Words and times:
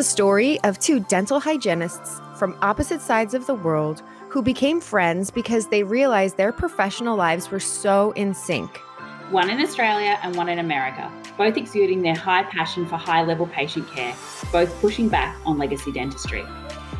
the 0.00 0.04
story 0.04 0.58
of 0.62 0.78
two 0.78 0.98
dental 0.98 1.38
hygienists 1.38 2.22
from 2.34 2.56
opposite 2.62 3.02
sides 3.02 3.34
of 3.34 3.46
the 3.46 3.54
world 3.54 4.02
who 4.30 4.40
became 4.40 4.80
friends 4.80 5.30
because 5.30 5.66
they 5.66 5.82
realized 5.82 6.38
their 6.38 6.52
professional 6.52 7.18
lives 7.18 7.50
were 7.50 7.60
so 7.60 8.10
in 8.12 8.32
sync. 8.32 8.78
One 9.28 9.50
in 9.50 9.60
Australia 9.60 10.18
and 10.22 10.34
one 10.36 10.48
in 10.48 10.58
America, 10.58 11.12
both 11.36 11.58
exuding 11.58 12.00
their 12.00 12.14
high 12.14 12.44
passion 12.44 12.86
for 12.86 12.96
high 12.96 13.22
level 13.24 13.46
patient 13.46 13.90
care, 13.90 14.14
both 14.50 14.74
pushing 14.80 15.10
back 15.10 15.36
on 15.44 15.58
legacy 15.58 15.92
dentistry. 15.92 16.46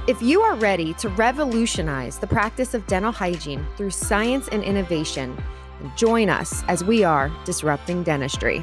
If 0.07 0.21
you 0.21 0.43
are 0.43 0.57
ready 0.57 0.93
to 0.99 1.09
revolutionize 1.09 2.19
the 2.19 2.27
practice 2.27 2.75
of 2.75 2.87
dental 2.87 3.13
hygiene 3.13 3.67
through 3.79 3.93
science 3.93 4.47
and 4.49 4.63
innovation, 4.63 5.43
join 5.97 6.29
us 6.29 6.63
as 6.69 6.85
we 6.85 7.03
are 7.03 7.33
disrupting 7.47 8.03
dentistry. 8.03 8.63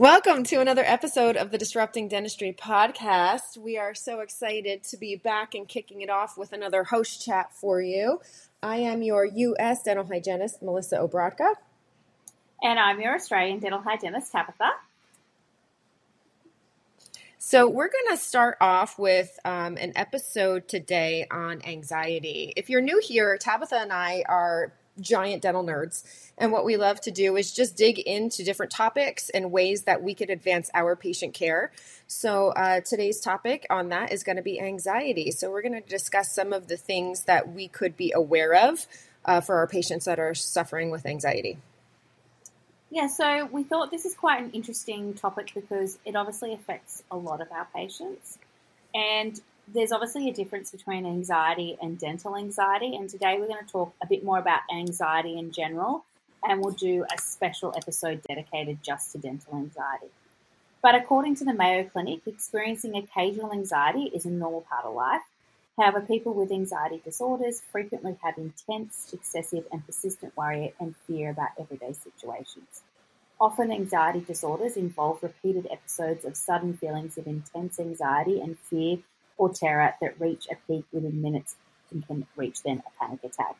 Welcome 0.00 0.44
to 0.44 0.60
another 0.60 0.84
episode 0.86 1.36
of 1.36 1.50
the 1.50 1.58
Disrupting 1.58 2.06
Dentistry 2.06 2.52
podcast. 2.56 3.56
We 3.58 3.78
are 3.78 3.96
so 3.96 4.20
excited 4.20 4.84
to 4.84 4.96
be 4.96 5.16
back 5.16 5.56
and 5.56 5.66
kicking 5.66 6.02
it 6.02 6.08
off 6.08 6.38
with 6.38 6.52
another 6.52 6.84
host 6.84 7.24
chat 7.24 7.52
for 7.52 7.82
you. 7.82 8.20
I 8.62 8.76
am 8.76 9.02
your 9.02 9.24
U.S. 9.24 9.82
dental 9.82 10.06
hygienist, 10.06 10.62
Melissa 10.62 10.98
Obradka. 10.98 11.54
And 12.62 12.78
I'm 12.78 13.00
your 13.00 13.16
Australian 13.16 13.58
dental 13.58 13.80
hygienist, 13.80 14.30
Tabitha. 14.30 14.70
So, 17.38 17.68
we're 17.68 17.88
going 17.88 18.16
to 18.16 18.22
start 18.22 18.56
off 18.60 19.00
with 19.00 19.36
um, 19.44 19.76
an 19.78 19.94
episode 19.96 20.68
today 20.68 21.26
on 21.28 21.60
anxiety. 21.64 22.52
If 22.56 22.70
you're 22.70 22.80
new 22.80 23.00
here, 23.04 23.36
Tabitha 23.36 23.74
and 23.80 23.92
I 23.92 24.22
are 24.28 24.72
giant 25.00 25.42
dental 25.42 25.64
nerds. 25.64 26.04
And 26.36 26.52
what 26.52 26.64
we 26.64 26.76
love 26.76 27.00
to 27.02 27.10
do 27.10 27.36
is 27.36 27.52
just 27.52 27.76
dig 27.76 27.98
into 27.98 28.44
different 28.44 28.70
topics 28.70 29.28
and 29.30 29.50
ways 29.50 29.82
that 29.82 30.02
we 30.02 30.14
could 30.14 30.30
advance 30.30 30.70
our 30.74 30.94
patient 30.96 31.34
care. 31.34 31.72
So, 32.06 32.48
uh, 32.48 32.80
today's 32.80 33.20
topic 33.20 33.66
on 33.70 33.88
that 33.88 34.12
is 34.12 34.22
going 34.22 34.36
to 34.36 34.42
be 34.42 34.60
anxiety. 34.60 35.30
So, 35.30 35.50
we're 35.50 35.62
going 35.62 35.80
to 35.80 35.88
discuss 35.88 36.34
some 36.34 36.52
of 36.52 36.68
the 36.68 36.76
things 36.76 37.24
that 37.24 37.52
we 37.52 37.68
could 37.68 37.96
be 37.96 38.12
aware 38.14 38.54
of 38.54 38.86
uh, 39.24 39.40
for 39.40 39.56
our 39.56 39.66
patients 39.66 40.04
that 40.06 40.18
are 40.18 40.34
suffering 40.34 40.90
with 40.90 41.04
anxiety. 41.06 41.58
Yeah, 42.90 43.08
so 43.08 43.46
we 43.52 43.64
thought 43.64 43.90
this 43.90 44.06
is 44.06 44.14
quite 44.14 44.42
an 44.42 44.50
interesting 44.52 45.12
topic 45.12 45.52
because 45.54 45.98
it 46.06 46.16
obviously 46.16 46.54
affects 46.54 47.02
a 47.10 47.16
lot 47.16 47.42
of 47.42 47.52
our 47.52 47.66
patients. 47.74 48.38
And 48.94 49.38
there's 49.74 49.92
obviously 49.92 50.28
a 50.28 50.32
difference 50.32 50.70
between 50.70 51.04
anxiety 51.04 51.76
and 51.80 51.98
dental 51.98 52.36
anxiety. 52.36 52.96
And 52.96 53.08
today 53.08 53.36
we're 53.38 53.48
going 53.48 53.64
to 53.64 53.70
talk 53.70 53.94
a 54.02 54.06
bit 54.06 54.24
more 54.24 54.38
about 54.38 54.60
anxiety 54.72 55.38
in 55.38 55.52
general 55.52 56.04
and 56.42 56.60
we'll 56.60 56.74
do 56.74 57.04
a 57.12 57.20
special 57.20 57.74
episode 57.76 58.22
dedicated 58.22 58.78
just 58.82 59.12
to 59.12 59.18
dental 59.18 59.56
anxiety. 59.56 60.06
But 60.82 60.94
according 60.94 61.34
to 61.36 61.44
the 61.44 61.52
Mayo 61.52 61.84
Clinic, 61.84 62.20
experiencing 62.26 62.96
occasional 62.96 63.52
anxiety 63.52 64.04
is 64.14 64.24
a 64.24 64.30
normal 64.30 64.62
part 64.62 64.84
of 64.84 64.94
life. 64.94 65.22
However, 65.76 66.00
people 66.00 66.32
with 66.32 66.52
anxiety 66.52 67.02
disorders 67.04 67.60
frequently 67.60 68.16
have 68.22 68.38
intense, 68.38 69.10
excessive, 69.12 69.64
and 69.72 69.84
persistent 69.84 70.36
worry 70.36 70.74
and 70.80 70.94
fear 71.06 71.30
about 71.30 71.50
everyday 71.58 71.92
situations. 71.92 72.82
Often, 73.40 73.70
anxiety 73.70 74.20
disorders 74.20 74.76
involve 74.76 75.22
repeated 75.22 75.68
episodes 75.70 76.24
of 76.24 76.36
sudden 76.36 76.76
feelings 76.76 77.18
of 77.18 77.26
intense 77.26 77.78
anxiety 77.78 78.40
and 78.40 78.58
fear 78.58 78.98
or 79.38 79.52
terror 79.52 79.94
that 80.00 80.20
reach 80.20 80.46
a 80.50 80.56
peak 80.66 80.84
within 80.92 81.22
minutes 81.22 81.56
and 81.90 82.06
can 82.06 82.26
reach 82.36 82.62
then 82.62 82.82
a 82.86 83.04
panic 83.04 83.24
attack. 83.24 83.56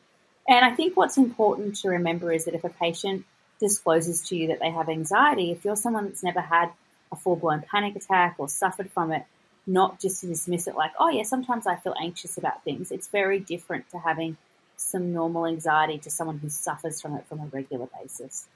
And 0.49 0.65
I 0.65 0.75
think 0.75 0.97
what's 0.97 1.17
important 1.17 1.77
to 1.77 1.91
remember 1.91 2.33
is 2.33 2.45
that 2.45 2.55
if 2.55 2.65
a 2.65 2.69
patient 2.69 3.25
discloses 3.61 4.29
to 4.29 4.37
you 4.37 4.49
that 4.49 4.61
they 4.61 4.71
have 4.71 4.89
anxiety, 4.89 5.51
if 5.51 5.65
you're 5.65 5.77
someone 5.77 6.07
that's 6.07 6.23
never 6.23 6.41
had 6.41 6.71
a 7.13 7.17
full 7.17 7.37
blown 7.37 7.63
panic 7.63 7.97
attack 7.97 8.35
or 8.39 8.49
suffered 8.49 8.91
from 8.91 9.13
it, 9.13 9.25
not 9.67 10.01
just 10.01 10.23
to 10.23 10.27
dismiss 10.27 10.67
it 10.67 10.75
like, 10.75 10.93
oh, 10.99 11.11
yeah, 11.11 11.23
sometimes 11.23 11.67
I 11.67 11.77
feel 11.77 11.95
anxious 12.01 12.39
about 12.39 12.65
things. 12.65 12.91
It's 12.91 13.09
very 13.09 13.39
different 13.39 13.91
to 13.91 13.99
having 13.99 14.37
some 14.77 15.13
normal 15.13 15.47
anxiety 15.47 15.99
to 15.99 16.11
someone 16.11 16.39
who 16.39 16.49
suffers 16.49 17.03
from 17.03 17.15
it 17.17 17.27
from 17.29 17.41
a 17.41 17.47
regular 17.47 17.89
basis. 18.01 18.47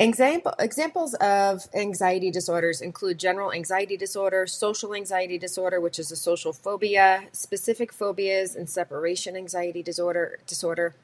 Example, 0.00 0.54
examples 0.58 1.12
of 1.16 1.68
anxiety 1.74 2.30
disorders 2.30 2.80
include 2.80 3.18
general 3.18 3.52
anxiety 3.52 3.98
disorder, 3.98 4.46
social 4.46 4.94
anxiety 4.94 5.36
disorder, 5.36 5.78
which 5.78 5.98
is 5.98 6.10
a 6.10 6.16
social 6.16 6.54
phobia, 6.54 7.24
specific 7.32 7.92
phobias, 7.92 8.56
and 8.56 8.70
separation 8.70 9.36
anxiety 9.36 9.82
disorder. 9.82 10.38
disorder. 10.46 10.94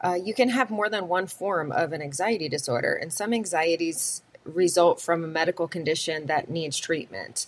Uh, 0.00 0.18
you 0.24 0.32
can 0.32 0.48
have 0.48 0.70
more 0.70 0.88
than 0.88 1.06
one 1.06 1.26
form 1.26 1.70
of 1.70 1.92
an 1.92 2.00
anxiety 2.00 2.48
disorder, 2.48 2.94
and 2.94 3.12
some 3.12 3.34
anxieties 3.34 4.22
result 4.44 5.02
from 5.02 5.22
a 5.22 5.28
medical 5.28 5.68
condition 5.68 6.24
that 6.24 6.48
needs 6.48 6.78
treatment. 6.78 7.44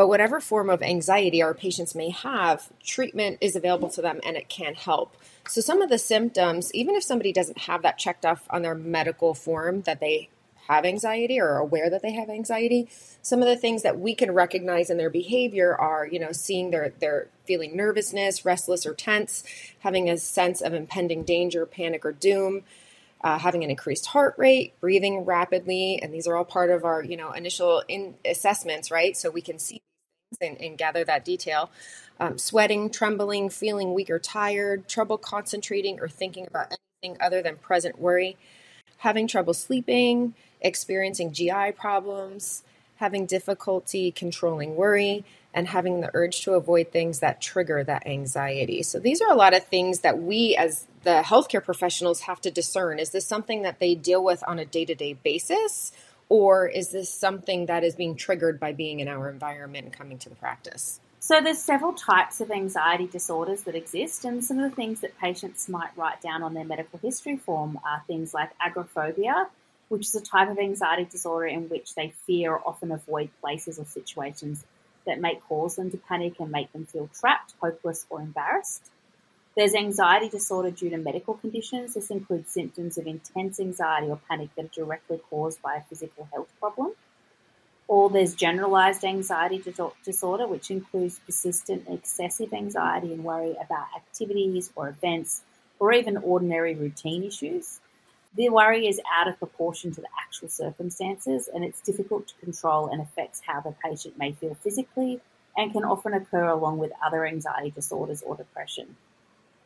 But 0.00 0.08
whatever 0.08 0.40
form 0.40 0.70
of 0.70 0.82
anxiety 0.82 1.42
our 1.42 1.52
patients 1.52 1.94
may 1.94 2.08
have, 2.08 2.70
treatment 2.82 3.36
is 3.42 3.54
available 3.54 3.90
to 3.90 4.00
them 4.00 4.18
and 4.24 4.34
it 4.34 4.48
can 4.48 4.72
help. 4.72 5.14
So, 5.46 5.60
some 5.60 5.82
of 5.82 5.90
the 5.90 5.98
symptoms, 5.98 6.72
even 6.72 6.94
if 6.94 7.02
somebody 7.02 7.34
doesn't 7.34 7.58
have 7.58 7.82
that 7.82 7.98
checked 7.98 8.24
off 8.24 8.46
on 8.48 8.62
their 8.62 8.74
medical 8.74 9.34
form 9.34 9.82
that 9.82 10.00
they 10.00 10.30
have 10.68 10.86
anxiety 10.86 11.38
or 11.38 11.50
are 11.50 11.58
aware 11.58 11.90
that 11.90 12.00
they 12.00 12.12
have 12.12 12.30
anxiety, 12.30 12.88
some 13.20 13.42
of 13.42 13.46
the 13.46 13.58
things 13.58 13.82
that 13.82 14.00
we 14.00 14.14
can 14.14 14.32
recognize 14.32 14.88
in 14.88 14.96
their 14.96 15.10
behavior 15.10 15.76
are, 15.76 16.06
you 16.06 16.18
know, 16.18 16.32
seeing 16.32 16.70
their 16.70 16.94
their 17.00 17.28
feeling 17.44 17.76
nervousness, 17.76 18.42
restless 18.46 18.86
or 18.86 18.94
tense, 18.94 19.44
having 19.80 20.08
a 20.08 20.16
sense 20.16 20.62
of 20.62 20.72
impending 20.72 21.24
danger, 21.24 21.66
panic 21.66 22.06
or 22.06 22.12
doom, 22.12 22.62
uh, 23.20 23.38
having 23.38 23.64
an 23.64 23.68
increased 23.68 24.06
heart 24.06 24.34
rate, 24.38 24.72
breathing 24.80 25.26
rapidly, 25.26 26.00
and 26.02 26.14
these 26.14 26.26
are 26.26 26.36
all 26.36 26.44
part 26.46 26.70
of 26.70 26.86
our, 26.86 27.04
you 27.04 27.18
know, 27.18 27.32
initial 27.32 27.82
in 27.86 28.14
assessments, 28.24 28.90
right? 28.90 29.14
So 29.14 29.28
we 29.30 29.42
can 29.42 29.58
see 29.58 29.82
and, 30.40 30.60
and 30.60 30.78
gather 30.78 31.04
that 31.04 31.24
detail. 31.24 31.70
Um, 32.18 32.38
sweating, 32.38 32.90
trembling, 32.90 33.48
feeling 33.48 33.94
weak 33.94 34.10
or 34.10 34.18
tired, 34.18 34.88
trouble 34.88 35.18
concentrating 35.18 36.00
or 36.00 36.08
thinking 36.08 36.46
about 36.46 36.74
anything 37.02 37.20
other 37.20 37.42
than 37.42 37.56
present 37.56 37.98
worry, 37.98 38.36
having 38.98 39.26
trouble 39.26 39.54
sleeping, 39.54 40.34
experiencing 40.60 41.32
GI 41.32 41.72
problems, 41.76 42.62
having 42.96 43.24
difficulty 43.24 44.10
controlling 44.12 44.76
worry, 44.76 45.24
and 45.54 45.68
having 45.68 46.00
the 46.00 46.10
urge 46.14 46.42
to 46.42 46.52
avoid 46.52 46.92
things 46.92 47.20
that 47.20 47.40
trigger 47.40 47.82
that 47.82 48.06
anxiety. 48.06 48.82
So, 48.82 49.00
these 49.00 49.20
are 49.22 49.32
a 49.32 49.34
lot 49.36 49.54
of 49.54 49.64
things 49.64 50.00
that 50.00 50.18
we 50.18 50.54
as 50.54 50.86
the 51.02 51.22
healthcare 51.24 51.64
professionals 51.64 52.20
have 52.20 52.40
to 52.42 52.50
discern. 52.50 52.98
Is 52.98 53.10
this 53.10 53.26
something 53.26 53.62
that 53.62 53.78
they 53.80 53.94
deal 53.94 54.22
with 54.22 54.44
on 54.46 54.58
a 54.58 54.66
day 54.66 54.84
to 54.84 54.94
day 54.94 55.14
basis? 55.14 55.92
Or 56.30 56.66
is 56.68 56.90
this 56.90 57.12
something 57.12 57.66
that 57.66 57.84
is 57.84 57.96
being 57.96 58.14
triggered 58.14 58.58
by 58.60 58.72
being 58.72 59.00
in 59.00 59.08
our 59.08 59.28
environment 59.28 59.84
and 59.84 59.92
coming 59.92 60.16
to 60.18 60.28
the 60.28 60.36
practice? 60.36 61.00
So 61.18 61.40
there's 61.40 61.58
several 61.58 61.92
types 61.92 62.40
of 62.40 62.50
anxiety 62.50 63.06
disorders 63.06 63.64
that 63.64 63.74
exist, 63.74 64.24
and 64.24 64.42
some 64.42 64.58
of 64.58 64.70
the 64.70 64.74
things 64.74 65.00
that 65.00 65.18
patients 65.18 65.68
might 65.68 65.90
write 65.96 66.22
down 66.22 66.42
on 66.42 66.54
their 66.54 66.64
medical 66.64 66.98
history 67.00 67.36
form 67.36 67.78
are 67.84 68.02
things 68.06 68.32
like 68.32 68.50
agoraphobia, 68.60 69.48
which 69.88 70.06
is 70.06 70.14
a 70.14 70.20
type 70.20 70.48
of 70.48 70.58
anxiety 70.58 71.04
disorder 71.04 71.46
in 71.46 71.68
which 71.68 71.94
they 71.94 72.14
fear 72.26 72.52
or 72.52 72.62
often 72.66 72.92
avoid 72.92 73.28
places 73.40 73.78
or 73.78 73.84
situations 73.84 74.64
that 75.06 75.20
may 75.20 75.34
cause 75.48 75.76
them 75.76 75.90
to 75.90 75.96
panic 75.96 76.38
and 76.38 76.50
make 76.50 76.72
them 76.72 76.86
feel 76.86 77.10
trapped, 77.12 77.54
hopeless, 77.60 78.06
or 78.08 78.20
embarrassed. 78.20 78.88
There's 79.56 79.74
anxiety 79.74 80.28
disorder 80.28 80.70
due 80.70 80.90
to 80.90 80.96
medical 80.96 81.34
conditions. 81.34 81.94
This 81.94 82.10
includes 82.10 82.52
symptoms 82.52 82.96
of 82.98 83.06
intense 83.06 83.58
anxiety 83.58 84.08
or 84.08 84.20
panic 84.28 84.54
that 84.54 84.66
are 84.66 84.68
directly 84.68 85.20
caused 85.28 85.60
by 85.60 85.76
a 85.76 85.82
physical 85.82 86.28
health 86.32 86.52
problem. 86.60 86.92
Or 87.88 88.08
there's 88.08 88.36
generalized 88.36 89.04
anxiety 89.04 89.60
disorder, 90.04 90.46
which 90.46 90.70
includes 90.70 91.18
persistent 91.18 91.88
excessive 91.88 92.52
anxiety 92.52 93.12
and 93.12 93.24
worry 93.24 93.56
about 93.60 93.88
activities 93.96 94.70
or 94.76 94.88
events 94.88 95.42
or 95.80 95.92
even 95.92 96.16
ordinary 96.18 96.76
routine 96.76 97.24
issues. 97.24 97.80
The 98.36 98.48
worry 98.50 98.86
is 98.86 99.00
out 99.12 99.26
of 99.26 99.40
proportion 99.40 99.90
to 99.92 100.00
the 100.00 100.06
actual 100.24 100.48
circumstances 100.48 101.48
and 101.52 101.64
it's 101.64 101.80
difficult 101.80 102.28
to 102.28 102.34
control 102.44 102.86
and 102.86 103.02
affects 103.02 103.42
how 103.44 103.60
the 103.60 103.74
patient 103.84 104.16
may 104.16 104.30
feel 104.30 104.54
physically 104.54 105.20
and 105.56 105.72
can 105.72 105.82
often 105.82 106.14
occur 106.14 106.46
along 106.46 106.78
with 106.78 106.92
other 107.04 107.26
anxiety 107.26 107.70
disorders 107.70 108.22
or 108.22 108.36
depression. 108.36 108.94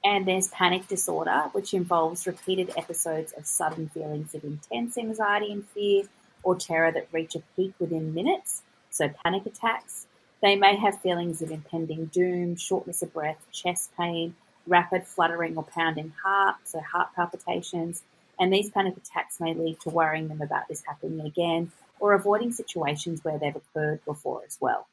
And 0.05 0.29
there's 0.29 0.49
panic 0.49 0.87
disorder, 0.87 1.49
which 1.53 1.73
involves 1.73 2.27
repeated 2.27 2.71
episodes 2.77 3.33
of 3.33 3.47
sudden 3.47 3.89
feelings 3.89 4.35
of 4.35 4.45
intense 4.45 4.99
anxiety 4.99 5.51
and 5.51 5.67
fear 5.69 6.05
or 6.43 6.55
terror 6.57 6.93
that 6.93 7.09
reach 7.11 7.35
a 7.35 7.43
peak 7.57 7.73
within 7.79 8.13
minutes. 8.13 8.63
So, 8.91 9.09
panic 9.25 9.47
attacks. 9.47 10.07
They 10.43 10.57
may 10.57 10.77
have 10.77 11.01
feelings 11.01 11.41
of 11.41 11.51
impending 11.51 12.07
doom, 12.07 12.57
shortness 12.57 13.01
of 13.01 13.15
breath, 13.15 13.43
chest 13.51 13.93
pain, 13.99 14.35
rapid 14.67 15.07
fluttering 15.07 15.57
or 15.57 15.65
pounding 15.65 16.13
heart, 16.23 16.57
so 16.65 16.81
heart 16.81 17.09
palpitations. 17.17 18.03
And 18.39 18.53
these 18.53 18.71
panic 18.71 18.97
attacks 18.99 19.41
may 19.41 19.55
lead 19.55 19.81
to 19.81 19.91
worrying 19.91 20.29
them 20.29 20.43
about 20.43 20.69
this 20.69 20.83
happening 20.87 21.25
again 21.25 21.73
or 21.99 22.13
avoiding 22.13 22.53
situations 22.53 23.25
where 23.25 23.39
they've 23.39 23.57
occurred 23.57 24.05
before 24.05 24.43
as 24.47 24.59
well. 24.61 24.87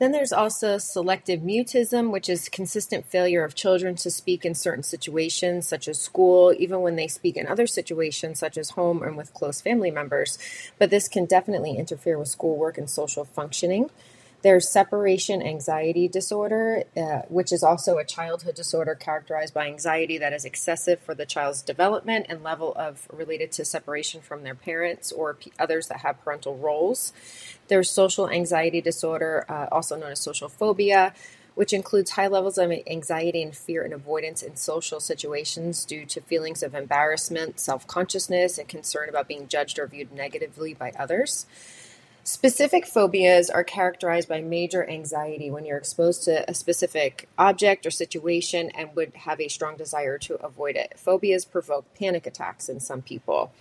Then 0.00 0.12
there's 0.12 0.32
also 0.32 0.78
selective 0.78 1.40
mutism, 1.40 2.10
which 2.10 2.30
is 2.30 2.48
consistent 2.48 3.04
failure 3.04 3.44
of 3.44 3.54
children 3.54 3.96
to 3.96 4.10
speak 4.10 4.46
in 4.46 4.54
certain 4.54 4.82
situations, 4.82 5.68
such 5.68 5.86
as 5.88 5.98
school, 5.98 6.54
even 6.58 6.80
when 6.80 6.96
they 6.96 7.06
speak 7.06 7.36
in 7.36 7.46
other 7.46 7.66
situations, 7.66 8.38
such 8.38 8.56
as 8.56 8.70
home 8.70 9.02
and 9.02 9.14
with 9.14 9.34
close 9.34 9.60
family 9.60 9.90
members. 9.90 10.38
But 10.78 10.88
this 10.88 11.06
can 11.06 11.26
definitely 11.26 11.76
interfere 11.76 12.18
with 12.18 12.28
schoolwork 12.28 12.78
and 12.78 12.88
social 12.88 13.26
functioning. 13.26 13.90
There's 14.42 14.70
separation 14.70 15.42
anxiety 15.42 16.08
disorder, 16.08 16.84
uh, 16.96 17.22
which 17.28 17.52
is 17.52 17.62
also 17.62 17.98
a 17.98 18.04
childhood 18.04 18.54
disorder 18.54 18.94
characterized 18.94 19.52
by 19.52 19.66
anxiety 19.66 20.16
that 20.16 20.32
is 20.32 20.46
excessive 20.46 20.98
for 21.00 21.14
the 21.14 21.26
child's 21.26 21.60
development 21.60 22.26
and 22.28 22.42
level 22.42 22.72
of 22.74 23.06
related 23.12 23.52
to 23.52 23.66
separation 23.66 24.22
from 24.22 24.42
their 24.42 24.54
parents 24.54 25.12
or 25.12 25.34
p- 25.34 25.52
others 25.58 25.88
that 25.88 25.98
have 26.00 26.24
parental 26.24 26.56
roles. 26.56 27.12
There's 27.68 27.90
social 27.90 28.30
anxiety 28.30 28.80
disorder, 28.80 29.44
uh, 29.46 29.66
also 29.70 29.96
known 29.96 30.12
as 30.12 30.20
social 30.20 30.48
phobia, 30.48 31.12
which 31.54 31.74
includes 31.74 32.12
high 32.12 32.28
levels 32.28 32.56
of 32.56 32.72
anxiety 32.86 33.42
and 33.42 33.54
fear 33.54 33.84
and 33.84 33.92
avoidance 33.92 34.42
in 34.42 34.56
social 34.56 35.00
situations 35.00 35.84
due 35.84 36.06
to 36.06 36.20
feelings 36.22 36.62
of 36.62 36.74
embarrassment, 36.74 37.60
self 37.60 37.86
consciousness, 37.86 38.56
and 38.56 38.68
concern 38.68 39.10
about 39.10 39.28
being 39.28 39.48
judged 39.48 39.78
or 39.78 39.86
viewed 39.86 40.12
negatively 40.12 40.72
by 40.72 40.92
others. 40.98 41.44
Specific 42.32 42.86
phobias 42.86 43.50
are 43.50 43.64
characterized 43.64 44.28
by 44.28 44.40
major 44.40 44.88
anxiety 44.88 45.50
when 45.50 45.64
you're 45.64 45.76
exposed 45.76 46.22
to 46.22 46.48
a 46.48 46.54
specific 46.54 47.28
object 47.36 47.84
or 47.84 47.90
situation 47.90 48.70
and 48.70 48.94
would 48.94 49.12
have 49.16 49.40
a 49.40 49.48
strong 49.48 49.76
desire 49.76 50.16
to 50.16 50.36
avoid 50.36 50.76
it. 50.76 50.92
Phobias 50.96 51.44
provoke 51.44 51.92
panic 51.98 52.28
attacks 52.28 52.68
in 52.68 52.78
some 52.78 53.02
people. 53.02 53.52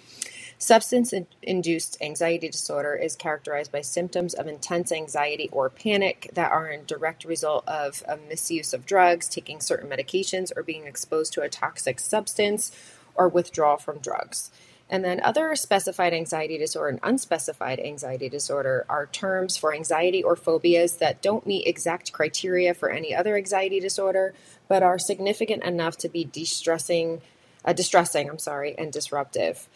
Substance 0.59 1.15
induced 1.41 1.99
anxiety 1.99 2.47
disorder 2.47 2.93
is 2.93 3.15
characterized 3.15 3.71
by 3.71 3.81
symptoms 3.81 4.35
of 4.35 4.45
intense 4.45 4.91
anxiety 4.91 5.49
or 5.51 5.71
panic 5.71 6.29
that 6.35 6.51
are 6.51 6.67
a 6.67 6.77
direct 6.77 7.25
result 7.25 7.67
of 7.67 8.03
a 8.07 8.17
misuse 8.17 8.71
of 8.71 8.85
drugs, 8.85 9.27
taking 9.27 9.61
certain 9.61 9.89
medications, 9.89 10.51
or 10.55 10.61
being 10.61 10.85
exposed 10.85 11.33
to 11.33 11.41
a 11.41 11.49
toxic 11.49 11.99
substance 11.99 12.71
or 13.15 13.27
withdrawal 13.27 13.77
from 13.77 13.97
drugs. 13.97 14.51
And 14.89 15.05
then 15.05 15.21
other 15.23 15.55
specified 15.55 16.13
anxiety 16.13 16.57
disorder 16.57 16.89
and 16.89 16.99
unspecified 17.03 17.79
anxiety 17.79 18.27
disorder 18.27 18.85
are 18.89 19.05
terms 19.05 19.55
for 19.55 19.73
anxiety 19.73 20.23
or 20.23 20.35
phobias 20.35 20.97
that 20.97 21.21
don't 21.21 21.45
meet 21.45 21.67
exact 21.67 22.11
criteria 22.11 22.73
for 22.73 22.89
any 22.89 23.13
other 23.13 23.37
anxiety 23.37 23.79
disorder, 23.79 24.33
but 24.67 24.81
are 24.81 24.97
significant 24.97 25.63
enough 25.63 25.97
to 25.97 26.09
be 26.09 26.23
distressing, 26.23 27.21
uh, 27.63 27.73
distressing, 27.73 28.29
I'm 28.29 28.39
sorry, 28.39 28.73
and 28.77 28.91
disruptive. 28.91 29.67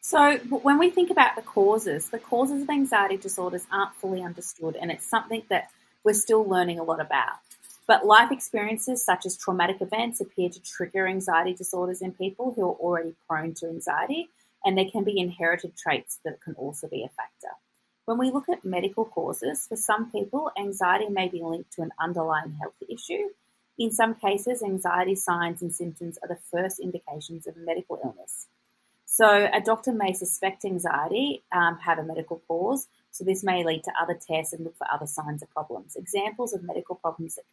So, 0.00 0.36
when 0.36 0.78
we 0.78 0.88
think 0.88 1.10
about 1.10 1.34
the 1.34 1.42
causes, 1.42 2.10
the 2.10 2.20
causes 2.20 2.62
of 2.62 2.70
anxiety 2.70 3.16
disorders 3.16 3.66
aren't 3.72 3.96
fully 3.96 4.22
understood, 4.22 4.76
and 4.76 4.92
it's 4.92 5.04
something 5.04 5.42
that 5.48 5.68
we're 6.04 6.12
still 6.12 6.44
learning 6.44 6.78
a 6.78 6.84
lot 6.84 7.00
about. 7.00 7.40
But 7.86 8.04
life 8.04 8.32
experiences 8.32 9.04
such 9.04 9.26
as 9.26 9.36
traumatic 9.36 9.80
events 9.80 10.20
appear 10.20 10.48
to 10.48 10.60
trigger 10.60 11.06
anxiety 11.06 11.54
disorders 11.54 12.02
in 12.02 12.12
people 12.12 12.52
who 12.52 12.62
are 12.62 12.74
already 12.74 13.14
prone 13.28 13.54
to 13.54 13.68
anxiety, 13.68 14.28
and 14.64 14.76
there 14.76 14.90
can 14.90 15.04
be 15.04 15.20
inherited 15.20 15.76
traits 15.76 16.18
that 16.24 16.40
can 16.42 16.54
also 16.54 16.88
be 16.88 17.04
a 17.04 17.08
factor. 17.08 17.54
When 18.06 18.18
we 18.18 18.30
look 18.30 18.48
at 18.48 18.64
medical 18.64 19.04
causes, 19.04 19.66
for 19.68 19.76
some 19.76 20.10
people, 20.10 20.50
anxiety 20.58 21.08
may 21.08 21.28
be 21.28 21.42
linked 21.42 21.72
to 21.74 21.82
an 21.82 21.90
underlying 22.00 22.52
health 22.52 22.74
issue. 22.88 23.30
In 23.78 23.92
some 23.92 24.14
cases, 24.14 24.62
anxiety 24.62 25.14
signs 25.14 25.62
and 25.62 25.72
symptoms 25.72 26.18
are 26.22 26.28
the 26.28 26.38
first 26.50 26.80
indications 26.80 27.46
of 27.46 27.56
a 27.56 27.60
medical 27.60 28.00
illness. 28.02 28.46
So, 29.04 29.48
a 29.52 29.60
doctor 29.60 29.92
may 29.92 30.12
suspect 30.12 30.64
anxiety, 30.64 31.42
um, 31.52 31.78
have 31.78 31.98
a 31.98 32.02
medical 32.02 32.42
cause, 32.48 32.88
so 33.12 33.22
this 33.22 33.44
may 33.44 33.64
lead 33.64 33.84
to 33.84 33.92
other 34.00 34.14
tests 34.14 34.52
and 34.52 34.64
look 34.64 34.76
for 34.76 34.86
other 34.92 35.06
signs 35.06 35.42
of 35.42 35.50
problems. 35.50 35.94
Examples 35.94 36.52
of 36.52 36.62
medical 36.62 36.96
problems 36.96 37.36
that 37.36 37.44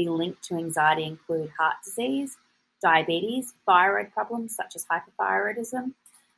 be 0.00 0.08
linked 0.08 0.42
to 0.44 0.54
anxiety 0.54 1.04
include 1.04 1.50
heart 1.58 1.76
disease, 1.84 2.38
diabetes, 2.82 3.52
thyroid 3.66 4.12
problems 4.12 4.56
such 4.56 4.74
as 4.74 4.86
hyperthyroidism. 4.86 5.92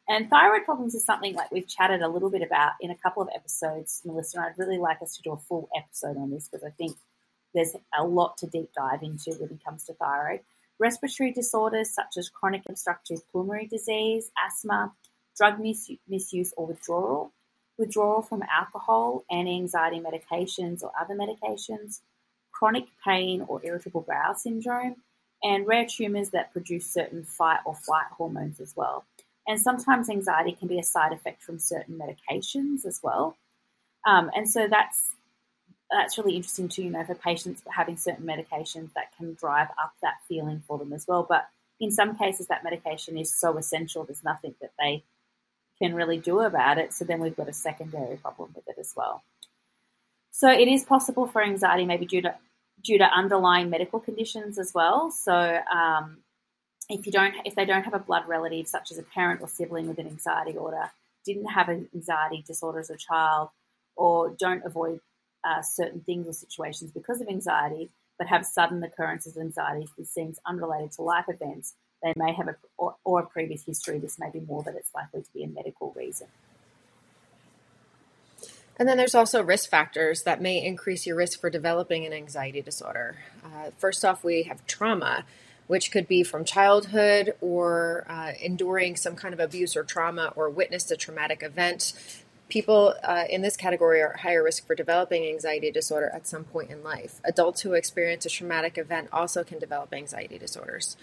And 0.08 0.28
thyroid 0.28 0.64
problems 0.64 0.94
is 0.96 1.04
something 1.04 1.34
like 1.34 1.52
we've 1.52 1.68
chatted 1.68 2.02
a 2.02 2.08
little 2.08 2.30
bit 2.30 2.42
about 2.42 2.72
in 2.80 2.90
a 2.90 2.96
couple 2.96 3.22
of 3.22 3.28
episodes, 3.34 4.02
Melissa. 4.04 4.38
And 4.38 4.46
I'd 4.46 4.58
really 4.58 4.78
like 4.78 5.00
us 5.00 5.16
to 5.16 5.22
do 5.22 5.32
a 5.32 5.36
full 5.36 5.68
episode 5.76 6.16
on 6.16 6.30
this 6.30 6.48
because 6.48 6.64
I 6.64 6.70
think 6.70 6.96
there's 7.54 7.76
a 7.96 8.04
lot 8.04 8.36
to 8.38 8.46
deep 8.48 8.70
dive 8.74 9.02
into 9.02 9.30
when 9.38 9.50
it 9.50 9.64
comes 9.64 9.84
to 9.84 9.94
thyroid. 9.94 10.40
Respiratory 10.80 11.30
disorders 11.30 11.90
such 11.90 12.16
as 12.16 12.28
chronic 12.28 12.62
obstructive 12.68 13.20
pulmonary 13.30 13.66
disease, 13.66 14.32
asthma, 14.44 14.92
drug 15.36 15.60
mis- 15.60 15.92
misuse 16.08 16.52
or 16.56 16.66
withdrawal, 16.66 17.30
withdrawal 17.78 18.22
from 18.22 18.42
alcohol, 18.50 19.24
and 19.30 19.48
anxiety 19.48 20.00
medications 20.00 20.82
or 20.82 20.90
other 21.00 21.14
medications, 21.14 22.00
chronic 22.62 22.86
pain 23.04 23.44
or 23.48 23.60
irritable 23.64 24.06
bowel 24.06 24.36
syndrome, 24.36 24.94
and 25.42 25.66
rare 25.66 25.84
tumors 25.84 26.30
that 26.30 26.52
produce 26.52 26.86
certain 26.86 27.24
fight 27.24 27.58
or 27.66 27.74
flight 27.74 28.06
hormones 28.16 28.60
as 28.60 28.72
well. 28.76 29.04
And 29.48 29.60
sometimes 29.60 30.08
anxiety 30.08 30.52
can 30.52 30.68
be 30.68 30.78
a 30.78 30.84
side 30.84 31.12
effect 31.12 31.42
from 31.42 31.58
certain 31.58 31.98
medications 31.98 32.86
as 32.86 33.00
well. 33.02 33.36
Um, 34.06 34.30
and 34.36 34.48
so 34.48 34.68
that's 34.68 35.10
that's 35.90 36.16
really 36.16 36.36
interesting 36.36 36.68
too, 36.68 36.84
you 36.84 36.90
know, 36.90 37.02
for 37.02 37.16
patients 37.16 37.62
having 37.68 37.96
certain 37.96 38.24
medications 38.24 38.92
that 38.94 39.14
can 39.16 39.34
drive 39.34 39.68
up 39.82 39.94
that 40.00 40.14
feeling 40.28 40.62
for 40.68 40.78
them 40.78 40.92
as 40.92 41.04
well. 41.08 41.26
But 41.28 41.48
in 41.80 41.90
some 41.90 42.16
cases, 42.16 42.46
that 42.46 42.62
medication 42.62 43.18
is 43.18 43.34
so 43.34 43.58
essential, 43.58 44.04
there's 44.04 44.22
nothing 44.22 44.54
that 44.60 44.70
they 44.78 45.02
can 45.80 45.96
really 45.96 46.18
do 46.18 46.38
about 46.38 46.78
it. 46.78 46.92
So 46.92 47.04
then 47.04 47.18
we've 47.18 47.36
got 47.36 47.48
a 47.48 47.52
secondary 47.52 48.18
problem 48.18 48.52
with 48.54 48.68
it 48.68 48.76
as 48.78 48.94
well. 48.96 49.24
So 50.30 50.48
it 50.48 50.66
is 50.66 50.84
possible 50.84 51.26
for 51.26 51.42
anxiety, 51.42 51.84
maybe 51.84 52.06
due 52.06 52.22
to 52.22 52.34
due 52.82 52.98
to 52.98 53.04
underlying 53.04 53.70
medical 53.70 54.00
conditions 54.00 54.58
as 54.58 54.72
well. 54.74 55.10
So 55.10 55.32
um, 55.32 56.18
if 56.88 57.06
you 57.06 57.12
don't, 57.12 57.34
if 57.44 57.54
they 57.54 57.64
don't 57.64 57.84
have 57.84 57.94
a 57.94 57.98
blood 57.98 58.26
relative, 58.26 58.66
such 58.66 58.90
as 58.90 58.98
a 58.98 59.02
parent 59.02 59.40
or 59.40 59.48
sibling 59.48 59.88
with 59.88 59.98
an 59.98 60.06
anxiety 60.06 60.56
order, 60.56 60.90
didn't 61.24 61.46
have 61.46 61.68
an 61.68 61.88
anxiety 61.94 62.42
disorder 62.46 62.80
as 62.80 62.90
a 62.90 62.96
child, 62.96 63.50
or 63.96 64.34
don't 64.38 64.64
avoid 64.64 65.00
uh, 65.44 65.62
certain 65.62 66.00
things 66.00 66.26
or 66.26 66.32
situations 66.32 66.90
because 66.90 67.20
of 67.20 67.28
anxiety, 67.28 67.90
but 68.18 68.26
have 68.26 68.44
sudden 68.44 68.82
occurrences 68.82 69.36
of 69.36 69.42
anxiety 69.42 69.88
that 69.96 70.06
seems 70.06 70.38
unrelated 70.46 70.92
to 70.92 71.02
life 71.02 71.26
events, 71.28 71.74
they 72.02 72.12
may 72.16 72.32
have 72.32 72.48
a 72.48 72.56
or, 72.76 72.96
or 73.04 73.20
a 73.20 73.26
previous 73.26 73.64
history. 73.64 73.98
This 73.98 74.18
may 74.18 74.30
be 74.30 74.40
more 74.40 74.62
that 74.64 74.74
it's 74.74 74.90
likely 74.94 75.22
to 75.22 75.32
be 75.32 75.44
a 75.44 75.48
medical 75.48 75.92
reason. 75.96 76.26
And 78.78 78.88
then 78.88 78.96
there's 78.96 79.14
also 79.14 79.42
risk 79.42 79.68
factors 79.68 80.22
that 80.22 80.40
may 80.40 80.64
increase 80.64 81.06
your 81.06 81.16
risk 81.16 81.40
for 81.40 81.50
developing 81.50 82.06
an 82.06 82.12
anxiety 82.12 82.62
disorder. 82.62 83.16
Uh, 83.44 83.70
first 83.76 84.04
off, 84.04 84.24
we 84.24 84.44
have 84.44 84.66
trauma, 84.66 85.24
which 85.66 85.92
could 85.92 86.08
be 86.08 86.22
from 86.22 86.44
childhood 86.44 87.34
or 87.40 88.04
uh, 88.08 88.32
enduring 88.40 88.96
some 88.96 89.14
kind 89.14 89.34
of 89.34 89.40
abuse 89.40 89.76
or 89.76 89.84
trauma 89.84 90.32
or 90.36 90.48
witnessed 90.48 90.90
a 90.90 90.96
traumatic 90.96 91.42
event. 91.42 91.92
People 92.48 92.94
uh, 93.02 93.24
in 93.30 93.42
this 93.42 93.56
category 93.56 94.00
are 94.02 94.14
at 94.14 94.20
higher 94.20 94.42
risk 94.42 94.66
for 94.66 94.74
developing 94.74 95.24
anxiety 95.24 95.70
disorder 95.70 96.10
at 96.12 96.26
some 96.26 96.44
point 96.44 96.70
in 96.70 96.82
life. 96.82 97.20
Adults 97.24 97.62
who 97.62 97.74
experience 97.74 98.26
a 98.26 98.30
traumatic 98.30 98.78
event 98.78 99.08
also 99.12 99.44
can 99.44 99.58
develop 99.58 99.92
anxiety 99.92 100.38
disorders. 100.38 100.96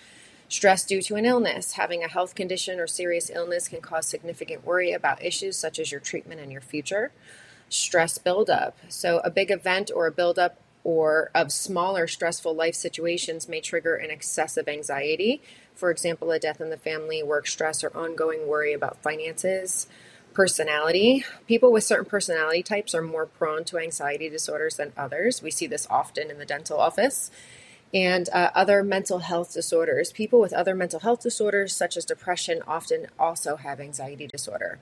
Stress 0.47 0.83
due 0.83 1.01
to 1.03 1.15
an 1.15 1.25
illness. 1.25 1.73
Having 1.73 2.03
a 2.03 2.07
health 2.07 2.33
condition 2.33 2.79
or 2.79 2.88
serious 2.88 3.29
illness 3.29 3.67
can 3.67 3.81
cause 3.81 4.07
significant 4.07 4.65
worry 4.65 4.91
about 4.91 5.23
issues 5.23 5.55
such 5.55 5.77
as 5.77 5.91
your 5.91 6.01
treatment 6.01 6.41
and 6.41 6.51
your 6.51 6.61
future 6.61 7.11
stress 7.69 8.17
buildup. 8.17 8.77
So, 8.89 9.19
a 9.19 9.29
big 9.29 9.51
event 9.51 9.91
or 9.95 10.07
a 10.07 10.11
buildup 10.11 10.59
or 10.83 11.29
of 11.35 11.51
smaller 11.51 12.07
stressful 12.07 12.53
life 12.53 12.75
situations 12.75 13.47
may 13.47 13.61
trigger 13.61 13.95
an 13.95 14.09
excessive 14.09 14.67
anxiety. 14.67 15.41
For 15.75 15.91
example, 15.91 16.31
a 16.31 16.39
death 16.39 16.61
in 16.61 16.69
the 16.69 16.77
family, 16.77 17.21
work 17.21 17.47
stress, 17.47 17.83
or 17.83 17.95
ongoing 17.95 18.47
worry 18.47 18.73
about 18.73 19.01
finances. 19.03 19.88
Personality. 20.33 21.25
People 21.47 21.71
with 21.71 21.83
certain 21.83 22.05
personality 22.05 22.63
types 22.63 22.95
are 22.95 23.01
more 23.01 23.25
prone 23.25 23.63
to 23.65 23.77
anxiety 23.77 24.29
disorders 24.29 24.75
than 24.75 24.93
others. 24.95 25.41
We 25.41 25.51
see 25.51 25.67
this 25.67 25.88
often 25.89 26.31
in 26.31 26.38
the 26.38 26.45
dental 26.45 26.79
office. 26.79 27.29
And 27.93 28.29
uh, 28.29 28.51
other 28.53 28.83
mental 28.83 29.19
health 29.19 29.53
disorders. 29.53 30.11
People 30.11 30.39
with 30.39 30.53
other 30.53 30.75
mental 30.75 30.99
health 30.99 31.21
disorders, 31.21 31.75
such 31.75 31.97
as 31.97 32.05
depression, 32.05 32.61
often 32.67 33.07
also 33.17 33.55
have 33.55 33.79
anxiety 33.79 34.27
disorder. 34.27 34.79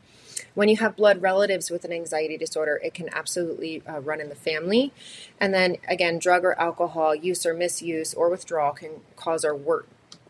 When 0.58 0.70
you 0.70 0.78
have 0.78 0.96
blood 0.96 1.22
relatives 1.22 1.70
with 1.70 1.86
an 1.86 1.94
anxiety 1.94 2.36
disorder, 2.36 2.82
it 2.84 2.96
can 2.96 3.14
absolutely 3.14 3.84
uh, 3.88 4.00
run 4.00 4.20
in 4.20 4.30
the 4.30 4.34
family. 4.34 4.92
And 5.40 5.54
then 5.54 5.78
again, 5.88 6.18
drug 6.18 6.44
or 6.44 6.60
alcohol 6.60 7.14
use 7.14 7.46
or 7.46 7.54
misuse 7.54 8.16
or 8.16 8.28
withdrawal 8.28 8.72
can 8.72 9.02
cause 9.16 9.46
or 9.46 9.56
wor- 9.56 9.86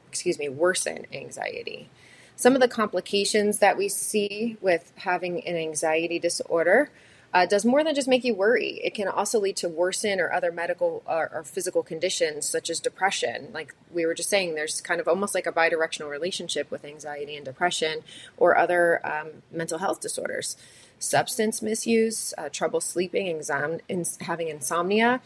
excuse 0.10 0.38
me, 0.38 0.50
worsen 0.50 1.06
anxiety. 1.14 1.90
Some 2.36 2.56
of 2.56 2.60
the 2.60 2.68
complications 2.68 3.60
that 3.60 3.78
we 3.78 3.88
see 3.88 4.58
with 4.60 4.92
having 4.98 5.48
an 5.48 5.56
anxiety 5.56 6.20
disorder 6.20 6.90
uh, 7.34 7.46
does 7.46 7.66
more 7.66 7.84
than 7.84 7.94
just 7.94 8.08
make 8.08 8.24
you 8.24 8.34
worry. 8.34 8.80
It 8.84 8.94
can 8.94 9.08
also 9.08 9.40
lead 9.40 9.58
to 9.58 9.70
worsen 9.70 10.20
or 10.20 10.32
other 10.32 10.52
medical 10.52 11.04
or, 11.06 11.30
or, 11.34 11.44
physical 11.44 11.84
conditions 11.84 12.48
such 12.48 12.70
as 12.70 12.80
depression. 12.80 13.50
Like 13.54 13.76
we 13.92 14.06
were 14.06 14.14
just 14.14 14.30
saying, 14.30 14.56
there's 14.56 14.82
kind 14.82 15.02
of 15.02 15.08
almost 15.08 15.36
like 15.36 15.46
a 15.46 15.52
bidirectional 15.52 16.10
relationship 16.10 16.72
with 16.72 16.86
anxiety 16.86 17.36
and 17.36 17.46
depression 17.46 18.04
or 18.38 18.58
other 18.58 19.06
um, 19.06 19.44
mental 19.52 19.80
health 19.80 20.00
disorders. 20.00 20.56
substance 21.00 21.62
misuse, 21.62 22.34
uh, 22.38 22.50
trouble 22.50 22.82
sleeping, 22.82 23.28
exam- 23.28 23.80
having 24.22 24.48
insomnia. 24.48 25.22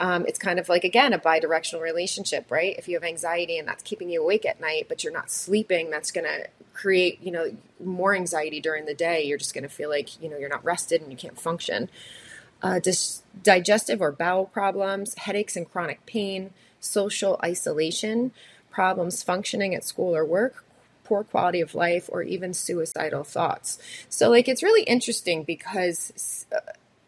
Um, 0.00 0.26
it's 0.26 0.40
kind 0.40 0.58
of 0.58 0.68
like 0.68 0.82
again 0.82 1.12
a 1.12 1.18
bidirectional 1.18 1.80
relationship, 1.80 2.50
right? 2.50 2.76
If 2.76 2.88
you 2.88 2.96
have 2.96 3.04
anxiety 3.04 3.58
and 3.58 3.68
that's 3.68 3.82
keeping 3.82 4.10
you 4.10 4.22
awake 4.22 4.44
at 4.44 4.60
night, 4.60 4.86
but 4.88 5.04
you're 5.04 5.12
not 5.12 5.30
sleeping, 5.30 5.90
that's 5.90 6.10
going 6.10 6.26
to 6.26 6.48
create 6.74 7.22
you 7.22 7.30
know 7.30 7.56
more 7.82 8.14
anxiety 8.14 8.60
during 8.60 8.84
the 8.84 8.94
day. 8.94 9.22
You're 9.24 9.38
just 9.38 9.54
going 9.54 9.62
to 9.62 9.70
feel 9.70 9.88
like 9.88 10.20
you 10.20 10.28
know 10.28 10.36
you're 10.36 10.48
not 10.48 10.64
rested 10.64 11.00
and 11.00 11.10
you 11.10 11.16
can't 11.16 11.40
function. 11.40 11.88
Uh, 12.62 12.78
dis- 12.78 13.22
digestive 13.42 14.00
or 14.00 14.10
bowel 14.10 14.46
problems, 14.46 15.14
headaches 15.16 15.56
and 15.56 15.70
chronic 15.70 16.04
pain, 16.06 16.50
social 16.80 17.38
isolation, 17.44 18.32
problems 18.70 19.22
functioning 19.22 19.74
at 19.74 19.84
school 19.84 20.16
or 20.16 20.24
work, 20.24 20.64
poor 21.04 21.24
quality 21.24 21.60
of 21.60 21.74
life, 21.74 22.08
or 22.10 22.22
even 22.22 22.54
suicidal 22.54 23.22
thoughts. 23.22 23.78
So, 24.08 24.30
like, 24.30 24.48
it's 24.48 24.62
really 24.62 24.82
interesting 24.82 25.42
because. 25.42 26.46
Uh, 26.54 26.60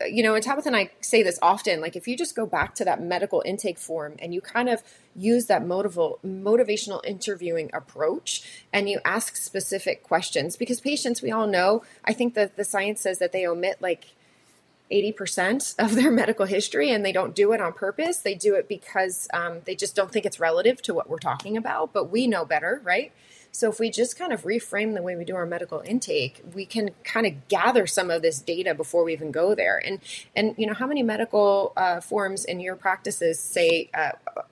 you 0.05 0.23
know, 0.23 0.35
and 0.35 0.43
Tabitha 0.43 0.69
and 0.69 0.77
I 0.77 0.91
say 1.01 1.23
this 1.23 1.39
often, 1.41 1.81
like 1.81 1.97
if 1.97 2.07
you 2.07 2.17
just 2.17 2.37
go 2.37 2.47
back 2.47 2.75
to 2.77 2.85
that 2.85 3.03
medical 3.03 3.43
intake 3.47 3.79
form 3.79 4.17
and 4.19 4.35
you 4.35 4.41
kind 4.41 4.69
of 4.69 4.83
use 5.15 5.47
that 5.47 5.63
motival, 5.63 6.19
motivational 6.25 7.05
interviewing 7.05 7.71
approach 7.73 8.43
and 8.73 8.89
you 8.89 9.01
ask 9.05 9.37
specific 9.37 10.03
questions, 10.03 10.57
because 10.57 10.81
patients, 10.81 11.23
we 11.23 11.31
all 11.31 11.47
know, 11.47 11.83
I 12.05 12.13
think 12.13 12.35
that 12.35 12.57
the 12.57 12.65
science 12.65 13.01
says 13.01 13.19
that 13.21 13.33
they 13.33 13.47
omit 13.47 13.81
like 13.81 14.07
80% 14.91 15.75
of 15.79 15.95
their 15.95 16.11
medical 16.11 16.47
history 16.47 16.91
and 16.91 17.05
they 17.05 17.13
don't 17.13 17.35
do 17.35 17.53
it 17.53 17.61
on 17.61 17.73
purpose. 17.73 18.19
They 18.19 18.35
do 18.35 18.55
it 18.55 18.69
because 18.69 19.29
um, 19.33 19.61
they 19.65 19.75
just 19.75 19.97
don't 19.97 20.13
think 20.13 20.27
it's 20.27 20.39
relative 20.39 20.83
to 20.83 20.95
what 20.95 21.09
we're 21.09 21.19
talking 21.19 21.57
about, 21.57 21.93
but 21.93 22.11
we 22.11 22.27
know 22.27 22.45
better, 22.45 22.81
right? 22.85 23.13
So 23.57 23.71
if 23.71 23.81
we 23.81 23.89
just 23.89 24.19
kind 24.19 24.35
of 24.35 24.43
reframe 24.43 24.95
the 24.95 25.01
way 25.01 25.17
we 25.17 25.25
do 25.25 25.35
our 25.35 25.47
medical 25.47 25.81
intake, 25.81 26.43
we 26.55 26.67
can 26.67 26.91
kind 27.05 27.27
of 27.27 27.49
gather 27.49 27.87
some 27.87 28.11
of 28.11 28.21
this 28.21 28.39
data 28.39 28.75
before 28.75 29.03
we 29.03 29.15
even 29.15 29.31
go 29.31 29.55
there. 29.55 29.83
And 29.83 30.01
and 30.37 30.55
you 30.59 30.67
know, 30.67 30.75
how 30.75 30.87
many 30.87 31.03
medical 31.03 31.73
uh, 31.75 32.01
forms 32.01 32.45
in 32.45 32.61
your 32.61 32.77
practices 32.77 33.41
say 33.41 33.89
uh, 33.95 34.11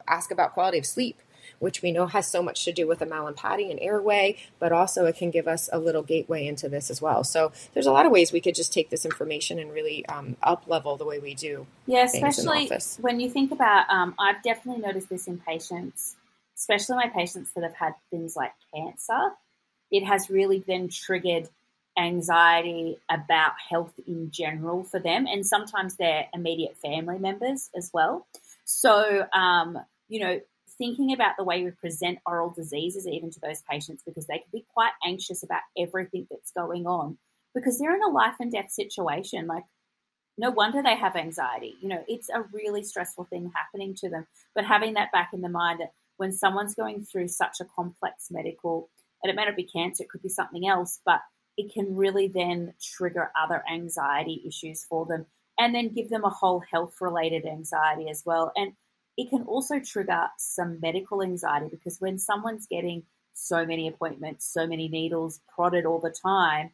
ask 0.08 0.30
about 0.30 0.54
quality 0.54 0.78
of 0.78 0.87
sleep? 0.87 1.20
Which 1.58 1.82
we 1.82 1.92
know 1.92 2.06
has 2.06 2.26
so 2.26 2.42
much 2.42 2.64
to 2.64 2.73
do 2.73 2.87
with 2.87 2.99
the 2.99 3.06
Mallampati 3.06 3.70
and 3.70 3.78
airway, 3.80 4.37
but 4.58 4.73
also 4.73 5.04
it 5.04 5.16
can 5.16 5.30
give 5.30 5.46
us 5.46 5.68
a 5.70 5.78
little 5.78 6.02
gateway 6.02 6.46
into 6.46 6.68
this 6.70 6.90
as 6.90 7.00
well. 7.02 7.25
So 7.25 7.52
there's 7.75 7.87
a 7.87 7.92
lot 7.92 8.06
of 8.06 8.12
ways 8.12 8.32
we 8.32 8.40
could 8.40 8.54
just 8.54 8.73
take 8.73 8.88
this 8.88 9.04
information 9.04 9.58
and 9.58 9.70
really 9.70 10.04
um, 10.06 10.37
up 10.42 10.64
level 10.66 10.96
the 10.96 11.04
way 11.04 11.18
we 11.18 11.34
do. 11.34 11.66
Yeah, 11.87 12.04
especially 12.04 12.70
when 13.00 13.20
you 13.20 13.30
think 13.30 13.52
about, 13.52 13.88
um, 13.88 14.14
I've 14.18 14.42
definitely 14.42 14.82
noticed 14.82 15.08
this 15.08 15.26
in 15.26 15.38
patients 15.38 16.16
especially 16.64 16.97
my 16.97 17.09
patients 17.09 17.50
that 17.54 17.62
have 17.62 17.75
had 17.75 17.94
things 18.11 18.35
like 18.35 18.52
cancer, 18.75 19.33
it 19.90 20.02
has 20.02 20.30
really 20.30 20.61
then 20.66 20.88
triggered 20.88 21.49
anxiety 21.97 22.97
about 23.11 23.52
health 23.71 23.92
in 24.06 24.30
general 24.30 24.83
for 24.83 24.99
them 24.99 25.26
and 25.26 25.47
sometimes 25.47 25.97
their 25.97 26.26
immediate 26.33 26.76
family 26.78 27.18
members 27.18 27.71
as 27.76 27.90
well. 27.92 28.26
So, 28.64 29.26
um, 29.33 29.78
you 30.09 30.21
know, 30.21 30.40
thinking 30.78 31.12
about 31.12 31.37
the 31.37 31.44
way 31.44 31.62
we 31.62 31.71
present 31.71 32.18
oral 32.26 32.50
diseases 32.50 33.06
even 33.06 33.30
to 33.30 33.40
those 33.40 33.62
patients 33.71 34.02
because 34.04 34.26
they 34.26 34.38
can 34.38 34.49
be 34.50 34.64
quite 34.73 34.92
anxious 35.06 35.42
about 35.42 35.61
everything 35.78 36.26
that's 36.30 36.50
going 36.50 36.87
on 36.87 37.18
because 37.54 37.78
they're 37.78 37.94
in 37.94 38.02
a 38.02 38.11
life 38.11 38.35
and 38.40 38.50
death 38.50 38.71
situation. 38.71 39.47
Like, 39.47 39.64
no 40.37 40.50
wonder 40.50 40.83
they 40.83 40.97
have 40.97 41.14
anxiety. 41.14 41.76
You 41.80 41.90
know, 41.90 42.04
it's 42.09 42.30
a 42.30 42.42
really 42.52 42.83
stressful 42.83 43.25
thing 43.25 43.52
happening 43.54 43.94
to 43.97 44.09
them. 44.09 44.26
But 44.54 44.64
having 44.64 44.94
that 44.94 45.12
back 45.12 45.30
in 45.33 45.42
the 45.42 45.49
mind 45.49 45.80
that 45.80 45.92
when 46.16 46.33
someone's 46.33 46.75
going 46.75 47.04
through 47.04 47.28
such 47.28 47.61
a 47.61 47.64
complex 47.64 48.28
medical, 48.30 48.90
and 49.23 49.30
it 49.30 49.37
may 49.37 49.44
not 49.44 49.56
be 49.56 49.64
cancer, 49.64 50.04
it 50.04 50.11
could 50.11 50.23
be 50.23 50.28
something 50.28 50.66
else, 50.66 51.00
but 51.04 51.21
it 51.56 51.73
can 51.73 51.97
really 51.97 52.28
then 52.28 52.75
trigger 52.83 53.30
other 53.40 53.62
anxiety 53.71 54.42
issues 54.47 54.85
for 54.85 55.06
them 55.06 55.26
and 55.59 55.75
then 55.75 55.88
give 55.88 56.11
them 56.11 56.25
a 56.25 56.30
whole 56.30 56.62
health 56.71 56.97
related 57.00 57.47
anxiety 57.47 58.09
as 58.09 58.23
well. 58.26 58.52
And 58.56 58.73
it 59.16 59.30
can 59.30 59.42
also 59.42 59.78
trigger 59.78 60.26
some 60.38 60.80
medical 60.80 61.23
anxiety 61.23 61.68
because 61.71 62.00
when 62.00 62.18
someone's 62.18 62.66
getting 62.66 63.04
so 63.35 63.64
many 63.64 63.88
appointments, 63.88 64.52
so 64.52 64.66
many 64.66 64.88
needles 64.88 65.40
prodded 65.54 65.87
all 65.87 66.00
the 66.00 66.14
time, 66.25 66.71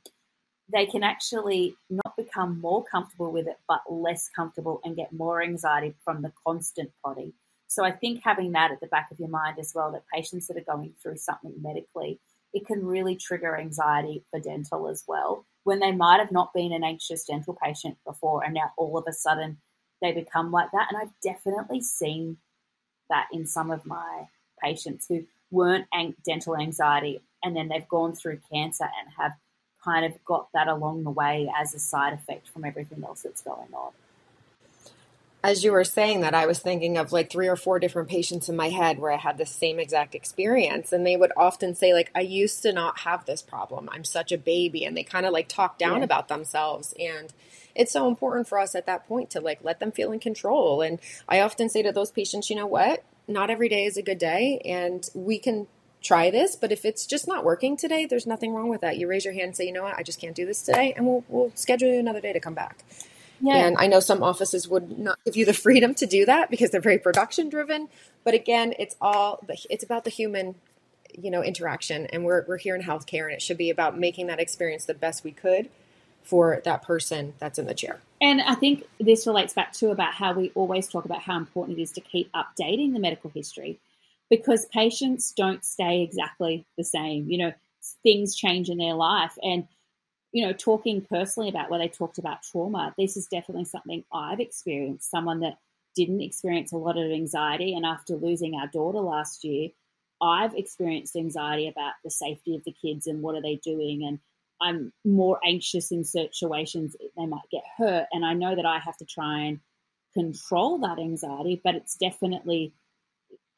they 0.73 0.87
can 0.87 1.03
actually 1.03 1.75
not 1.91 2.17
become 2.17 2.61
more 2.61 2.85
comfortable 2.85 3.33
with 3.33 3.47
it, 3.47 3.59
but 3.69 3.81
less 3.91 4.29
comfortable 4.35 4.81
and 4.85 4.97
get 4.97 5.13
more 5.13 5.43
anxiety 5.43 5.95
from 6.05 6.23
the 6.23 6.33
constant 6.47 6.91
prodding. 7.03 7.33
So 7.71 7.85
I 7.85 7.93
think 7.93 8.23
having 8.25 8.51
that 8.53 8.73
at 8.73 8.81
the 8.81 8.89
back 8.89 9.13
of 9.13 9.21
your 9.21 9.29
mind 9.29 9.61
as 9.61 9.73
well, 9.77 9.93
that 9.93 10.03
patients 10.13 10.49
that 10.49 10.57
are 10.57 10.75
going 10.77 10.93
through 11.01 11.19
something 11.19 11.55
medically, 11.63 12.19
it 12.53 12.67
can 12.67 12.85
really 12.85 13.15
trigger 13.15 13.57
anxiety 13.57 14.25
for 14.29 14.41
dental 14.41 14.89
as 14.89 15.05
well. 15.07 15.47
When 15.63 15.79
they 15.79 15.93
might 15.93 16.19
have 16.19 16.33
not 16.33 16.53
been 16.53 16.73
an 16.73 16.83
anxious 16.83 17.25
dental 17.25 17.57
patient 17.63 17.97
before, 18.05 18.43
and 18.43 18.55
now 18.55 18.73
all 18.77 18.99
of 18.99 19.05
a 19.09 19.13
sudden 19.13 19.59
they 20.03 20.11
become 20.11 20.51
like 20.51 20.73
that. 20.73 20.89
And 20.91 21.01
I've 21.01 21.15
definitely 21.23 21.81
seen 21.81 22.39
that 23.09 23.29
in 23.33 23.47
some 23.47 23.71
of 23.71 23.87
my 23.87 24.27
patients 24.61 25.07
who 25.09 25.25
weren't 25.53 25.87
dental 26.27 26.57
anxiety 26.57 27.21
and 27.45 27.55
then 27.55 27.69
they've 27.69 27.89
gone 27.89 28.15
through 28.15 28.41
cancer 28.53 28.89
and 29.01 29.13
have 29.17 29.33
kind 29.85 30.05
of 30.05 30.25
got 30.25 30.49
that 30.55 30.67
along 30.67 31.05
the 31.05 31.11
way 31.11 31.49
as 31.57 31.73
a 31.73 31.79
side 31.79 32.15
effect 32.15 32.49
from 32.49 32.65
everything 32.65 33.05
else 33.05 33.23
that's 33.23 33.43
going 33.43 33.73
on 33.73 33.93
as 35.43 35.65
you 35.65 35.73
were 35.73 35.85
saying 35.85 36.21
that, 36.21 36.35
I 36.35 36.47
was 36.47 36.59
thinking 36.59 36.99
of 36.99 37.13
like 37.13 37.31
three 37.31 37.49
or 37.49 37.57
four 37.57 37.79
different 37.79 38.09
patients 38.09 38.49
in 38.49 38.57
my 38.57 38.69
head 38.69 38.99
where 38.99 39.13
I 39.13 39.17
had 39.17 39.39
the 39.39 39.47
same 39.47 39.79
exact 39.79 40.15
experience. 40.15 40.93
And 40.93 41.07
they 41.07 41.17
would 41.17 41.33
often 41.37 41.75
say, 41.75 41.95
like, 41.95 42.11
I 42.15 42.21
used 42.21 42.63
to 42.63 42.73
not 42.73 43.01
have 43.01 43.25
this 43.25 43.41
problem. 43.41 43.89
I'm 43.91 44.05
such 44.05 44.33
a 44.33 44.39
baby. 44.39 44.85
And 44.85 44.97
they 44.97 45.03
kind 45.03 45.25
of 45.25 45.33
like 45.33 45.49
talk 45.49 45.79
down 45.79 45.99
yeah. 45.99 46.05
about 46.05 46.29
themselves. 46.29 46.95
And 46.99 47.33
it's 47.75 47.93
so 47.93 48.07
important 48.07 48.49
for 48.49 48.59
us 48.59 48.75
at 48.75 48.87
that 48.87 49.09
point 49.09 49.31
to 49.31 49.41
like 49.41 49.61
let 49.63 49.81
them 49.81 49.93
feel 49.93 50.13
in 50.13 50.21
control. 50.21 50.83
And 50.83 50.99
I 51.29 51.41
often 51.41 51.69
say 51.69 51.83
to 51.83 51.93
those 51.93 52.11
patients, 52.11 52.51
you 52.51 52.57
know 52.57 52.67
what? 52.67 53.03
Not 53.27 53.49
every 53.49 53.69
day 53.69 53.85
is 53.85 53.97
a 53.97 54.03
good 54.03 54.19
day. 54.19 54.61
And 54.65 55.09
we 55.15 55.39
can 55.39 55.69
try 56.03 56.31
this, 56.31 56.57
but 56.57 56.73
if 56.73 56.85
it's 56.85 57.07
just 57.07 57.29
not 57.29 57.45
working 57.45 57.77
today, 57.77 58.07
there's 58.07 58.27
nothing 58.27 58.53
wrong 58.53 58.69
with 58.69 58.81
that. 58.81 58.99
You 58.99 59.07
raise 59.07 59.25
your 59.25 59.35
hand 59.35 59.49
and 59.49 59.57
say, 59.57 59.67
you 59.67 59.73
know 59.73 59.83
what? 59.85 59.97
I 59.97 60.03
just 60.03 60.21
can't 60.21 60.35
do 60.35 60.47
this 60.47 60.63
today. 60.63 60.93
And 60.97 61.07
we'll, 61.07 61.25
we'll 61.29 61.53
schedule 61.55 61.89
you 61.89 61.99
another 61.99 62.21
day 62.21 62.33
to 62.33 62.41
come 62.41 62.55
back. 62.55 62.85
Yeah. 63.41 63.67
And 63.67 63.77
I 63.79 63.87
know 63.87 64.01
some 64.01 64.23
offices 64.23 64.69
would 64.69 64.99
not 64.99 65.19
give 65.25 65.37
you 65.37 65.45
the 65.45 65.55
freedom 65.55 65.95
to 65.95 66.07
do 66.07 66.27
that 66.27 66.51
because 66.51 66.71
they're 66.71 66.81
very 66.81 66.99
production 66.99 67.49
driven. 67.49 67.89
But 68.25 68.35
again, 68.35 68.75
it's 68.79 68.97
all 69.01 69.43
it's 69.69 69.85
about 69.85 70.05
the 70.05 70.11
human, 70.11 70.57
you 71.19 71.31
know, 71.31 71.43
interaction. 71.43 72.07
And 72.07 72.25
we're 72.25 72.45
we're 72.47 72.59
here 72.59 72.75
in 72.75 72.83
healthcare, 72.83 73.25
and 73.25 73.33
it 73.33 73.43
should 73.43 73.59
be 73.59 73.71
about 73.71 73.99
making 73.99 74.27
that 74.27 74.41
experience 74.41 74.85
the 74.85 74.95
best 74.95 75.25
we 75.25 75.33
could 75.33 75.71
for 76.23 76.61
that 76.65 76.83
person 76.83 77.33
that's 77.39 77.59
in 77.59 77.67
the 77.67 77.75
chair. 77.75 78.01
And 78.21 78.43
I 78.43 78.55
think 78.55 78.85
this 78.99 79.27
relates 79.27 79.55
back 79.55 79.73
to 79.75 79.91
about 79.91 80.15
how 80.15 80.35
we 80.35 80.53
always 80.55 80.87
talk 80.87 81.07
about 81.07 81.23
how 81.23 81.37
important 81.37 81.79
it 81.79 81.83
is 81.83 81.93
to 81.93 82.01
keep 82.01 82.31
updating 82.33 82.93
the 82.93 83.01
medical 83.01 83.31
history 83.31 83.81
because 84.29 84.67
patients 84.67 85.33
don't 85.33 85.65
stay 85.65 86.03
exactly 86.03 86.67
the 86.77 86.85
same. 86.85 87.29
You 87.29 87.39
know, 87.39 87.53
things 88.03 88.37
change 88.37 88.69
in 88.69 88.79
their 88.79 88.95
life 88.95 89.37
and 89.43 89.67
you 90.33 90.47
know, 90.47 90.53
talking 90.53 91.01
personally 91.03 91.49
about 91.49 91.71
where 91.71 91.79
they 91.79 91.89
talked 91.89 92.19
about 92.19 92.43
trauma, 92.43 92.95
this 92.97 93.17
is 93.17 93.27
definitely 93.27 93.65
something 93.65 94.05
I've 94.13 94.41
experienced. 94.41 95.11
Someone 95.11 95.41
that 95.41 95.59
didn't 95.97 96.21
experience 96.21 96.73
a 96.73 96.77
lot 96.77 96.97
of 96.97 97.11
anxiety, 97.11 97.75
and 97.75 97.85
after 97.85 98.15
losing 98.15 98.55
our 98.55 98.69
daughter 98.69 99.01
last 99.01 99.45
year, 99.45 99.71
I've 100.23 100.55
experienced 100.55 101.17
anxiety 101.17 101.67
about 101.67 101.95
the 102.05 102.11
safety 102.11 102.55
of 102.55 102.65
the 102.65 102.73
kids 102.73 103.07
and 103.07 103.23
what 103.23 103.35
are 103.35 103.43
they 103.43 103.57
doing, 103.57 104.05
and 104.05 104.21
I'm 104.61 104.93
more 105.05 105.41
anxious 105.45 105.91
in 105.91 106.05
situations 106.05 106.95
they 107.17 107.27
might 107.27 107.49
get 107.51 107.65
hurt, 107.77 108.07
and 108.13 108.25
I 108.25 108.35
know 108.35 108.55
that 108.55 108.67
I 108.67 108.79
have 108.79 108.97
to 108.99 109.05
try 109.05 109.41
and 109.41 109.61
control 110.15 110.79
that 110.79 110.99
anxiety, 110.99 111.61
but 111.63 111.75
it's 111.75 111.97
definitely 111.97 112.73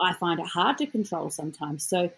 I 0.01 0.15
find 0.15 0.41
it 0.41 0.47
hard 0.47 0.79
to 0.79 0.87
control 0.87 1.31
sometimes. 1.31 1.89
So 1.89 2.11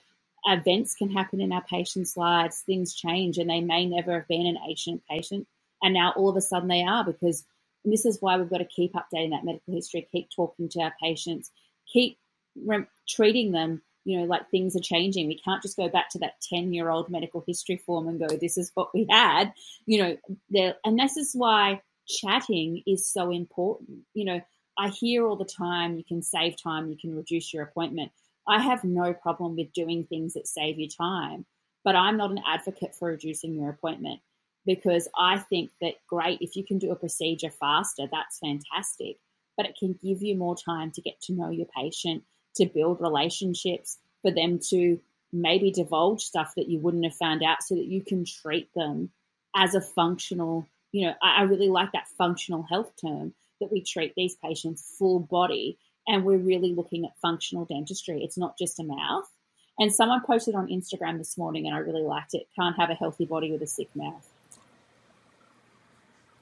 events 0.47 0.95
can 0.95 1.11
happen 1.11 1.41
in 1.41 1.53
our 1.53 1.63
patients' 1.63 2.17
lives, 2.17 2.61
things 2.61 2.95
change, 2.95 3.39
and 3.39 3.49
they 3.49 3.61
may 3.61 3.87
never 3.87 4.13
have 4.15 4.29
been 4.29 4.47
an 4.47 4.59
ancient 4.69 5.03
patient, 5.09 5.47
and 5.83 5.95
now 5.95 6.13
all 6.17 6.29
of 6.29 6.37
a 6.37 6.41
sudden 6.41 6.69
they 6.69 6.83
are 6.83 7.05
because 7.05 7.45
this 7.85 8.07
is 8.07 8.19
why 8.21 8.37
we've 8.37 8.51
got 8.51 8.59
to 8.59 8.65
keep 8.65 8.95
updating 8.95 9.31
that 9.31 9.45
medical 9.45 9.75
history, 9.75 10.09
keep 10.11 10.29
talking 10.35 10.69
to 10.71 10.81
our 10.81 10.95
patients, 11.03 11.51
keep 11.93 12.19
re- 12.57 12.87
treating 13.09 13.53
them. 13.53 13.83
You 14.07 14.21
know, 14.21 14.25
like 14.27 14.51
things 14.51 14.77
are 14.77 14.81
changing. 14.81 15.29
We 15.29 15.39
can't 15.39 15.63
just 15.63 15.79
go 15.79 15.89
back 15.89 16.11
to 16.11 16.19
that 16.19 16.35
ten-year-old 16.43 17.09
medical 17.09 17.43
history 17.47 17.79
form 17.79 18.07
and 18.07 18.21
go, 18.21 18.27
"This 18.37 18.59
is 18.59 18.71
what 18.75 18.93
we 18.93 19.07
had." 19.11 19.55
You 19.87 20.19
know, 20.53 20.75
and 20.85 20.99
this 20.99 21.17
is 21.17 21.33
why 21.35 21.81
chatting 22.07 22.83
is 22.87 23.11
so 23.11 23.31
important. 23.31 24.01
You 24.13 24.27
know, 24.27 24.41
I 24.79 24.89
hear 24.89 25.27
all 25.27 25.37
the 25.37 25.45
time, 25.45 25.97
you 25.97 26.05
can 26.05 26.23
save 26.23 26.61
time, 26.61 26.91
you 26.91 26.97
can 26.97 27.17
reduce 27.17 27.53
your 27.53 27.63
appointment. 27.63 28.13
I 28.47 28.61
have 28.61 28.85
no 28.85 29.15
problem 29.15 29.57
with 29.57 29.73
doing 29.73 30.05
things 30.05 30.35
that 30.35 30.47
save 30.47 30.79
you 30.79 30.89
time, 30.89 31.47
but 31.85 31.97
I'm 31.97 32.17
not 32.17 32.31
an 32.31 32.41
advocate 32.47 32.95
for 32.95 33.09
reducing 33.09 33.55
your 33.55 33.71
appointment 33.71 34.21
because 34.67 35.09
I 35.19 35.39
think 35.39 35.71
that 35.81 35.95
great, 36.09 36.41
if 36.41 36.57
you 36.57 36.65
can 36.65 36.79
do 36.79 36.91
a 36.91 36.97
procedure 36.97 37.51
faster, 37.51 38.05
that's 38.11 38.39
fantastic, 38.39 39.17
but 39.57 39.67
it 39.67 39.77
can 39.79 39.99
give 40.03 40.23
you 40.23 40.37
more 40.37 40.57
time 40.57 40.91
to 40.93 41.03
get 41.03 41.21
to 41.23 41.35
know 41.35 41.51
your 41.51 41.67
patient, 41.77 42.23
to 42.57 42.67
build 42.67 43.01
relationships, 43.01 43.99
for 44.23 44.31
them 44.31 44.59
to 44.71 44.99
maybe 45.33 45.71
divulge 45.71 46.23
stuff 46.23 46.55
that 46.57 46.69
you 46.69 46.79
wouldn't 46.79 47.05
have 47.05 47.15
found 47.15 47.43
out 47.43 47.63
so 47.63 47.75
that 47.75 47.87
you 47.87 48.03
can 48.03 48.25
treat 48.25 48.73
them 48.75 49.11
as 49.55 49.75
a 49.75 49.81
functional 49.81 50.67
you 50.95 51.09
know, 51.09 51.15
I, 51.21 51.41
I 51.41 51.43
really 51.43 51.69
like 51.69 51.91
that 51.93 52.07
functional 52.17 52.63
health 52.63 52.93
term 53.01 53.35
that 53.61 53.73
we 53.73 53.83
treat 53.83 54.15
these 54.15 54.37
patients 54.37 54.95
full 54.97 55.19
body 55.19 55.77
and 56.07 56.25
we're 56.25 56.39
really 56.39 56.75
looking 56.75 57.05
at 57.05 57.13
functional 57.21 57.65
dentistry. 57.65 58.23
It's 58.23 58.37
not 58.37 58.59
just 58.59 58.79
a 58.81 58.85
mouth. 58.85 59.31
And 59.79 59.93
someone 59.93 60.23
posted 60.25 60.55
on 60.55 60.69
Instagram 60.69 61.19
this 61.19 61.37
morning, 61.37 61.67
and 61.67 61.75
I 61.75 61.79
really 61.79 62.03
liked 62.03 62.35
it. 62.35 62.47
Can't 62.55 62.77
have 62.77 62.91
a 62.91 62.95
healthy 62.95 63.25
body 63.25 63.51
with 63.51 63.61
a 63.63 63.67
sick 63.67 63.89
mouth. 63.95 64.29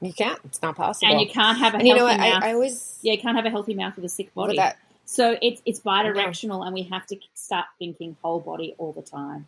You 0.02 0.12
can't. 0.12 0.38
It's 0.44 0.60
not 0.60 0.76
possible. 0.76 1.10
And 1.10 1.20
you 1.20 1.32
can't 1.32 1.58
have 1.58 1.74
a 1.74 1.78
and 1.78 1.86
healthy 1.86 1.88
you 1.88 1.94
know 1.94 2.04
what? 2.04 2.18
mouth. 2.18 2.42
I, 2.42 2.50
I 2.50 2.52
always 2.54 2.98
yeah, 3.02 3.12
you 3.12 3.20
can't 3.20 3.36
have 3.36 3.46
a 3.46 3.50
healthy 3.50 3.74
mouth 3.74 3.94
with 3.96 4.04
a 4.04 4.08
sick 4.08 4.34
body. 4.34 4.58
so 5.06 5.38
it's 5.40 5.62
it's 5.64 5.80
bidirectional, 5.80 6.66
and 6.66 6.74
we 6.74 6.82
have 6.84 7.06
to 7.06 7.16
start 7.34 7.66
thinking 7.78 8.16
whole 8.20 8.40
body 8.40 8.74
all 8.78 8.92
the 8.92 9.02
time. 9.02 9.46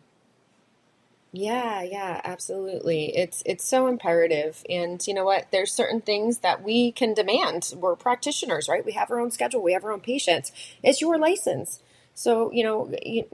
Yeah, 1.37 1.81
yeah, 1.81 2.21
absolutely. 2.23 3.15
It's 3.17 3.43
it's 3.45 3.65
so 3.67 3.87
imperative. 3.87 4.63
And 4.69 5.05
you 5.05 5.13
know 5.13 5.25
what? 5.25 5.47
There's 5.51 5.71
certain 5.73 5.99
things 5.99 6.39
that 6.39 6.63
we 6.63 6.93
can 6.93 7.13
demand. 7.13 7.73
We're 7.75 7.95
practitioners, 7.97 8.69
right? 8.69 8.85
We 8.85 8.93
have 8.93 9.11
our 9.11 9.19
own 9.19 9.31
schedule, 9.31 9.61
we 9.61 9.73
have 9.73 9.83
our 9.83 9.91
own 9.91 9.99
patients. 9.99 10.51
It's 10.81 11.01
your 11.01 11.17
license. 11.17 11.81
So, 12.17 12.49
you 12.53 12.63
know, 12.63 12.89
you, 13.03 13.25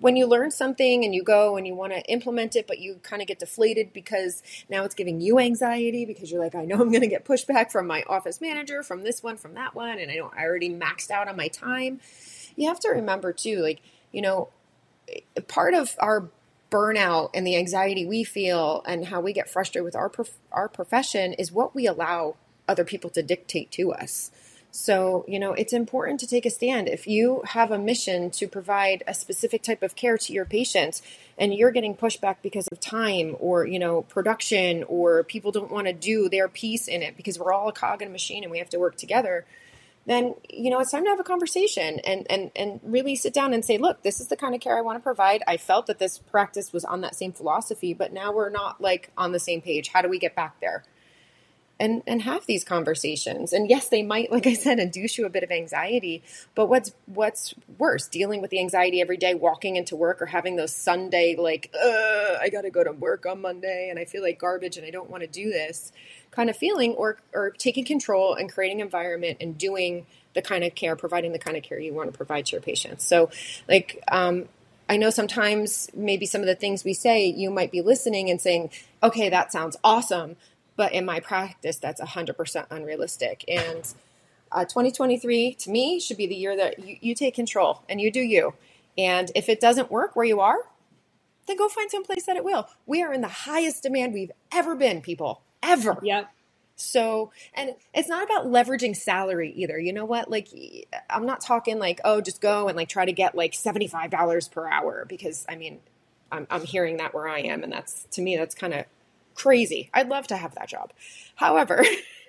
when 0.00 0.16
you 0.16 0.26
learn 0.26 0.50
something 0.50 1.04
and 1.04 1.14
you 1.14 1.22
go 1.22 1.58
and 1.58 1.66
you 1.66 1.74
want 1.74 1.92
to 1.92 2.00
implement 2.10 2.56
it, 2.56 2.66
but 2.66 2.78
you 2.78 2.94
kind 3.02 3.20
of 3.20 3.28
get 3.28 3.38
deflated 3.38 3.92
because 3.92 4.42
now 4.70 4.84
it's 4.84 4.94
giving 4.94 5.20
you 5.20 5.38
anxiety 5.38 6.06
because 6.06 6.32
you're 6.32 6.42
like, 6.42 6.54
I 6.54 6.64
know 6.64 6.76
I'm 6.80 6.88
going 6.88 7.02
to 7.02 7.06
get 7.06 7.26
pushback 7.26 7.70
from 7.70 7.86
my 7.86 8.02
office 8.08 8.40
manager, 8.40 8.82
from 8.82 9.02
this 9.02 9.22
one, 9.22 9.36
from 9.36 9.52
that 9.54 9.74
one, 9.74 9.98
and 9.98 10.10
I 10.10 10.16
don't, 10.16 10.32
I 10.34 10.44
already 10.44 10.70
maxed 10.70 11.10
out 11.10 11.28
on 11.28 11.36
my 11.36 11.48
time. 11.48 12.00
You 12.56 12.68
have 12.68 12.80
to 12.80 12.88
remember 12.88 13.34
too, 13.34 13.60
like, 13.60 13.82
you 14.10 14.22
know, 14.22 14.48
part 15.48 15.74
of 15.74 15.94
our 15.98 16.30
burnout 16.70 17.30
and 17.34 17.46
the 17.46 17.56
anxiety 17.56 18.06
we 18.06 18.24
feel 18.24 18.82
and 18.86 19.06
how 19.06 19.20
we 19.20 19.32
get 19.32 19.48
frustrated 19.48 19.84
with 19.84 19.96
our 19.96 20.08
prof- 20.08 20.38
our 20.52 20.68
profession 20.68 21.32
is 21.34 21.50
what 21.52 21.74
we 21.74 21.86
allow 21.86 22.36
other 22.68 22.84
people 22.84 23.10
to 23.10 23.22
dictate 23.22 23.70
to 23.72 23.92
us. 23.92 24.30
So, 24.72 25.24
you 25.26 25.40
know, 25.40 25.52
it's 25.52 25.72
important 25.72 26.20
to 26.20 26.28
take 26.28 26.46
a 26.46 26.50
stand. 26.50 26.88
If 26.88 27.08
you 27.08 27.42
have 27.44 27.72
a 27.72 27.78
mission 27.78 28.30
to 28.30 28.46
provide 28.46 29.02
a 29.06 29.14
specific 29.14 29.62
type 29.62 29.82
of 29.82 29.96
care 29.96 30.16
to 30.16 30.32
your 30.32 30.44
patients 30.44 31.02
and 31.36 31.52
you're 31.52 31.72
getting 31.72 31.96
pushback 31.96 32.36
because 32.40 32.68
of 32.68 32.78
time 32.78 33.36
or, 33.40 33.66
you 33.66 33.80
know, 33.80 34.02
production 34.02 34.84
or 34.84 35.24
people 35.24 35.50
don't 35.50 35.72
want 35.72 35.88
to 35.88 35.92
do 35.92 36.28
their 36.28 36.48
piece 36.48 36.86
in 36.86 37.02
it 37.02 37.16
because 37.16 37.38
we're 37.38 37.52
all 37.52 37.68
a 37.68 37.72
cog 37.72 38.00
in 38.00 38.08
a 38.08 38.12
machine 38.12 38.44
and 38.44 38.52
we 38.52 38.58
have 38.58 38.70
to 38.70 38.78
work 38.78 38.96
together, 38.96 39.44
then, 40.06 40.34
you 40.48 40.70
know, 40.70 40.80
it's 40.80 40.90
time 40.90 41.04
to 41.04 41.10
have 41.10 41.20
a 41.20 41.24
conversation 41.24 42.00
and, 42.00 42.26
and, 42.30 42.50
and 42.56 42.80
really 42.82 43.14
sit 43.14 43.34
down 43.34 43.52
and 43.52 43.64
say, 43.64 43.78
look, 43.78 44.02
this 44.02 44.20
is 44.20 44.28
the 44.28 44.36
kind 44.36 44.54
of 44.54 44.60
care 44.60 44.76
I 44.76 44.80
want 44.80 44.98
to 44.98 45.02
provide. 45.02 45.42
I 45.46 45.56
felt 45.56 45.86
that 45.86 45.98
this 45.98 46.18
practice 46.18 46.72
was 46.72 46.84
on 46.84 47.02
that 47.02 47.14
same 47.14 47.32
philosophy, 47.32 47.94
but 47.94 48.12
now 48.12 48.32
we're 48.32 48.50
not 48.50 48.80
like 48.80 49.10
on 49.16 49.32
the 49.32 49.38
same 49.38 49.60
page. 49.60 49.88
How 49.88 50.02
do 50.02 50.08
we 50.08 50.18
get 50.18 50.34
back 50.34 50.60
there? 50.60 50.84
and 51.80 52.02
and 52.06 52.22
have 52.22 52.44
these 52.46 52.62
conversations. 52.62 53.52
And 53.52 53.68
yes, 53.68 53.88
they 53.88 54.02
might, 54.02 54.30
like 54.30 54.46
I 54.46 54.52
said, 54.52 54.78
induce 54.78 55.16
you 55.16 55.24
a 55.24 55.30
bit 55.30 55.42
of 55.42 55.50
anxiety. 55.50 56.22
But 56.54 56.66
what's 56.66 56.92
what's 57.06 57.54
worse, 57.78 58.06
dealing 58.06 58.42
with 58.42 58.50
the 58.50 58.60
anxiety 58.60 59.00
every 59.00 59.16
day, 59.16 59.34
walking 59.34 59.76
into 59.76 59.96
work, 59.96 60.20
or 60.20 60.26
having 60.26 60.56
those 60.56 60.74
Sunday 60.74 61.34
like, 61.36 61.74
I 61.74 62.50
got 62.52 62.62
to 62.62 62.70
go 62.70 62.84
to 62.84 62.92
work 62.92 63.24
on 63.24 63.40
Monday, 63.40 63.88
and 63.88 63.98
I 63.98 64.04
feel 64.04 64.22
like 64.22 64.38
garbage, 64.38 64.76
and 64.76 64.86
I 64.86 64.90
don't 64.90 65.10
want 65.10 65.22
to 65.22 65.26
do 65.26 65.50
this 65.50 65.90
kind 66.30 66.50
of 66.50 66.56
feeling, 66.56 66.92
or 66.94 67.18
or 67.32 67.50
taking 67.50 67.84
control 67.84 68.34
and 68.34 68.52
creating 68.52 68.80
environment 68.80 69.38
and 69.40 69.56
doing 69.56 70.06
the 70.34 70.42
kind 70.42 70.64
of 70.64 70.74
care, 70.74 70.96
providing 70.96 71.32
the 71.32 71.38
kind 71.38 71.56
of 71.56 71.62
care 71.62 71.78
you 71.78 71.92
want 71.92 72.10
to 72.10 72.16
provide 72.16 72.46
to 72.46 72.52
your 72.52 72.62
patients. 72.62 73.04
So, 73.04 73.30
like. 73.68 74.02
Um, 74.10 74.48
I 74.88 74.96
know 74.96 75.10
sometimes 75.10 75.88
maybe 75.94 76.26
some 76.26 76.40
of 76.40 76.48
the 76.48 76.56
things 76.56 76.82
we 76.82 76.94
say, 76.94 77.26
you 77.26 77.48
might 77.48 77.70
be 77.70 77.80
listening 77.80 78.28
and 78.28 78.40
saying, 78.40 78.70
okay, 79.00 79.28
that 79.28 79.52
sounds 79.52 79.76
awesome. 79.84 80.34
But 80.74 80.92
in 80.92 81.04
my 81.04 81.20
practice, 81.20 81.76
that's 81.76 82.00
100% 82.00 82.66
unrealistic. 82.72 83.44
And 83.46 83.86
uh, 84.50 84.64
2023 84.64 85.54
to 85.54 85.70
me 85.70 86.00
should 86.00 86.16
be 86.16 86.26
the 86.26 86.34
year 86.34 86.56
that 86.56 86.80
you, 86.80 86.96
you 87.00 87.14
take 87.14 87.34
control 87.34 87.82
and 87.88 88.00
you 88.00 88.10
do 88.10 88.20
you. 88.20 88.54
And 88.98 89.30
if 89.34 89.48
it 89.48 89.60
doesn't 89.60 89.90
work 89.90 90.16
where 90.16 90.26
you 90.26 90.40
are, 90.40 90.58
then 91.46 91.56
go 91.56 91.68
find 91.68 91.90
some 91.90 92.02
place 92.02 92.26
that 92.26 92.36
it 92.36 92.44
will. 92.44 92.68
We 92.86 93.02
are 93.02 93.12
in 93.12 93.20
the 93.20 93.28
highest 93.28 93.82
demand 93.82 94.12
we've 94.12 94.32
ever 94.52 94.74
been, 94.74 95.02
people, 95.02 95.42
ever. 95.62 95.98
Yep. 96.02 96.30
So, 96.76 97.30
and 97.52 97.74
it's 97.92 98.08
not 98.08 98.24
about 98.24 98.46
leveraging 98.46 98.96
salary 98.96 99.52
either. 99.54 99.78
You 99.78 99.92
know 99.92 100.06
what? 100.06 100.30
Like, 100.30 100.48
I'm 101.10 101.26
not 101.26 101.42
talking 101.42 101.78
like, 101.78 102.00
oh, 102.04 102.22
just 102.22 102.40
go 102.40 102.68
and 102.68 102.76
like 102.76 102.88
try 102.88 103.04
to 103.04 103.12
get 103.12 103.34
like 103.34 103.52
$75 103.52 104.50
per 104.50 104.66
hour 104.66 105.04
because 105.06 105.44
I 105.48 105.56
mean, 105.56 105.80
I'm, 106.32 106.46
I'm 106.50 106.64
hearing 106.64 106.96
that 106.96 107.12
where 107.12 107.28
I 107.28 107.40
am. 107.40 107.62
And 107.62 107.72
that's, 107.72 108.06
to 108.12 108.22
me, 108.22 108.36
that's 108.36 108.54
kind 108.54 108.72
of 108.72 108.86
crazy. 109.34 109.90
I'd 109.92 110.08
love 110.08 110.26
to 110.28 110.36
have 110.36 110.54
that 110.54 110.68
job. 110.68 110.92
However, 111.34 111.84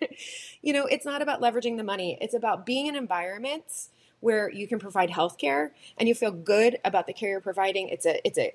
you 0.61 0.73
know, 0.73 0.85
it's 0.85 1.05
not 1.05 1.21
about 1.21 1.41
leveraging 1.41 1.77
the 1.77 1.83
money. 1.83 2.17
It's 2.19 2.33
about 2.33 2.65
being 2.65 2.87
in 2.87 2.95
environments 2.95 3.89
where 4.19 4.49
you 4.49 4.67
can 4.67 4.79
provide 4.79 5.09
healthcare 5.09 5.71
and 5.97 6.07
you 6.07 6.15
feel 6.15 6.31
good 6.31 6.77
about 6.85 7.07
the 7.07 7.13
care 7.13 7.29
you're 7.29 7.41
providing. 7.41 7.89
It's 7.89 8.05
a 8.05 8.25
it's 8.25 8.37
a 8.37 8.53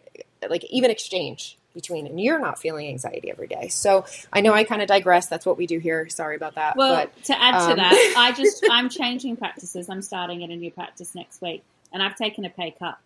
like 0.49 0.65
even 0.67 0.91
exchange 0.91 1.59
between 1.77 2.07
and 2.07 2.21
you're 2.21 2.41
not 2.41 2.59
feeling 2.59 2.89
anxiety 2.89 3.31
every 3.31 3.47
day. 3.47 3.69
So 3.69 4.05
I 4.33 4.41
know 4.41 4.53
I 4.53 4.65
kind 4.65 4.83
of 4.83 4.89
digress. 4.89 5.27
That's 5.27 5.47
what 5.47 5.57
we 5.57 5.69
do 5.69 5.79
here. 5.79 6.09
Sorry 6.09 6.35
about 6.35 6.57
that. 6.57 6.75
Well, 6.77 6.97
but, 6.97 7.25
to 7.25 7.41
add 7.41 7.55
um, 7.55 7.71
to 7.71 7.77
that, 7.77 8.15
I 8.19 8.33
just 8.33 8.65
I'm 8.71 8.89
changing 8.89 9.37
practices. 9.37 9.89
I'm 9.89 10.03
starting 10.03 10.43
at 10.43 10.51
a 10.51 10.57
new 10.57 10.73
practice 10.73 11.15
next 11.15 11.41
week, 11.41 11.63
and 11.93 12.03
I've 12.03 12.17
taken 12.17 12.45
a 12.45 12.51
pay 12.51 12.75
cut 12.77 12.99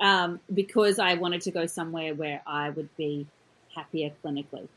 um, 0.00 0.38
because 0.52 1.00
I 1.00 1.14
wanted 1.14 1.42
to 1.42 1.50
go 1.50 1.66
somewhere 1.66 2.14
where 2.14 2.42
I 2.46 2.70
would 2.70 2.94
be 2.96 3.26
happier 3.74 4.12
clinically. 4.24 4.68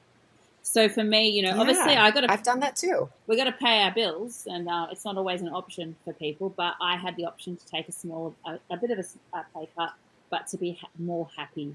So 0.64 0.90
for 0.90 1.04
me, 1.04 1.30
you 1.30 1.44
know, 1.44 1.56
Yeah, 1.56 1.62
obviously 1.62 1.96
I 1.96 2.12
got 2.12 2.22
to 2.22 2.32
I've 2.32 2.44
done 2.44 2.60
that 2.60 2.76
too. 2.76 3.08
we 3.26 3.38
got 3.38 3.46
to 3.46 3.54
pay 3.54 3.84
our 3.84 3.92
bills, 3.92 4.46
and 4.50 4.68
uh, 4.68 4.88
it's 4.92 5.06
not 5.06 5.18
always 5.18 5.42
an 5.42 5.50
option 5.50 5.96
for 6.04 6.12
people. 6.14 6.50
But 6.50 6.76
I 6.82 6.98
had 6.98 7.16
the 7.16 7.26
option 7.26 7.56
to 7.56 7.66
take 7.68 7.88
a 7.88 7.94
small, 7.94 8.36
a, 8.46 8.60
a 8.70 8.76
bit 8.76 8.92
of 8.92 9.00
a 9.00 9.44
pay 9.56 9.70
cut, 9.78 9.94
but 10.30 10.48
to 10.48 10.58
be 10.58 10.74
ha- 10.74 10.90
more 11.00 11.30
happy, 11.38 11.74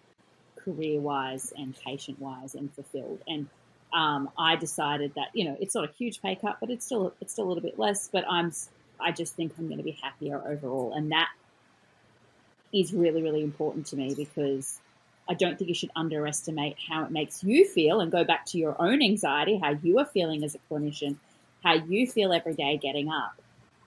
career 0.64 1.00
wise 1.00 1.52
and 1.56 1.76
patient 1.84 2.20
wise 2.20 2.54
and 2.54 2.72
fulfilled. 2.74 3.20
And 3.26 3.48
um, 3.92 4.30
I 4.38 4.56
decided 4.56 5.14
that 5.16 5.28
you 5.34 5.44
know 5.44 5.56
it's 5.60 5.74
not 5.74 5.84
a 5.88 5.92
huge 5.92 6.22
pay 6.22 6.34
cut, 6.34 6.58
but 6.60 6.70
it's 6.70 6.84
still 6.84 7.12
it's 7.20 7.32
still 7.32 7.46
a 7.46 7.48
little 7.48 7.62
bit 7.62 7.78
less. 7.78 8.08
But 8.12 8.24
I'm 8.28 8.52
I 9.00 9.12
just 9.12 9.34
think 9.34 9.52
I'm 9.58 9.66
going 9.66 9.78
to 9.78 9.84
be 9.84 9.98
happier 10.02 10.40
overall, 10.46 10.94
and 10.94 11.12
that 11.12 11.28
is 12.72 12.92
really 12.92 13.22
really 13.22 13.42
important 13.42 13.86
to 13.86 13.96
me 13.96 14.14
because 14.14 14.80
I 15.28 15.34
don't 15.34 15.58
think 15.58 15.68
you 15.68 15.74
should 15.74 15.90
underestimate 15.94 16.76
how 16.88 17.04
it 17.04 17.10
makes 17.10 17.44
you 17.44 17.66
feel 17.66 18.00
and 18.00 18.10
go 18.10 18.24
back 18.24 18.44
to 18.46 18.58
your 18.58 18.74
own 18.80 19.02
anxiety, 19.02 19.56
how 19.56 19.70
you 19.70 19.98
are 19.98 20.04
feeling 20.04 20.42
as 20.42 20.54
a 20.54 20.58
clinician, 20.70 21.16
how 21.62 21.74
you 21.74 22.06
feel 22.06 22.32
every 22.32 22.54
day 22.54 22.76
getting 22.76 23.08
up, 23.08 23.34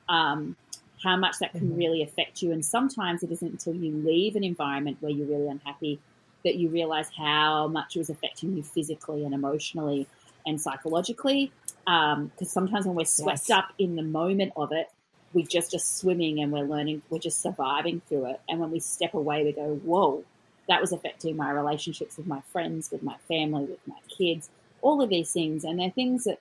um, 0.07 0.55
how 1.03 1.17
much 1.17 1.39
that 1.39 1.51
can 1.51 1.71
Mhm. 1.71 1.77
really 1.77 2.01
affect 2.01 2.41
you. 2.41 2.51
And 2.53 2.63
sometimes 2.63 3.21
it 3.21 3.31
isn't 3.31 3.51
until 3.51 3.75
you 3.75 3.91
leave 3.91 4.35
an 4.37 4.43
environment 4.45 4.97
where 5.01 5.11
you're 5.11 5.27
really 5.27 5.47
unhappy 5.49 5.99
that 6.45 6.55
you 6.55 6.69
realize 6.69 7.09
how 7.15 7.67
much 7.67 7.95
it 7.95 7.99
was 7.99 8.09
affecting 8.09 8.55
you 8.55 8.63
physically 8.63 9.25
and 9.25 9.33
emotionally 9.33 10.07
and 10.45 10.61
psychologically. 10.61 11.51
Um, 11.87 12.27
because 12.27 12.51
sometimes 12.51 12.85
when 12.85 12.95
we're 12.95 13.05
swept 13.05 13.49
Yes. 13.49 13.57
up 13.57 13.73
in 13.77 13.95
the 13.95 14.03
moment 14.03 14.53
of 14.55 14.71
it, 14.71 14.87
we 15.33 15.43
just 15.43 15.73
are 15.73 15.79
swimming 15.79 16.39
and 16.39 16.51
we're 16.51 16.63
learning, 16.63 17.01
we're 17.09 17.19
just 17.19 17.41
surviving 17.41 18.01
through 18.07 18.27
it. 18.27 18.39
And 18.47 18.59
when 18.59 18.71
we 18.71 18.79
step 18.79 19.13
away, 19.13 19.43
we 19.43 19.51
go, 19.51 19.75
whoa, 19.75 20.23
that 20.69 20.79
was 20.79 20.93
affecting 20.93 21.35
my 21.35 21.51
relationships 21.51 22.17
with 22.17 22.25
my 22.25 22.41
friends, 22.51 22.89
with 22.89 23.03
my 23.03 23.17
family, 23.27 23.65
with 23.65 23.85
my 23.85 23.99
kids, 24.17 24.49
all 24.81 25.01
of 25.01 25.09
these 25.09 25.31
things. 25.31 25.63
And 25.63 25.79
they're 25.79 25.89
things 25.89 26.23
that 26.23 26.39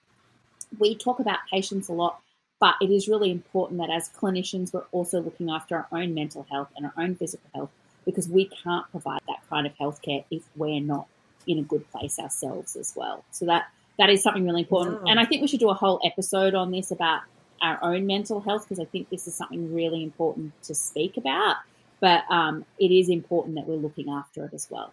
we 0.79 0.95
talk 0.95 1.19
about 1.19 1.39
patients 1.51 1.89
a 1.89 1.93
lot, 1.93 2.21
but 2.61 2.75
it 2.81 2.91
is 2.91 3.09
really 3.09 3.31
important 3.31 3.81
that 3.81 3.91
as 3.91 4.09
clinicians, 4.09 4.73
we're 4.73 4.85
also 4.93 5.21
looking 5.21 5.51
after 5.51 5.77
our 5.77 5.89
own 5.93 6.15
mental 6.15 6.47
health 6.51 6.69
and 6.77 6.87
our 6.87 6.95
own 6.97 7.17
physical 7.17 7.51
health 7.55 7.71
because 8.05 8.29
we 8.29 8.47
can't 8.47 8.89
provide 8.91 9.21
that 9.29 9.39
kind 9.49 9.67
of 9.67 9.75
healthcare 9.77 10.25
if 10.31 10.43
we're 10.57 10.81
not 10.81 11.07
in 11.47 11.59
a 11.59 11.63
good 11.63 11.91
place 11.91 12.19
ourselves 12.19 12.77
as 12.77 12.93
well. 12.97 13.25
So 13.31 13.47
that 13.47 13.65
that 13.99 14.11
is 14.11 14.23
something 14.23 14.45
really 14.45 14.63
important. 14.63 15.09
And 15.09 15.21
I 15.21 15.25
think 15.25 15.43
we 15.43 15.49
should 15.49 15.61
do 15.61 15.71
a 15.71 15.75
whole 15.75 16.01
episode 16.05 16.55
on 16.55 16.71
this 16.73 16.91
about 16.91 17.23
our 17.63 17.79
own 17.83 18.07
mental 18.07 18.41
health 18.41 18.65
because 18.65 18.81
I 18.81 18.87
think 18.87 19.09
this 19.09 19.27
is 19.29 19.35
something 19.35 19.73
really 19.73 20.03
important 20.03 20.53
to 20.65 20.75
speak 20.75 21.17
about. 21.17 21.57
But 22.01 22.25
um, 22.29 22.65
it 22.79 22.91
is 22.91 23.09
important 23.09 23.55
that 23.55 23.67
we're 23.69 23.77
looking 23.77 24.11
after 24.11 24.45
it 24.45 24.53
as 24.53 24.67
well. 24.69 24.93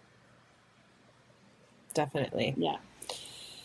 Definitely. 1.94 2.54
Yeah. 2.56 2.76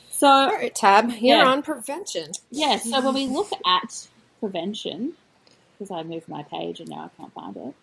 So 0.10 0.28
All 0.28 0.48
right, 0.48 0.74
Tab, 0.74 1.12
you're 1.12 1.38
Yeah. 1.38 1.46
on 1.48 1.62
prevention. 1.62 2.32
Yeah, 2.50 2.78
so 2.78 3.02
when 3.02 3.14
we 3.14 3.28
look 3.28 3.52
at 3.66 4.08
prevention, 4.40 5.14
because 5.78 5.92
I 5.92 6.02
moved 6.04 6.28
my 6.28 6.44
page 6.44 6.80
and 6.80 6.90
now 6.90 7.12
I 7.14 7.18
can't 7.22 7.34
find 7.34 7.56
it, 7.56 7.76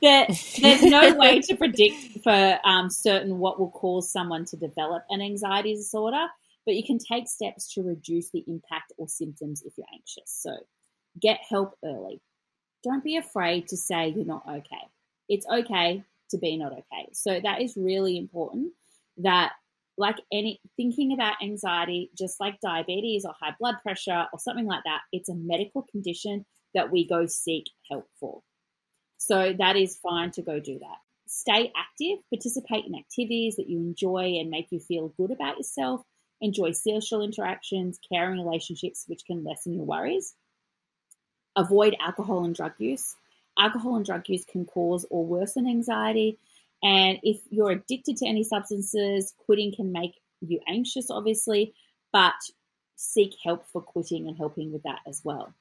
there, 0.00 0.26
there's 0.60 0.82
no 0.82 1.14
way 1.18 1.40
to 1.40 1.56
predict 1.56 2.22
for 2.22 2.58
um, 2.64 2.90
certain 2.90 3.38
what 3.38 3.58
will 3.58 3.70
cause 3.70 4.12
someone 4.12 4.44
to 4.46 4.56
develop 4.56 5.04
an 5.10 5.20
anxiety 5.20 5.74
disorder, 5.74 6.26
but 6.66 6.74
you 6.74 6.84
can 6.84 6.98
take 6.98 7.28
steps 7.28 7.72
to 7.74 7.82
reduce 7.82 8.30
the 8.30 8.44
impact 8.46 8.92
or 8.98 9.08
symptoms 9.08 9.62
if 9.64 9.72
you're 9.76 9.86
anxious. 9.92 10.24
So 10.26 10.56
get 11.20 11.40
help 11.48 11.74
early. 11.84 12.20
Don't 12.82 13.04
be 13.04 13.16
afraid 13.16 13.68
to 13.68 13.76
say 13.76 14.08
you're 14.08 14.24
not 14.24 14.44
okay. 14.48 14.88
It's 15.28 15.46
okay 15.46 16.02
to 16.30 16.38
be 16.38 16.56
not 16.56 16.72
okay. 16.72 17.08
So 17.12 17.40
that 17.42 17.60
is 17.60 17.76
really 17.76 18.18
important 18.18 18.72
that 19.18 19.52
like 19.98 20.16
any 20.32 20.60
thinking 20.76 21.12
about 21.12 21.36
anxiety, 21.42 22.10
just 22.16 22.40
like 22.40 22.60
diabetes 22.60 23.24
or 23.24 23.34
high 23.38 23.54
blood 23.58 23.76
pressure 23.82 24.26
or 24.32 24.38
something 24.38 24.66
like 24.66 24.82
that, 24.84 25.02
it's 25.12 25.28
a 25.28 25.34
medical 25.34 25.82
condition 25.82 26.44
that 26.74 26.90
we 26.90 27.06
go 27.06 27.26
seek 27.26 27.66
help 27.90 28.06
for. 28.18 28.42
So 29.24 29.52
that 29.56 29.76
is 29.76 29.96
fine 30.02 30.32
to 30.32 30.42
go 30.42 30.58
do 30.58 30.80
that. 30.80 30.96
Stay 31.28 31.72
active, 31.76 32.18
participate 32.28 32.86
in 32.86 32.96
activities 32.96 33.54
that 33.54 33.68
you 33.68 33.78
enjoy 33.78 34.38
and 34.40 34.50
make 34.50 34.72
you 34.72 34.80
feel 34.80 35.14
good 35.16 35.30
about 35.30 35.58
yourself. 35.58 36.02
Enjoy 36.40 36.72
social 36.72 37.22
interactions, 37.22 38.00
caring 38.12 38.44
relationships, 38.44 39.04
which 39.06 39.24
can 39.24 39.44
lessen 39.44 39.74
your 39.74 39.84
worries. 39.84 40.34
Avoid 41.54 41.94
alcohol 42.00 42.44
and 42.44 42.52
drug 42.52 42.72
use. 42.78 43.14
Alcohol 43.56 43.94
and 43.94 44.04
drug 44.04 44.28
use 44.28 44.44
can 44.44 44.64
cause 44.64 45.06
or 45.08 45.24
worsen 45.24 45.68
anxiety. 45.68 46.36
And 46.82 47.20
if 47.22 47.40
you're 47.48 47.70
addicted 47.70 48.16
to 48.16 48.26
any 48.26 48.42
substances, 48.42 49.34
quitting 49.46 49.72
can 49.72 49.92
make 49.92 50.20
you 50.40 50.58
anxious, 50.66 51.12
obviously, 51.12 51.74
but 52.12 52.34
seek 52.96 53.36
help 53.44 53.68
for 53.68 53.82
quitting 53.82 54.26
and 54.26 54.36
helping 54.36 54.72
with 54.72 54.82
that 54.82 54.98
as 55.06 55.22
well. 55.24 55.54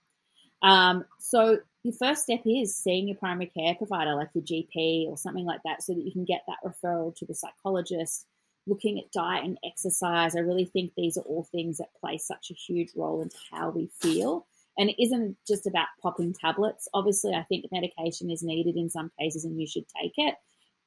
Um, 0.62 1.06
so 1.20 1.60
your 1.84 1.94
first 1.94 2.24
step 2.24 2.42
is 2.46 2.76
seeing 2.76 3.08
your 3.08 3.18
primary 3.18 3.48
care 3.48 3.76
provider, 3.76 4.16
like 4.16 4.30
your 4.34 4.44
GP 4.44 5.08
or 5.08 5.18
something 5.18 5.46
like 5.46 5.62
that, 5.66 5.82
so 5.82 5.94
that 5.94 6.06
you 6.06 6.12
can 6.12 6.26
get 6.26 6.44
that 6.48 6.58
referral 6.66 7.16
to 7.18 7.26
the 7.26 7.34
psychologist. 7.34 8.26
Looking 8.68 9.00
at 9.00 9.12
diet 9.12 9.44
and 9.44 9.58
exercise, 9.66 10.36
I 10.36 10.42
really 10.42 10.66
think 10.66 10.94
these 10.96 11.18
are 11.18 11.22
all 11.22 11.48
things 11.52 11.80
that 11.80 11.96
play 12.00 12.20
such 12.20 12.52
a 12.52 12.54
huge 12.54 12.92
role 12.96 13.22
into 13.22 13.38
how 13.52 13.72
we 13.72 13.90
feel. 14.00 14.46
And 14.78 14.90
it 14.90 15.04
isn't 15.04 15.38
just 15.48 15.66
about 15.66 15.88
popping 16.02 16.34
tablets. 16.34 16.88
Obviously, 16.94 17.34
I 17.34 17.44
think 17.44 17.66
medication 17.72 18.30
is 18.30 18.44
needed 18.44 18.76
in 18.76 18.90
some 18.90 19.12
cases 19.20 19.44
and 19.44 19.60
you 19.60 19.66
should 19.68 19.86
take 20.00 20.14
it. 20.18 20.36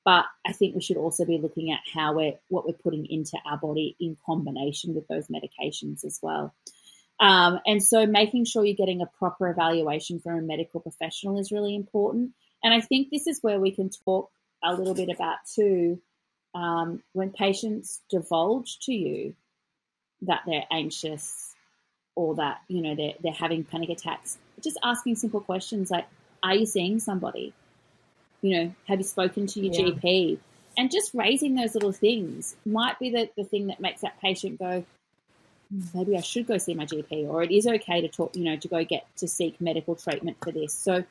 But 0.05 0.27
I 0.47 0.53
think 0.53 0.75
we 0.75 0.83
should 0.83 0.99
also 0.99 1.25
be 1.25 1.39
looking 1.39 1.73
at 1.73 1.81
how 1.93 2.13
we're 2.13 2.35
what 2.49 2.67
we're 2.67 2.75
putting 2.75 3.07
into 3.07 3.39
our 3.45 3.57
body 3.57 3.97
in 3.99 4.17
combination 4.25 4.95
with 4.95 5.09
those 5.09 5.29
medications 5.29 6.05
as 6.05 6.21
well. 6.23 6.55
Um, 7.21 7.61
and 7.67 7.83
so 7.83 8.07
making 8.07 8.45
sure 8.45 8.65
you're 8.65 8.75
getting 8.75 9.01
a 9.01 9.07
proper 9.19 9.49
evaluation 9.49 10.21
from 10.21 10.39
a 10.39 10.43
medical 10.43 10.81
professional 10.81 11.39
is 11.39 11.53
really 11.53 11.75
important. 11.75 12.33
And 12.63 12.75
I 12.75 12.81
think 12.81 13.11
this 13.11 13.27
is 13.27 13.39
where 13.41 13.61
we 13.61 13.71
can 13.71 13.91
talk 13.91 14.31
a 14.63 14.75
little 14.75 14.95
bit 14.95 15.11
about 15.11 15.39
too 15.55 16.01
um, 16.55 17.03
when 17.13 17.31
patients 17.31 18.01
divulge 18.11 18.79
to 18.83 18.93
you 18.93 19.35
that 20.23 20.43
they're 20.47 20.67
anxious 20.71 21.55
or 22.15 22.37
that 22.37 22.61
you 22.69 22.81
know 22.81 22.95
they're, 22.95 23.15
they're 23.23 23.33
having 23.33 23.65
panic 23.65 23.91
attacks 23.91 24.39
just 24.63 24.79
asking 24.83 25.17
simple 25.17 25.41
questions 25.41 25.91
like 25.91 26.07
are 26.43 26.55
you 26.55 26.65
seeing 26.65 27.01
somebody 27.01 27.53
you 28.41 28.57
know 28.57 28.75
have 28.87 28.99
you 28.99 29.05
spoken 29.05 29.47
to 29.47 29.61
your 29.61 29.75
yeah. 29.75 29.95
gp 29.95 30.39
and 30.77 30.91
just 30.91 31.13
raising 31.13 31.55
those 31.55 31.75
little 31.75 31.93
things 31.93 32.57
might 32.65 32.99
be 32.99 33.11
the, 33.11 33.29
the 33.37 33.45
thing 33.45 33.67
that 33.67 33.81
makes 33.81 34.01
that 34.01 34.21
patient 34.21 34.59
go 34.59 34.85
maybe 35.95 36.17
I 36.17 36.21
should 36.21 36.47
go 36.47 36.59
see 36.59 36.75
my 36.75 36.87
GP, 36.87 37.29
or 37.29 37.43
it 37.43 37.51
is 37.51 37.67
okay 37.67 38.01
to 38.01 38.09
talk, 38.09 38.37
you 38.37 38.45
know, 38.45 38.57
to 38.57 38.69
go 38.69 38.85
get 38.85 39.07
to 39.17 39.29
seek 39.29 39.61
medical 39.61 39.95
treatment 39.95 40.37
for 40.43 40.53
this. 40.53 40.73
So, 40.73 41.05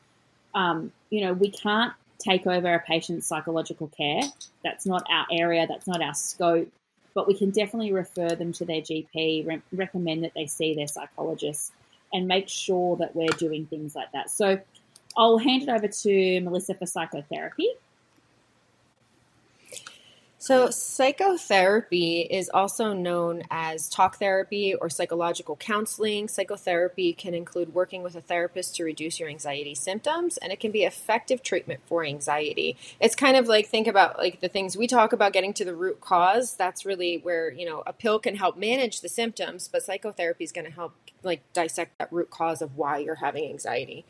um, 0.53 0.91
you 1.09 1.25
know, 1.25 1.33
we 1.33 1.49
can't 1.49 1.93
take 2.19 2.47
over 2.47 2.73
a 2.73 2.79
patient's 2.79 3.27
psychological 3.27 3.87
care. 3.87 4.21
That's 4.63 4.85
not 4.85 5.03
our 5.09 5.25
area. 5.31 5.67
That's 5.67 5.87
not 5.87 6.01
our 6.01 6.13
scope. 6.13 6.71
But 7.13 7.27
we 7.27 7.35
can 7.35 7.51
definitely 7.51 7.93
refer 7.93 8.29
them 8.29 8.53
to 8.53 8.65
their 8.65 8.81
GP, 8.81 9.45
re- 9.45 9.61
recommend 9.71 10.23
that 10.23 10.33
they 10.33 10.47
see 10.47 10.73
their 10.73 10.87
psychologist, 10.87 11.71
and 12.11 12.27
make 12.27 12.49
sure 12.49 12.95
that 12.97 13.15
we're 13.15 13.27
doing 13.37 13.65
things 13.65 13.95
like 13.95 14.11
that. 14.13 14.29
So, 14.29 14.59
I'll 15.15 15.37
hand 15.37 15.63
it 15.63 15.69
over 15.69 15.87
to 15.87 16.41
Melissa 16.41 16.73
for 16.73 16.87
psychotherapy. 16.87 17.67
So, 20.43 20.69
psychotherapy 20.71 22.19
is 22.19 22.51
also 22.53 22.91
known 22.91 23.43
as 23.49 23.87
talk 23.87 24.17
therapy 24.19 24.75
or 24.75 24.89
psychological 24.89 25.55
counseling. 25.55 26.27
Psychotherapy 26.27 27.13
can 27.13 27.33
include 27.33 27.73
working 27.73 28.03
with 28.03 28.13
a 28.17 28.19
therapist 28.19 28.75
to 28.75 28.83
reduce 28.83 29.21
your 29.21 29.29
anxiety 29.29 29.73
symptoms, 29.73 30.35
and 30.35 30.51
it 30.51 30.59
can 30.59 30.71
be 30.71 30.83
effective 30.83 31.43
treatment 31.43 31.79
for 31.85 32.03
anxiety. 32.03 32.75
It's 32.99 33.15
kind 33.15 33.37
of 33.37 33.47
like 33.47 33.67
think 33.67 33.87
about 33.87 34.17
like 34.17 34.41
the 34.41 34.49
things 34.49 34.75
we 34.75 34.85
talk 34.85 35.13
about 35.13 35.31
getting 35.31 35.53
to 35.53 35.63
the 35.63 35.73
root 35.73 36.01
cause. 36.01 36.57
That's 36.57 36.85
really 36.85 37.19
where, 37.19 37.49
you 37.49 37.65
know, 37.65 37.81
a 37.87 37.93
pill 37.93 38.19
can 38.19 38.35
help 38.35 38.57
manage 38.57 38.99
the 38.99 39.07
symptoms, 39.07 39.69
but 39.69 39.83
psychotherapy 39.83 40.43
is 40.43 40.51
going 40.51 40.65
to 40.65 40.73
help 40.73 40.93
like 41.23 41.41
dissect 41.53 41.97
that 41.99 42.11
root 42.11 42.29
cause 42.29 42.61
of 42.61 42.75
why 42.75 42.97
you're 42.97 43.15
having 43.15 43.45
anxiety. 43.45 44.03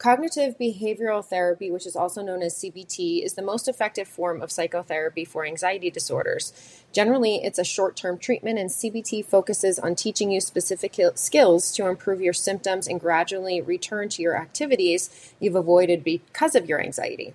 Cognitive 0.00 0.56
behavioral 0.56 1.22
therapy, 1.22 1.70
which 1.70 1.84
is 1.86 1.94
also 1.94 2.22
known 2.22 2.40
as 2.40 2.54
CBT, 2.54 3.22
is 3.22 3.34
the 3.34 3.42
most 3.42 3.68
effective 3.68 4.08
form 4.08 4.40
of 4.40 4.50
psychotherapy 4.50 5.26
for 5.26 5.44
anxiety 5.44 5.90
disorders. 5.90 6.54
Generally, 6.90 7.44
it's 7.44 7.58
a 7.58 7.64
short 7.64 7.96
term 7.96 8.16
treatment, 8.16 8.58
and 8.58 8.70
CBT 8.70 9.26
focuses 9.26 9.78
on 9.78 9.94
teaching 9.94 10.30
you 10.30 10.40
specific 10.40 10.96
skills 11.16 11.70
to 11.72 11.86
improve 11.86 12.22
your 12.22 12.32
symptoms 12.32 12.88
and 12.88 12.98
gradually 12.98 13.60
return 13.60 14.08
to 14.08 14.22
your 14.22 14.38
activities 14.38 15.34
you've 15.38 15.54
avoided 15.54 16.02
because 16.02 16.54
of 16.54 16.66
your 16.66 16.80
anxiety. 16.80 17.34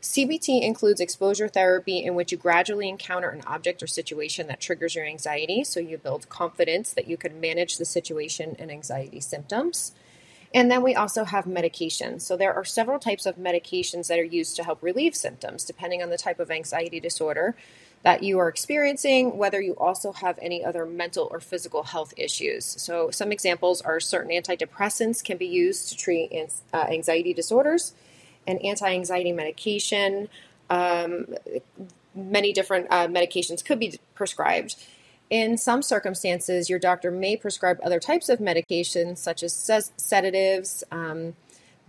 CBT 0.00 0.62
includes 0.62 1.00
exposure 1.00 1.48
therapy, 1.48 2.04
in 2.04 2.14
which 2.14 2.30
you 2.30 2.38
gradually 2.38 2.88
encounter 2.88 3.30
an 3.30 3.42
object 3.48 3.82
or 3.82 3.88
situation 3.88 4.46
that 4.46 4.60
triggers 4.60 4.94
your 4.94 5.04
anxiety, 5.04 5.64
so 5.64 5.80
you 5.80 5.98
build 5.98 6.28
confidence 6.28 6.92
that 6.92 7.08
you 7.08 7.16
can 7.16 7.40
manage 7.40 7.78
the 7.78 7.84
situation 7.84 8.54
and 8.60 8.70
anxiety 8.70 9.18
symptoms. 9.18 9.90
And 10.54 10.70
then 10.70 10.82
we 10.82 10.94
also 10.94 11.24
have 11.24 11.44
medications. 11.44 12.22
So 12.22 12.36
there 12.36 12.54
are 12.54 12.64
several 12.64 12.98
types 12.98 13.26
of 13.26 13.36
medications 13.36 14.08
that 14.08 14.18
are 14.18 14.24
used 14.24 14.56
to 14.56 14.64
help 14.64 14.82
relieve 14.82 15.14
symptoms, 15.14 15.64
depending 15.64 16.02
on 16.02 16.10
the 16.10 16.16
type 16.16 16.40
of 16.40 16.50
anxiety 16.50 17.00
disorder 17.00 17.56
that 18.02 18.22
you 18.22 18.38
are 18.38 18.48
experiencing, 18.48 19.36
whether 19.36 19.60
you 19.60 19.74
also 19.74 20.12
have 20.12 20.38
any 20.40 20.64
other 20.64 20.86
mental 20.86 21.28
or 21.30 21.40
physical 21.40 21.82
health 21.82 22.14
issues. 22.16 22.64
So 22.64 23.10
some 23.10 23.32
examples 23.32 23.82
are 23.82 23.98
certain 23.98 24.30
antidepressants 24.30 25.24
can 25.24 25.36
be 25.36 25.46
used 25.46 25.88
to 25.88 25.96
treat 25.96 26.30
uh, 26.72 26.86
anxiety 26.88 27.34
disorders, 27.34 27.94
and 28.46 28.64
anti-anxiety 28.64 29.32
medication. 29.32 30.28
Um, 30.70 31.34
many 32.14 32.52
different 32.52 32.86
uh, 32.90 33.08
medications 33.08 33.64
could 33.64 33.80
be 33.80 33.98
prescribed. 34.14 34.76
In 35.28 35.56
some 35.56 35.82
circumstances, 35.82 36.70
your 36.70 36.78
doctor 36.78 37.10
may 37.10 37.36
prescribe 37.36 37.80
other 37.82 37.98
types 37.98 38.28
of 38.28 38.38
medications, 38.38 39.18
such 39.18 39.42
as 39.42 39.92
sedatives, 39.96 40.84
um, 40.92 41.34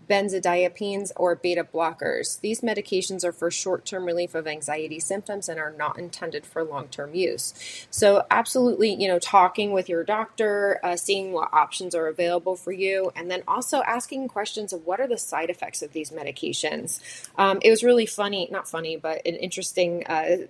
benzodiazepines, 0.10 1.12
or 1.16 1.36
beta 1.36 1.64
blockers. 1.64 2.40
These 2.40 2.62
medications 2.62 3.24
are 3.24 3.32
for 3.32 3.52
short 3.52 3.86
term 3.86 4.06
relief 4.06 4.34
of 4.34 4.48
anxiety 4.48 5.00
symptoms 5.00 5.50
and 5.50 5.60
are 5.60 5.72
not 5.78 6.00
intended 6.00 6.46
for 6.46 6.64
long 6.64 6.88
term 6.88 7.14
use. 7.14 7.54
So, 7.92 8.26
absolutely, 8.32 8.94
you 8.94 9.08
know, 9.08 9.20
talking 9.20 9.72
with 9.72 9.90
your 9.90 10.04
doctor, 10.04 10.80
uh, 10.82 10.96
seeing 10.96 11.32
what 11.32 11.54
options 11.54 11.94
are 11.94 12.08
available 12.08 12.56
for 12.56 12.72
you, 12.72 13.12
and 13.16 13.30
then 13.30 13.44
also 13.48 13.82
asking 13.84 14.30
questions 14.30 14.74
of 14.74 14.86
what 14.86 15.00
are 15.00 15.08
the 15.08 15.18
side 15.18 15.50
effects 15.50 15.82
of 15.82 15.94
these 15.94 16.10
medications. 16.10 17.02
Um, 17.38 17.60
it 17.62 17.70
was 17.70 17.84
really 17.84 18.06
funny, 18.06 18.48
not 18.52 18.68
funny, 18.68 18.98
but 18.98 19.22
an 19.26 19.36
interesting. 19.36 20.06
Uh, 20.08 20.48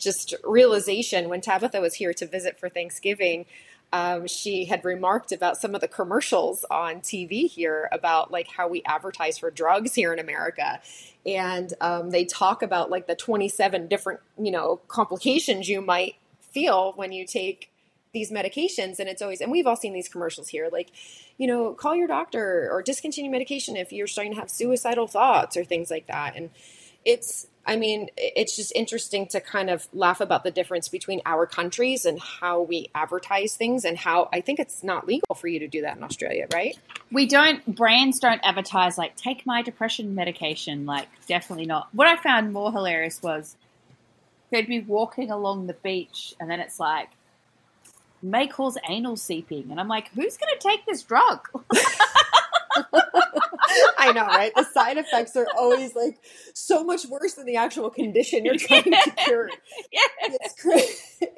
just 0.00 0.34
realization 0.42 1.28
when 1.28 1.40
Tabitha 1.40 1.80
was 1.80 1.94
here 1.94 2.12
to 2.14 2.26
visit 2.26 2.58
for 2.58 2.68
Thanksgiving. 2.68 3.46
Um, 3.92 4.26
she 4.28 4.66
had 4.66 4.84
remarked 4.84 5.32
about 5.32 5.56
some 5.56 5.74
of 5.74 5.80
the 5.80 5.88
commercials 5.88 6.64
on 6.70 6.96
TV 7.00 7.48
here 7.48 7.88
about 7.92 8.30
like 8.30 8.48
how 8.48 8.68
we 8.68 8.82
advertise 8.84 9.38
for 9.38 9.50
drugs 9.50 9.94
here 9.94 10.12
in 10.12 10.18
America. 10.18 10.80
And 11.26 11.72
um, 11.80 12.10
they 12.10 12.24
talk 12.24 12.62
about 12.62 12.90
like 12.90 13.06
the 13.06 13.16
27 13.16 13.88
different, 13.88 14.20
you 14.38 14.52
know, 14.52 14.80
complications 14.88 15.68
you 15.68 15.80
might 15.80 16.16
feel 16.40 16.92
when 16.94 17.12
you 17.12 17.26
take 17.26 17.70
these 18.12 18.30
medications. 18.30 19.00
And 19.00 19.08
it's 19.08 19.22
always, 19.22 19.40
and 19.40 19.50
we've 19.50 19.66
all 19.66 19.76
seen 19.76 19.92
these 19.92 20.08
commercials 20.08 20.48
here, 20.48 20.68
like, 20.72 20.90
you 21.36 21.46
know, 21.46 21.72
call 21.74 21.96
your 21.96 22.08
doctor 22.08 22.68
or 22.70 22.82
discontinue 22.82 23.30
medication 23.30 23.76
if 23.76 23.92
you're 23.92 24.06
starting 24.06 24.34
to 24.34 24.40
have 24.40 24.50
suicidal 24.50 25.08
thoughts 25.08 25.56
or 25.56 25.64
things 25.64 25.90
like 25.90 26.06
that. 26.06 26.36
And 26.36 26.50
it's, 27.04 27.48
I 27.66 27.76
mean, 27.76 28.08
it's 28.16 28.56
just 28.56 28.72
interesting 28.74 29.26
to 29.28 29.40
kind 29.40 29.70
of 29.70 29.86
laugh 29.92 30.20
about 30.20 30.44
the 30.44 30.50
difference 30.50 30.88
between 30.88 31.20
our 31.26 31.46
countries 31.46 32.04
and 32.04 32.18
how 32.18 32.62
we 32.62 32.90
advertise 32.94 33.54
things 33.54 33.84
and 33.84 33.98
how 33.98 34.28
I 34.32 34.40
think 34.40 34.58
it's 34.58 34.82
not 34.82 35.06
legal 35.06 35.34
for 35.34 35.46
you 35.46 35.60
to 35.60 35.68
do 35.68 35.82
that 35.82 35.96
in 35.96 36.02
Australia, 36.02 36.46
right? 36.52 36.78
We 37.12 37.26
don't, 37.26 37.64
brands 37.74 38.18
don't 38.18 38.40
advertise 38.42 38.96
like, 38.96 39.14
take 39.16 39.44
my 39.44 39.62
depression 39.62 40.14
medication. 40.14 40.86
Like, 40.86 41.08
definitely 41.26 41.66
not. 41.66 41.88
What 41.92 42.08
I 42.08 42.16
found 42.16 42.52
more 42.52 42.72
hilarious 42.72 43.22
was 43.22 43.56
they'd 44.50 44.66
be 44.66 44.80
walking 44.80 45.30
along 45.30 45.66
the 45.66 45.74
beach 45.74 46.34
and 46.40 46.50
then 46.50 46.60
it's 46.60 46.80
like, 46.80 47.10
may 48.22 48.46
cause 48.46 48.78
anal 48.88 49.16
seeping. 49.16 49.70
And 49.70 49.78
I'm 49.78 49.88
like, 49.88 50.08
who's 50.12 50.36
going 50.36 50.52
to 50.58 50.68
take 50.68 50.86
this 50.86 51.02
drug? 51.02 51.48
I 53.98 54.12
know, 54.12 54.26
right? 54.26 54.52
The 54.54 54.64
side 54.64 54.98
effects 54.98 55.36
are 55.36 55.46
always 55.56 55.94
like 55.94 56.18
so 56.54 56.84
much 56.84 57.06
worse 57.06 57.34
than 57.34 57.46
the 57.46 57.56
actual 57.56 57.90
condition 57.90 58.44
you're 58.44 58.56
trying 58.56 58.84
to 58.84 59.12
cure. 59.24 59.50
Yeah. 59.92 60.00
It's 60.22 60.60
crazy. 60.60 60.96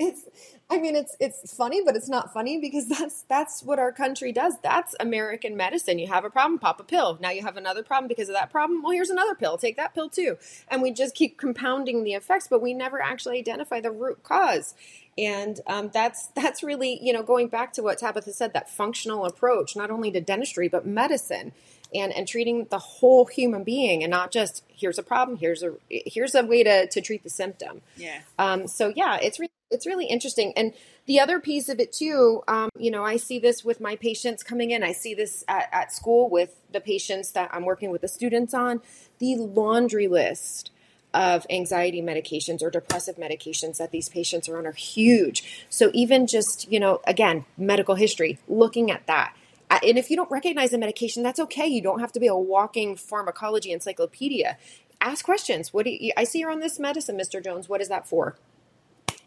It's 0.00 0.22
I 0.70 0.78
mean, 0.78 0.96
it's 0.96 1.16
it's 1.18 1.54
funny, 1.54 1.80
but 1.82 1.96
it's 1.96 2.08
not 2.08 2.32
funny 2.32 2.58
because 2.58 2.88
that's 2.98 3.22
that's 3.22 3.62
what 3.62 3.78
our 3.78 3.92
country 3.92 4.32
does. 4.32 4.54
That's 4.62 4.94
American 5.00 5.56
medicine. 5.56 5.98
You 5.98 6.08
have 6.08 6.24
a 6.24 6.30
problem, 6.30 6.58
pop 6.58 6.80
a 6.80 6.84
pill. 6.84 7.18
Now 7.20 7.30
you 7.30 7.42
have 7.42 7.56
another 7.56 7.82
problem 7.82 8.08
because 8.08 8.28
of 8.28 8.34
that 8.34 8.50
problem. 8.50 8.82
Well, 8.82 8.92
here's 8.92 9.10
another 9.10 9.34
pill. 9.34 9.56
Take 9.56 9.76
that 9.76 9.94
pill 9.94 10.08
too. 10.08 10.36
And 10.68 10.82
we 10.82 10.90
just 10.90 11.14
keep 11.14 11.38
compounding 11.38 12.04
the 12.04 12.12
effects, 12.12 12.48
but 12.48 12.60
we 12.60 12.74
never 12.74 13.00
actually 13.00 13.38
identify 13.38 13.80
the 13.80 13.90
root 13.90 14.22
cause. 14.22 14.74
And 15.16 15.60
um, 15.66 15.90
that's 15.92 16.26
that's 16.28 16.62
really 16.62 16.98
you 17.02 17.12
know 17.12 17.22
going 17.22 17.48
back 17.48 17.72
to 17.74 17.82
what 17.82 17.98
Tabitha 17.98 18.32
said 18.32 18.52
that 18.52 18.68
functional 18.68 19.24
approach, 19.24 19.74
not 19.74 19.90
only 19.90 20.10
to 20.10 20.20
dentistry 20.20 20.68
but 20.68 20.86
medicine 20.86 21.52
and 21.94 22.12
and 22.12 22.28
treating 22.28 22.66
the 22.70 22.78
whole 22.78 23.24
human 23.24 23.64
being 23.64 24.02
and 24.02 24.10
not 24.10 24.30
just 24.30 24.62
here's 24.68 24.98
a 24.98 25.02
problem 25.02 25.38
here's 25.38 25.62
a 25.62 25.72
here's 25.88 26.34
a 26.34 26.44
way 26.44 26.62
to 26.62 26.86
to 26.88 27.00
treat 27.00 27.22
the 27.22 27.30
symptom 27.30 27.80
yeah 27.96 28.20
um 28.38 28.66
so 28.66 28.92
yeah 28.94 29.18
it's 29.22 29.40
really 29.40 29.50
it's 29.70 29.86
really 29.86 30.06
interesting 30.06 30.52
and 30.56 30.72
the 31.06 31.20
other 31.20 31.40
piece 31.40 31.68
of 31.68 31.78
it 31.80 31.92
too 31.92 32.42
um, 32.48 32.70
you 32.78 32.90
know 32.90 33.04
i 33.04 33.16
see 33.16 33.38
this 33.38 33.64
with 33.64 33.80
my 33.80 33.96
patients 33.96 34.42
coming 34.42 34.70
in 34.70 34.82
i 34.82 34.92
see 34.92 35.14
this 35.14 35.44
at, 35.48 35.68
at 35.72 35.92
school 35.92 36.28
with 36.28 36.56
the 36.72 36.80
patients 36.80 37.32
that 37.32 37.50
i'm 37.52 37.64
working 37.64 37.90
with 37.90 38.00
the 38.00 38.08
students 38.08 38.54
on 38.54 38.80
the 39.18 39.36
laundry 39.36 40.08
list 40.08 40.70
of 41.14 41.46
anxiety 41.48 42.02
medications 42.02 42.62
or 42.62 42.70
depressive 42.70 43.16
medications 43.16 43.78
that 43.78 43.90
these 43.90 44.08
patients 44.08 44.48
are 44.48 44.58
on 44.58 44.66
are 44.66 44.72
huge 44.72 45.66
so 45.68 45.90
even 45.94 46.26
just 46.26 46.70
you 46.70 46.78
know 46.78 47.00
again 47.06 47.44
medical 47.56 47.94
history 47.94 48.38
looking 48.48 48.90
at 48.90 49.06
that 49.06 49.34
and 49.70 49.98
if 49.98 50.10
you 50.10 50.16
don't 50.16 50.30
recognize 50.30 50.72
a 50.72 50.78
medication, 50.78 51.22
that's 51.22 51.38
okay. 51.40 51.66
You 51.66 51.82
don't 51.82 52.00
have 52.00 52.12
to 52.12 52.20
be 52.20 52.26
a 52.26 52.34
walking 52.34 52.96
pharmacology 52.96 53.70
encyclopedia. 53.70 54.56
Ask 55.00 55.24
questions. 55.24 55.72
What 55.72 55.84
do 55.84 55.90
you, 55.90 56.12
I 56.16 56.24
see 56.24 56.40
you're 56.40 56.50
on 56.50 56.60
this 56.60 56.78
medicine, 56.78 57.16
Mr. 57.18 57.42
Jones. 57.42 57.68
What 57.68 57.80
is 57.80 57.88
that 57.88 58.08
for? 58.08 58.36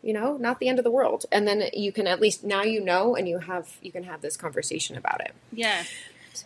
You 0.01 0.13
know, 0.13 0.37
not 0.37 0.59
the 0.59 0.67
end 0.67 0.79
of 0.79 0.83
the 0.83 0.91
world. 0.91 1.25
And 1.31 1.47
then 1.47 1.69
you 1.73 1.91
can 1.91 2.07
at 2.07 2.19
least 2.19 2.43
now 2.43 2.63
you 2.63 2.81
know, 2.81 3.15
and 3.15 3.27
you 3.27 3.39
have 3.39 3.77
you 3.81 3.91
can 3.91 4.03
have 4.03 4.21
this 4.21 4.37
conversation 4.37 4.97
about 4.97 5.21
it. 5.21 5.33
Yeah. 5.51 5.83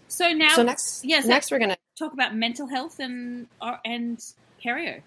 So 0.08 0.34
now, 0.34 0.56
so 0.56 0.64
next, 0.64 1.06
yeah, 1.06 1.22
so 1.22 1.28
next 1.28 1.52
we're 1.52 1.60
gonna 1.60 1.78
talk 1.98 2.14
about 2.14 2.36
mental 2.36 2.68
health 2.68 3.00
and 3.00 3.48
uh, 3.62 3.78
and 3.86 4.24
perio 4.64 5.02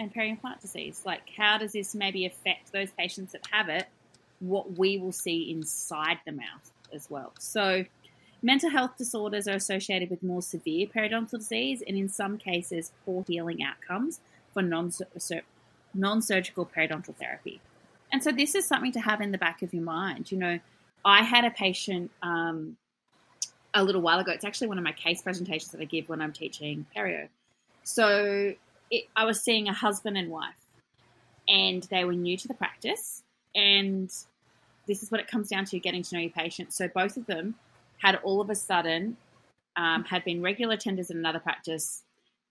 and 0.00 0.12
peri-implant 0.12 0.60
disease. 0.60 1.02
Like, 1.04 1.22
how 1.36 1.58
does 1.58 1.72
this 1.72 1.94
maybe 1.94 2.26
affect 2.26 2.72
those 2.72 2.90
patients 2.92 3.32
that 3.32 3.46
have 3.50 3.68
it? 3.68 3.86
What 4.40 4.76
we 4.78 4.98
will 4.98 5.12
see 5.12 5.50
inside 5.50 6.18
the 6.24 6.32
mouth 6.32 6.72
as 6.92 7.08
well. 7.08 7.32
So 7.38 7.84
Mental 8.44 8.70
health 8.70 8.96
disorders 8.98 9.46
are 9.46 9.54
associated 9.54 10.10
with 10.10 10.20
more 10.20 10.42
severe 10.42 10.88
periodontal 10.88 11.38
disease 11.38 11.80
and, 11.86 11.96
in 11.96 12.08
some 12.08 12.38
cases, 12.38 12.90
poor 13.06 13.24
healing 13.28 13.62
outcomes 13.62 14.18
for 14.52 14.62
non 14.62 14.90
surgical 16.20 16.66
periodontal 16.66 17.14
therapy. 17.14 17.60
And 18.12 18.22
so, 18.22 18.30
this 18.30 18.54
is 18.54 18.66
something 18.66 18.92
to 18.92 19.00
have 19.00 19.20
in 19.20 19.32
the 19.32 19.38
back 19.38 19.62
of 19.62 19.72
your 19.72 19.82
mind. 19.82 20.30
You 20.30 20.38
know, 20.38 20.58
I 21.04 21.22
had 21.22 21.44
a 21.44 21.50
patient 21.50 22.10
um, 22.22 22.76
a 23.74 23.82
little 23.82 24.02
while 24.02 24.18
ago. 24.18 24.32
It's 24.32 24.44
actually 24.44 24.68
one 24.68 24.78
of 24.78 24.84
my 24.84 24.92
case 24.92 25.22
presentations 25.22 25.72
that 25.72 25.80
I 25.80 25.84
give 25.84 26.08
when 26.08 26.20
I'm 26.20 26.32
teaching 26.32 26.86
perio. 26.94 27.28
So, 27.84 28.54
it, 28.90 29.04
I 29.16 29.24
was 29.24 29.40
seeing 29.42 29.68
a 29.68 29.72
husband 29.72 30.18
and 30.18 30.30
wife, 30.30 30.54
and 31.48 31.82
they 31.84 32.04
were 32.04 32.12
new 32.12 32.36
to 32.36 32.48
the 32.48 32.54
practice. 32.54 33.22
And 33.54 34.12
this 34.86 35.02
is 35.02 35.10
what 35.10 35.20
it 35.20 35.28
comes 35.28 35.48
down 35.48 35.64
to 35.66 35.78
getting 35.78 36.02
to 36.02 36.14
know 36.14 36.20
your 36.20 36.30
patient. 36.30 36.72
So, 36.72 36.88
both 36.88 37.16
of 37.16 37.26
them 37.26 37.54
had 37.98 38.16
all 38.16 38.40
of 38.40 38.50
a 38.50 38.54
sudden 38.54 39.16
um, 39.76 40.04
had 40.04 40.24
been 40.24 40.42
regular 40.42 40.76
attenders 40.76 41.10
in 41.10 41.16
another 41.16 41.38
practice. 41.38 42.02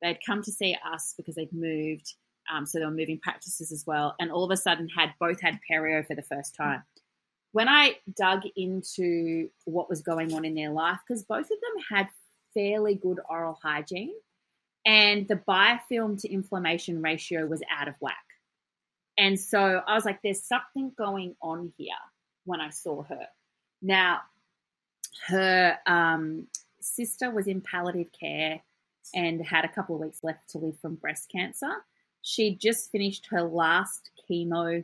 They'd 0.01 0.19
come 0.25 0.41
to 0.43 0.51
see 0.51 0.75
us 0.91 1.13
because 1.15 1.35
they'd 1.35 1.53
moved, 1.53 2.15
um, 2.51 2.65
so 2.65 2.79
they 2.79 2.85
were 2.85 2.91
moving 2.91 3.19
practices 3.19 3.71
as 3.71 3.85
well, 3.87 4.15
and 4.19 4.31
all 4.31 4.43
of 4.43 4.51
a 4.51 4.57
sudden 4.57 4.89
had 4.89 5.13
both 5.19 5.39
had 5.41 5.59
perio 5.69 6.05
for 6.05 6.15
the 6.15 6.21
first 6.21 6.55
time. 6.55 6.83
When 7.53 7.67
I 7.67 7.97
dug 8.15 8.43
into 8.55 9.49
what 9.65 9.89
was 9.89 10.01
going 10.01 10.33
on 10.33 10.45
in 10.45 10.55
their 10.55 10.71
life, 10.71 10.99
because 11.07 11.23
both 11.23 11.45
of 11.45 11.49
them 11.49 11.83
had 11.89 12.07
fairly 12.53 12.95
good 12.95 13.19
oral 13.29 13.59
hygiene, 13.61 14.13
and 14.85 15.27
the 15.27 15.35
biofilm 15.35 16.19
to 16.21 16.31
inflammation 16.31 17.01
ratio 17.01 17.45
was 17.45 17.61
out 17.71 17.87
of 17.87 17.95
whack. 17.99 18.15
And 19.17 19.39
so 19.39 19.81
I 19.85 19.93
was 19.93 20.05
like, 20.05 20.21
there's 20.23 20.43
something 20.43 20.91
going 20.97 21.35
on 21.41 21.71
here 21.77 21.93
when 22.45 22.59
I 22.59 22.69
saw 22.69 23.03
her. 23.03 23.27
Now, 23.81 24.21
her 25.27 25.77
um, 25.85 26.47
sister 26.79 27.29
was 27.29 27.47
in 27.47 27.61
palliative 27.61 28.11
care 28.17 28.61
and 29.13 29.45
had 29.45 29.65
a 29.65 29.69
couple 29.69 29.95
of 29.95 30.01
weeks 30.01 30.19
left 30.23 30.49
to 30.51 30.57
live 30.57 30.79
from 30.79 30.95
breast 30.95 31.29
cancer. 31.31 31.71
She'd 32.21 32.59
just 32.59 32.91
finished 32.91 33.27
her 33.29 33.41
last 33.41 34.11
chemo 34.29 34.83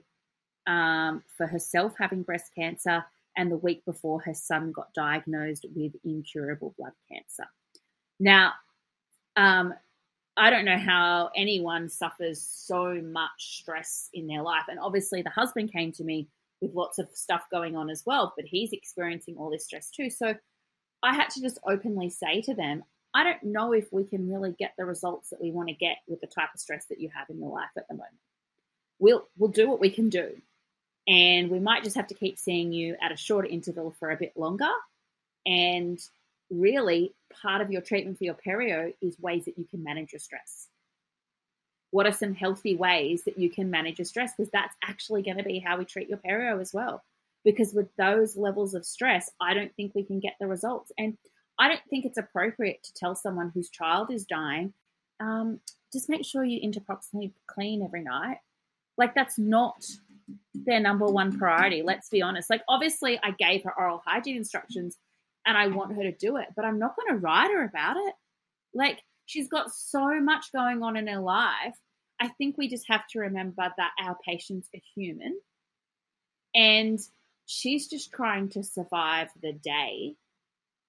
um, 0.65 1.23
for 1.37 1.47
herself 1.47 1.93
having 1.97 2.23
breast 2.23 2.51
cancer, 2.55 3.05
and 3.35 3.51
the 3.51 3.57
week 3.57 3.85
before, 3.85 4.19
her 4.21 4.33
son 4.33 4.71
got 4.71 4.93
diagnosed 4.93 5.65
with 5.75 5.93
incurable 6.03 6.73
blood 6.77 6.93
cancer. 7.09 7.45
Now, 8.19 8.53
um, 9.35 9.73
I 10.37 10.49
don't 10.49 10.65
know 10.65 10.77
how 10.77 11.29
anyone 11.35 11.89
suffers 11.89 12.41
so 12.41 13.01
much 13.01 13.59
stress 13.59 14.09
in 14.13 14.27
their 14.27 14.41
life. 14.41 14.65
And 14.69 14.79
obviously, 14.79 15.21
the 15.21 15.29
husband 15.29 15.71
came 15.71 15.91
to 15.93 16.03
me 16.03 16.27
with 16.61 16.73
lots 16.73 16.99
of 16.99 17.09
stuff 17.13 17.43
going 17.51 17.75
on 17.75 17.89
as 17.89 18.03
well, 18.05 18.33
but 18.35 18.45
he's 18.45 18.73
experiencing 18.73 19.35
all 19.37 19.49
this 19.49 19.65
stress 19.65 19.89
too. 19.89 20.09
So 20.09 20.35
I 21.03 21.13
had 21.13 21.29
to 21.31 21.41
just 21.41 21.59
openly 21.67 22.09
say 22.09 22.41
to 22.41 22.53
them, 22.53 22.83
I 23.17 23.23
don't 23.23 23.43
know 23.43 23.73
if 23.73 23.91
we 23.91 24.03
can 24.03 24.29
really 24.31 24.55
get 24.57 24.73
the 24.77 24.85
results 24.85 25.29
that 25.29 25.41
we 25.41 25.49
want 25.49 25.69
to 25.69 25.73
get 25.73 25.97
with 26.07 26.21
the 26.21 26.27
type 26.27 26.49
of 26.53 26.59
stress 26.59 26.85
that 26.85 26.99
you 26.99 27.09
have 27.15 27.29
in 27.29 27.39
your 27.39 27.51
life 27.51 27.71
at 27.77 27.87
the 27.87 27.95
moment. 27.95 28.13
We'll 28.99 29.27
we'll 29.37 29.49
do 29.49 29.67
what 29.69 29.79
we 29.79 29.89
can 29.89 30.09
do. 30.09 30.29
And 31.07 31.49
we 31.49 31.59
might 31.59 31.83
just 31.83 31.95
have 31.95 32.07
to 32.07 32.13
keep 32.13 32.37
seeing 32.37 32.73
you 32.73 32.95
at 33.01 33.11
a 33.11 33.17
shorter 33.17 33.47
interval 33.47 33.95
for 33.99 34.11
a 34.11 34.17
bit 34.17 34.33
longer. 34.35 34.69
And 35.45 35.99
really, 36.49 37.13
part 37.41 37.61
of 37.61 37.71
your 37.71 37.81
treatment 37.81 38.17
for 38.17 38.25
your 38.25 38.35
perio 38.35 38.93
is 39.01 39.17
ways 39.19 39.45
that 39.45 39.57
you 39.57 39.65
can 39.65 39.83
manage 39.83 40.11
your 40.11 40.19
stress 40.19 40.67
what 41.91 42.05
are 42.05 42.11
some 42.11 42.33
healthy 42.33 42.75
ways 42.75 43.23
that 43.23 43.37
you 43.37 43.49
can 43.49 43.71
manage 43.71 43.99
your 43.99 44.05
stress? 44.05 44.33
Because 44.35 44.51
that's 44.51 44.75
actually 44.83 45.21
going 45.21 45.37
to 45.37 45.43
be 45.43 45.59
how 45.59 45.77
we 45.77 45.85
treat 45.85 46.09
your 46.09 46.17
perio 46.17 46.59
as 46.59 46.73
well. 46.73 47.03
Because 47.43 47.73
with 47.73 47.87
those 47.97 48.35
levels 48.35 48.73
of 48.73 48.85
stress, 48.85 49.31
I 49.39 49.53
don't 49.53 49.73
think 49.75 49.93
we 49.95 50.03
can 50.03 50.19
get 50.19 50.35
the 50.39 50.47
results. 50.47 50.91
And 50.97 51.17
I 51.59 51.67
don't 51.67 51.81
think 51.89 52.05
it's 52.05 52.17
appropriate 52.17 52.83
to 52.83 52.93
tell 52.93 53.15
someone 53.15 53.51
whose 53.53 53.69
child 53.69 54.11
is 54.11 54.25
dying, 54.25 54.73
um, 55.19 55.59
just 55.91 56.09
make 56.09 56.25
sure 56.25 56.43
you 56.43 56.59
interproximally 56.61 57.31
clean 57.47 57.81
every 57.83 58.03
night. 58.03 58.37
Like, 58.97 59.15
that's 59.15 59.37
not 59.37 59.85
their 60.53 60.79
number 60.79 61.05
one 61.05 61.37
priority. 61.37 61.81
Let's 61.81 62.09
be 62.09 62.21
honest. 62.21 62.49
Like, 62.49 62.63
obviously, 62.67 63.19
I 63.23 63.31
gave 63.31 63.63
her 63.63 63.73
oral 63.77 64.01
hygiene 64.05 64.37
instructions 64.37 64.97
and 65.45 65.57
I 65.57 65.67
want 65.67 65.95
her 65.95 66.03
to 66.03 66.11
do 66.11 66.37
it, 66.37 66.47
but 66.55 66.65
I'm 66.65 66.79
not 66.79 66.95
going 66.95 67.13
to 67.13 67.23
write 67.23 67.51
her 67.51 67.63
about 67.63 67.97
it. 67.97 68.13
Like, 68.73 69.01
she's 69.25 69.47
got 69.47 69.71
so 69.71 70.19
much 70.19 70.51
going 70.51 70.83
on 70.83 70.97
in 70.97 71.07
her 71.07 71.19
life. 71.19 71.77
I 72.19 72.29
think 72.29 72.57
we 72.57 72.67
just 72.67 72.87
have 72.89 73.07
to 73.09 73.19
remember 73.19 73.71
that 73.77 73.91
our 74.03 74.17
patients 74.25 74.67
are 74.73 74.81
human 74.95 75.39
and 76.55 76.99
she's 77.45 77.87
just 77.87 78.11
trying 78.11 78.49
to 78.49 78.63
survive 78.63 79.29
the 79.41 79.53
day 79.53 80.15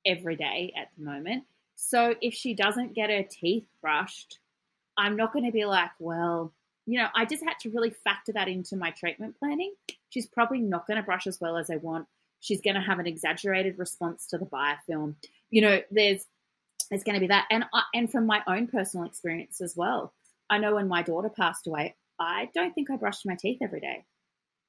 every 0.04 0.36
day 0.36 0.72
at 0.76 0.88
the 0.96 1.04
moment. 1.04 1.44
So 1.76 2.14
if 2.20 2.34
she 2.34 2.54
doesn't 2.54 2.94
get 2.94 3.10
her 3.10 3.22
teeth 3.22 3.66
brushed, 3.80 4.38
I'm 4.96 5.16
not 5.16 5.32
going 5.32 5.44
to 5.44 5.52
be 5.52 5.64
like, 5.64 5.90
well, 6.00 6.52
you 6.86 6.98
know, 6.98 7.08
I 7.14 7.24
just 7.24 7.44
had 7.44 7.58
to 7.60 7.70
really 7.70 7.90
factor 7.90 8.32
that 8.32 8.48
into 8.48 8.76
my 8.76 8.90
treatment 8.90 9.38
planning. 9.38 9.74
She's 10.08 10.26
probably 10.26 10.60
not 10.60 10.86
going 10.86 10.96
to 10.96 11.02
brush 11.02 11.26
as 11.26 11.40
well 11.40 11.56
as 11.56 11.70
I 11.70 11.76
want. 11.76 12.06
She's 12.40 12.60
going 12.60 12.74
to 12.74 12.80
have 12.80 12.98
an 12.98 13.06
exaggerated 13.06 13.78
response 13.78 14.26
to 14.28 14.38
the 14.38 14.46
biofilm. 14.46 15.14
You 15.50 15.62
know, 15.62 15.80
there's 15.90 16.24
there's 16.90 17.04
going 17.04 17.14
to 17.14 17.20
be 17.20 17.26
that. 17.26 17.46
And 17.50 17.64
I, 17.72 17.82
and 17.94 18.10
from 18.10 18.26
my 18.26 18.42
own 18.46 18.66
personal 18.68 19.06
experience 19.06 19.60
as 19.60 19.76
well, 19.76 20.12
I 20.48 20.58
know 20.58 20.74
when 20.74 20.88
my 20.88 21.02
daughter 21.02 21.28
passed 21.28 21.66
away, 21.66 21.94
I 22.18 22.48
don't 22.54 22.74
think 22.74 22.90
I 22.90 22.96
brushed 22.96 23.26
my 23.26 23.36
teeth 23.36 23.58
every 23.60 23.80
day. 23.80 24.04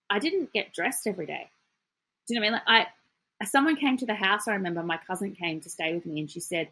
I 0.09 0.19
didn't 0.19 0.51
get 0.51 0.73
dressed 0.73 1.07
every 1.07 1.25
day. 1.25 1.49
Do 2.27 2.33
you 2.33 2.39
know 2.39 2.45
what 2.45 2.47
I 2.47 2.51
mean? 2.51 2.61
Like 2.67 2.87
I, 2.87 2.87
someone 3.47 3.77
came 3.77 3.97
to 3.97 4.05
the 4.05 4.15
house. 4.15 4.47
I 4.47 4.53
remember 4.53 4.83
my 4.83 4.97
cousin 5.07 5.33
came 5.33 5.61
to 5.61 5.69
stay 5.69 5.93
with 5.93 6.05
me, 6.05 6.19
and 6.19 6.29
she 6.29 6.39
said, 6.39 6.69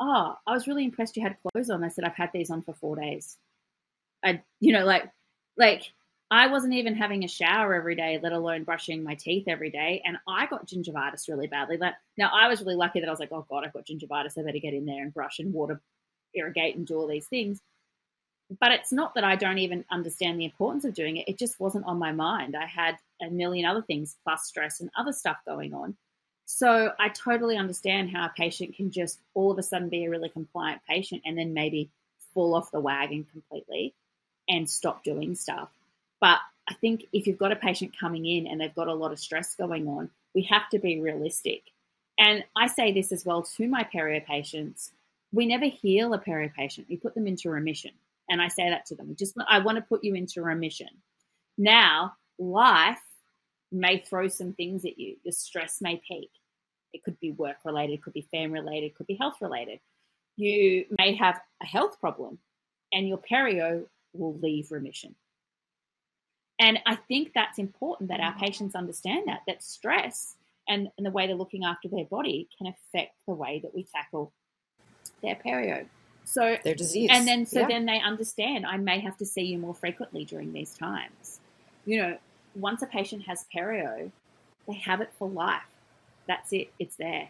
"Oh, 0.00 0.36
I 0.46 0.52
was 0.52 0.66
really 0.66 0.84
impressed 0.84 1.16
you 1.16 1.22
had 1.22 1.36
clothes 1.42 1.70
on." 1.70 1.84
I 1.84 1.88
said, 1.88 2.04
"I've 2.04 2.14
had 2.16 2.32
these 2.32 2.50
on 2.50 2.62
for 2.62 2.74
four 2.74 2.96
days." 2.96 3.36
I, 4.24 4.42
you 4.60 4.72
know, 4.72 4.84
like, 4.84 5.10
like 5.56 5.92
I 6.30 6.48
wasn't 6.48 6.74
even 6.74 6.94
having 6.94 7.24
a 7.24 7.28
shower 7.28 7.74
every 7.74 7.94
day, 7.94 8.18
let 8.22 8.32
alone 8.32 8.64
brushing 8.64 9.02
my 9.02 9.14
teeth 9.14 9.44
every 9.48 9.70
day. 9.70 10.02
And 10.04 10.18
I 10.28 10.46
got 10.46 10.66
gingivitis 10.66 11.28
really 11.28 11.46
badly. 11.46 11.78
Like, 11.78 11.94
now, 12.18 12.30
I 12.34 12.48
was 12.48 12.60
really 12.60 12.74
lucky 12.74 13.00
that 13.00 13.08
I 13.08 13.12
was 13.12 13.20
like, 13.20 13.32
oh 13.32 13.46
God, 13.48 13.64
I've 13.64 13.72
got 13.72 13.86
gingivitis. 13.86 14.38
I 14.38 14.42
better 14.42 14.58
get 14.58 14.74
in 14.74 14.84
there 14.84 15.02
and 15.02 15.14
brush 15.14 15.38
and 15.38 15.54
water, 15.54 15.80
irrigate, 16.34 16.76
and 16.76 16.86
do 16.86 16.96
all 16.96 17.06
these 17.06 17.26
things. 17.28 17.60
But 18.60 18.72
it's 18.72 18.92
not 18.92 19.14
that 19.14 19.24
I 19.24 19.36
don't 19.36 19.58
even 19.58 19.84
understand 19.90 20.38
the 20.38 20.44
importance 20.44 20.84
of 20.84 20.94
doing 20.94 21.16
it. 21.16 21.28
It 21.28 21.38
just 21.38 21.60
wasn't 21.60 21.86
on 21.86 21.98
my 21.98 22.12
mind. 22.12 22.56
I 22.56 22.66
had 22.66 22.96
a 23.22 23.30
million 23.30 23.66
other 23.66 23.82
things, 23.82 24.16
plus 24.24 24.44
stress 24.44 24.80
and 24.80 24.90
other 24.98 25.12
stuff 25.12 25.36
going 25.46 25.74
on. 25.74 25.96
So 26.50 26.92
I 26.98 27.10
totally 27.10 27.58
understand 27.58 28.08
how 28.10 28.24
a 28.24 28.32
patient 28.34 28.74
can 28.74 28.90
just 28.90 29.20
all 29.34 29.50
of 29.50 29.58
a 29.58 29.62
sudden 29.62 29.90
be 29.90 30.06
a 30.06 30.10
really 30.10 30.30
compliant 30.30 30.80
patient 30.88 31.20
and 31.26 31.36
then 31.36 31.52
maybe 31.52 31.90
fall 32.32 32.54
off 32.54 32.70
the 32.70 32.80
wagon 32.80 33.26
completely 33.30 33.92
and 34.48 34.68
stop 34.68 35.04
doing 35.04 35.34
stuff. 35.34 35.70
But 36.22 36.38
I 36.66 36.72
think 36.72 37.04
if 37.12 37.26
you've 37.26 37.38
got 37.38 37.52
a 37.52 37.56
patient 37.56 37.92
coming 38.00 38.24
in 38.24 38.46
and 38.46 38.58
they've 38.58 38.74
got 38.74 38.88
a 38.88 38.94
lot 38.94 39.12
of 39.12 39.18
stress 39.18 39.54
going 39.54 39.86
on, 39.88 40.08
we 40.34 40.40
have 40.44 40.70
to 40.70 40.78
be 40.78 41.02
realistic. 41.02 41.64
And 42.18 42.42
I 42.56 42.66
say 42.66 42.92
this 42.92 43.12
as 43.12 43.26
well 43.26 43.42
to 43.42 43.68
my 43.68 43.84
perio 43.84 44.24
patients. 44.24 44.92
We 45.34 45.44
never 45.44 45.66
heal 45.66 46.14
a 46.14 46.18
perio 46.18 46.50
patient. 46.54 46.86
We 46.88 46.96
put 46.96 47.14
them 47.14 47.26
into 47.26 47.50
remission. 47.50 47.92
And 48.30 48.40
I 48.40 48.48
say 48.48 48.70
that 48.70 48.86
to 48.86 48.94
them. 48.94 49.14
Just 49.18 49.36
I 49.50 49.58
want 49.58 49.76
to 49.76 49.82
put 49.82 50.02
you 50.02 50.14
into 50.14 50.40
remission. 50.40 50.88
Now, 51.58 52.14
life 52.38 53.02
may 53.70 53.98
throw 53.98 54.28
some 54.28 54.54
things 54.54 54.86
at 54.86 54.98
you. 54.98 55.16
Your 55.24 55.32
stress 55.32 55.82
may 55.82 56.00
peak. 56.08 56.30
It 56.92 57.04
could 57.04 57.18
be 57.20 57.32
work 57.32 57.56
related, 57.64 57.94
it 57.94 58.02
could 58.02 58.12
be 58.12 58.26
family 58.30 58.60
related, 58.60 58.86
it 58.86 58.94
could 58.94 59.06
be 59.06 59.16
health 59.16 59.36
related. 59.40 59.80
You 60.36 60.86
may 60.98 61.14
have 61.14 61.40
a 61.62 61.66
health 61.66 62.00
problem 62.00 62.38
and 62.92 63.08
your 63.08 63.18
perio 63.18 63.84
will 64.12 64.38
leave 64.38 64.70
remission. 64.70 65.14
And 66.58 66.78
I 66.86 66.96
think 66.96 67.32
that's 67.34 67.58
important 67.58 68.10
that 68.10 68.20
our 68.20 68.34
mm. 68.34 68.38
patients 68.38 68.74
understand 68.74 69.28
that, 69.28 69.42
that 69.46 69.62
stress 69.62 70.36
and, 70.68 70.88
and 70.96 71.06
the 71.06 71.10
way 71.10 71.26
they're 71.26 71.36
looking 71.36 71.64
after 71.64 71.88
their 71.88 72.04
body 72.04 72.48
can 72.56 72.66
affect 72.66 73.14
the 73.26 73.34
way 73.34 73.60
that 73.62 73.74
we 73.74 73.84
tackle 73.84 74.32
their 75.22 75.36
perio. 75.36 75.86
So 76.24 76.56
their 76.62 76.74
disease. 76.74 77.08
And 77.12 77.26
then 77.26 77.46
so 77.46 77.60
yeah. 77.60 77.68
then 77.68 77.86
they 77.86 78.00
understand 78.00 78.66
I 78.66 78.76
may 78.76 79.00
have 79.00 79.16
to 79.18 79.24
see 79.24 79.42
you 79.42 79.58
more 79.58 79.74
frequently 79.74 80.24
during 80.24 80.52
these 80.52 80.74
times. 80.74 81.40
You 81.86 82.02
know, 82.02 82.18
once 82.54 82.82
a 82.82 82.86
patient 82.86 83.22
has 83.26 83.46
perio, 83.54 84.10
they 84.66 84.74
have 84.74 85.00
it 85.00 85.10
for 85.18 85.28
life. 85.28 85.62
That's 86.28 86.52
it. 86.52 86.68
It's 86.78 86.96
there. 86.96 87.28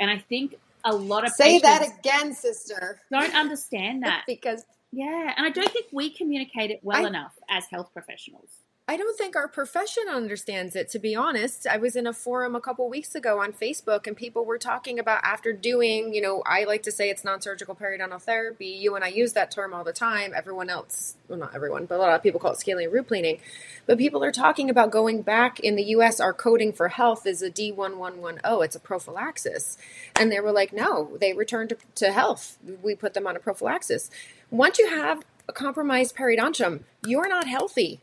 And 0.00 0.10
I 0.10 0.18
think 0.18 0.56
a 0.84 0.94
lot 0.94 1.24
of 1.24 1.36
people 1.36 1.46
say 1.46 1.58
that 1.60 1.86
again, 2.00 2.34
sister. 2.34 3.00
Don't 3.12 3.34
understand 3.34 4.02
that 4.04 4.24
because 4.26 4.64
yeah, 4.90 5.34
and 5.36 5.46
I 5.46 5.50
don't 5.50 5.70
think 5.70 5.86
we 5.92 6.10
communicate 6.10 6.70
it 6.70 6.80
well 6.82 7.04
I, 7.04 7.08
enough 7.08 7.32
as 7.50 7.66
health 7.70 7.90
professionals. 7.92 8.50
I 8.90 8.96
don't 8.96 9.18
think 9.18 9.36
our 9.36 9.48
profession 9.48 10.04
understands 10.10 10.74
it, 10.74 10.88
to 10.92 10.98
be 10.98 11.14
honest. 11.14 11.66
I 11.66 11.76
was 11.76 11.94
in 11.94 12.06
a 12.06 12.14
forum 12.14 12.56
a 12.56 12.60
couple 12.60 12.88
weeks 12.88 13.14
ago 13.14 13.38
on 13.38 13.52
Facebook, 13.52 14.06
and 14.06 14.16
people 14.16 14.46
were 14.46 14.56
talking 14.56 14.98
about 14.98 15.20
after 15.22 15.52
doing, 15.52 16.14
you 16.14 16.22
know, 16.22 16.42
I 16.46 16.64
like 16.64 16.84
to 16.84 16.90
say 16.90 17.10
it's 17.10 17.22
non 17.22 17.42
surgical 17.42 17.74
periodontal 17.74 18.22
therapy. 18.22 18.68
You 18.68 18.96
and 18.96 19.04
I 19.04 19.08
use 19.08 19.34
that 19.34 19.50
term 19.50 19.74
all 19.74 19.84
the 19.84 19.92
time. 19.92 20.32
Everyone 20.34 20.70
else, 20.70 21.16
well, 21.28 21.38
not 21.38 21.54
everyone, 21.54 21.84
but 21.84 21.96
a 21.96 21.98
lot 21.98 22.14
of 22.14 22.22
people 22.22 22.40
call 22.40 22.52
it 22.52 22.60
scaling 22.60 22.86
and 22.86 22.94
root 22.94 23.08
planing. 23.08 23.40
But 23.84 23.98
people 23.98 24.24
are 24.24 24.32
talking 24.32 24.70
about 24.70 24.90
going 24.90 25.20
back 25.20 25.60
in 25.60 25.76
the 25.76 25.84
US, 25.96 26.18
our 26.18 26.32
coding 26.32 26.72
for 26.72 26.88
health 26.88 27.26
is 27.26 27.42
a 27.42 27.50
D1110, 27.50 28.64
it's 28.64 28.74
a 28.74 28.80
prophylaxis. 28.80 29.76
And 30.18 30.32
they 30.32 30.40
were 30.40 30.52
like, 30.52 30.72
no, 30.72 31.18
they 31.20 31.34
returned 31.34 31.68
to, 31.68 31.76
to 31.96 32.10
health. 32.10 32.56
We 32.82 32.94
put 32.94 33.12
them 33.12 33.26
on 33.26 33.36
a 33.36 33.40
prophylaxis. 33.40 34.10
Once 34.50 34.78
you 34.78 34.88
have 34.88 35.26
a 35.46 35.52
compromised 35.52 36.16
periodontium, 36.16 36.84
you're 37.04 37.28
not 37.28 37.46
healthy 37.46 38.00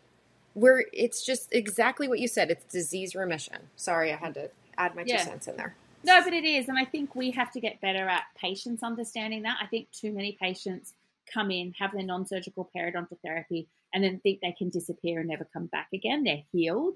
where 0.55 0.85
it's 0.91 1.23
just 1.23 1.53
exactly 1.53 2.07
what 2.07 2.19
you 2.19 2.27
said. 2.27 2.49
It's 2.49 2.65
disease 2.65 3.13
remission. 3.13 3.57
Sorry, 3.75 4.11
I 4.11 4.15
had 4.15 4.33
to 4.33 4.49
add 4.77 4.95
my 4.95 5.03
yeah. 5.05 5.17
two 5.17 5.23
cents 5.25 5.47
in 5.47 5.57
there. 5.57 5.75
No, 6.03 6.23
but 6.23 6.33
it 6.33 6.45
is, 6.45 6.69
and 6.69 6.77
I 6.77 6.85
think 6.85 7.15
we 7.15 7.31
have 7.31 7.51
to 7.51 7.59
get 7.59 7.81
better 7.81 8.07
at 8.07 8.23
patients 8.37 8.83
understanding 8.83 9.43
that. 9.43 9.57
I 9.61 9.67
think 9.67 9.91
too 9.91 10.11
many 10.11 10.37
patients 10.39 10.93
come 11.31 11.51
in, 11.51 11.73
have 11.79 11.91
their 11.91 12.03
non-surgical 12.03 12.69
periodontal 12.75 13.17
therapy, 13.23 13.67
and 13.93 14.03
then 14.03 14.19
think 14.19 14.39
they 14.39 14.51
can 14.51 14.69
disappear 14.69 15.19
and 15.19 15.29
never 15.29 15.47
come 15.51 15.65
back 15.65 15.87
again. 15.93 16.23
They're 16.23 16.43
healed, 16.51 16.95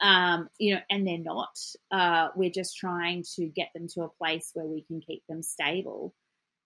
um, 0.00 0.48
you 0.58 0.74
know, 0.74 0.80
and 0.90 1.06
they're 1.06 1.18
not. 1.18 1.58
Uh, 1.90 2.28
we're 2.34 2.50
just 2.50 2.76
trying 2.76 3.24
to 3.36 3.46
get 3.46 3.68
them 3.72 3.86
to 3.94 4.02
a 4.02 4.08
place 4.08 4.50
where 4.52 4.66
we 4.66 4.82
can 4.82 5.00
keep 5.00 5.22
them 5.26 5.42
stable, 5.42 6.12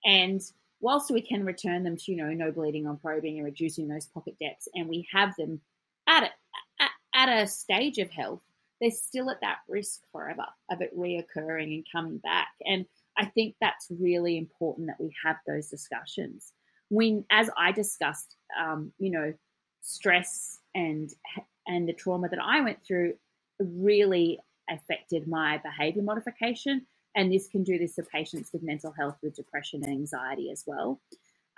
and 0.04 0.40
whilst 0.80 1.10
we 1.10 1.20
can 1.20 1.44
return 1.44 1.84
them 1.84 1.96
to, 1.98 2.10
you 2.10 2.16
know, 2.16 2.30
no 2.30 2.50
bleeding 2.50 2.86
on 2.86 2.96
probing 2.96 3.36
and 3.36 3.44
reducing 3.44 3.88
those 3.88 4.06
pocket 4.06 4.36
depths, 4.40 4.68
and 4.74 4.88
we 4.88 5.06
have 5.12 5.34
them 5.36 5.60
at 6.06 6.24
a, 6.80 6.84
at 7.14 7.42
a 7.42 7.46
stage 7.46 7.98
of 7.98 8.10
health, 8.10 8.42
they're 8.80 8.90
still 8.90 9.30
at 9.30 9.40
that 9.40 9.58
risk 9.68 10.00
forever 10.12 10.44
of 10.70 10.80
it 10.80 10.96
reoccurring 10.96 11.74
and 11.74 11.86
coming 11.90 12.18
back. 12.18 12.48
And 12.64 12.86
I 13.16 13.26
think 13.26 13.54
that's 13.60 13.86
really 13.90 14.36
important 14.36 14.88
that 14.88 15.00
we 15.00 15.12
have 15.24 15.36
those 15.46 15.68
discussions. 15.68 16.52
When, 16.90 17.24
as 17.30 17.50
I 17.56 17.72
discussed, 17.72 18.36
um, 18.60 18.92
you 18.98 19.10
know, 19.10 19.32
stress 19.80 20.58
and 20.74 21.10
and 21.66 21.88
the 21.88 21.92
trauma 21.92 22.28
that 22.28 22.38
I 22.42 22.60
went 22.60 22.84
through 22.86 23.14
really 23.58 24.38
affected 24.68 25.28
my 25.28 25.58
behavior 25.58 26.02
modification. 26.02 26.86
And 27.16 27.32
this 27.32 27.48
can 27.48 27.62
do 27.62 27.78
this 27.78 27.94
to 27.94 28.02
patients 28.02 28.52
with 28.52 28.62
mental 28.62 28.92
health, 28.92 29.16
with 29.22 29.36
depression 29.36 29.82
and 29.84 29.92
anxiety 29.92 30.50
as 30.50 30.64
well. 30.66 31.00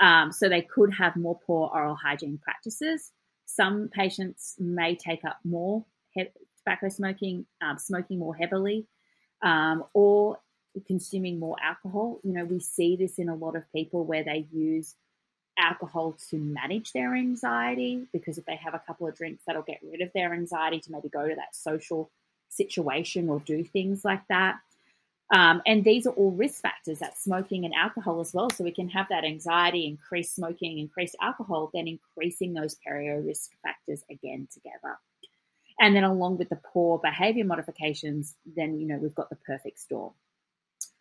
Um, 0.00 0.30
so 0.30 0.48
they 0.48 0.62
could 0.62 0.92
have 0.92 1.16
more 1.16 1.38
poor 1.46 1.70
oral 1.72 1.94
hygiene 1.94 2.38
practices. 2.42 3.12
Some 3.46 3.88
patients 3.88 4.56
may 4.58 4.94
take 4.94 5.24
up 5.24 5.38
more 5.44 5.84
he- 6.10 6.28
tobacco 6.58 6.88
smoking, 6.88 7.46
um, 7.60 7.78
smoking 7.78 8.18
more 8.18 8.34
heavily, 8.34 8.86
um, 9.42 9.84
or 9.94 10.38
consuming 10.86 11.38
more 11.38 11.56
alcohol. 11.62 12.20
You 12.22 12.32
know, 12.32 12.44
we 12.44 12.60
see 12.60 12.96
this 12.96 13.18
in 13.18 13.28
a 13.28 13.34
lot 13.34 13.56
of 13.56 13.70
people 13.72 14.04
where 14.04 14.24
they 14.24 14.46
use 14.52 14.94
alcohol 15.58 16.16
to 16.30 16.36
manage 16.36 16.92
their 16.92 17.14
anxiety 17.14 18.06
because 18.12 18.36
if 18.36 18.44
they 18.44 18.56
have 18.56 18.74
a 18.74 18.82
couple 18.86 19.06
of 19.06 19.16
drinks, 19.16 19.44
that'll 19.46 19.62
get 19.62 19.80
rid 19.82 20.02
of 20.02 20.12
their 20.12 20.34
anxiety 20.34 20.80
to 20.80 20.92
maybe 20.92 21.08
go 21.08 21.26
to 21.26 21.34
that 21.34 21.54
social 21.54 22.10
situation 22.48 23.28
or 23.28 23.40
do 23.40 23.64
things 23.64 24.04
like 24.04 24.22
that. 24.28 24.56
Um, 25.34 25.60
and 25.66 25.82
these 25.82 26.06
are 26.06 26.12
all 26.12 26.30
risk 26.30 26.62
factors 26.62 27.00
that 27.00 27.18
smoking 27.18 27.64
and 27.64 27.74
alcohol 27.74 28.20
as 28.20 28.32
well. 28.32 28.48
So 28.50 28.62
we 28.62 28.70
can 28.70 28.88
have 28.90 29.06
that 29.10 29.24
anxiety, 29.24 29.86
increase 29.86 30.32
smoking, 30.32 30.78
increase 30.78 31.14
alcohol, 31.20 31.70
then 31.74 31.88
increasing 31.88 32.54
those 32.54 32.76
perio 32.86 33.24
risk 33.26 33.50
factors 33.62 34.04
again 34.08 34.46
together. 34.52 34.98
And 35.80 35.94
then 35.94 36.04
along 36.04 36.38
with 36.38 36.48
the 36.48 36.60
poor 36.72 36.98
behavior 36.98 37.44
modifications, 37.44 38.34
then 38.44 38.78
you 38.78 38.86
know 38.86 38.98
we've 38.98 39.14
got 39.14 39.28
the 39.28 39.36
perfect 39.36 39.80
storm. 39.80 40.12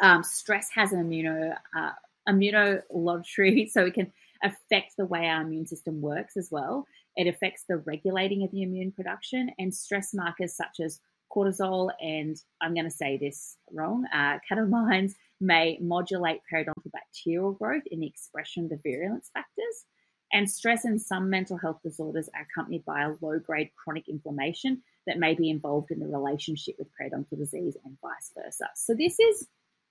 Um, 0.02 0.24
stress 0.24 0.70
has 0.74 0.92
an 0.92 1.08
immuno 1.08 1.56
uh, 1.78 1.92
immunology, 2.28 3.70
so 3.72 3.86
it 3.86 3.94
can 3.94 4.12
affect 4.44 4.98
the 4.98 5.06
way 5.06 5.28
our 5.28 5.42
immune 5.42 5.68
system 5.68 6.02
works 6.02 6.36
as 6.36 6.50
well. 6.52 6.86
It 7.16 7.28
affects 7.28 7.64
the 7.70 7.78
regulating 7.78 8.44
of 8.44 8.52
the 8.52 8.64
immune 8.64 8.92
production 8.92 9.52
and 9.58 9.74
stress 9.74 10.14
markers 10.14 10.56
such 10.56 10.80
as 10.84 11.00
cortisol 11.36 11.90
and 12.02 12.38
I'm 12.62 12.74
going 12.74 12.86
to 12.86 12.92
say 12.92 13.18
this 13.18 13.58
wrong, 13.72 14.06
uh, 14.14 14.40
catamines 14.50 15.14
may 15.42 15.78
modulate 15.82 16.42
periodontal 16.52 16.92
bacterial 16.92 17.52
growth 17.52 17.84
in 17.92 18.00
the 18.00 18.08
expression 18.08 18.66
of 18.66 18.70
the 18.70 18.80
virulence 18.84 19.30
factors. 19.34 19.86
And 20.34 20.50
stress 20.50 20.86
and 20.86 21.02
some 21.02 21.30
mental 21.30 21.58
health 21.58 21.80
disorders 21.84 22.30
are 22.36 22.48
accompanied 22.50 22.84
by 22.84 23.04
a 23.04 23.14
low 23.22 23.40
grade 23.40 23.70
chronic 23.76 24.10
inflammation 24.10 24.82
that 25.08 25.20
may 25.20 25.36
be 25.36 25.50
involved 25.50 25.92
in 25.92 26.00
the 26.00 26.08
relationship 26.08 26.76
with 26.80 26.88
periodontal 27.00 27.38
disease 27.38 27.78
and 27.86 27.98
vice 28.02 28.32
versa. 28.36 28.68
So, 28.76 28.96
this 28.96 29.20
is 29.20 29.48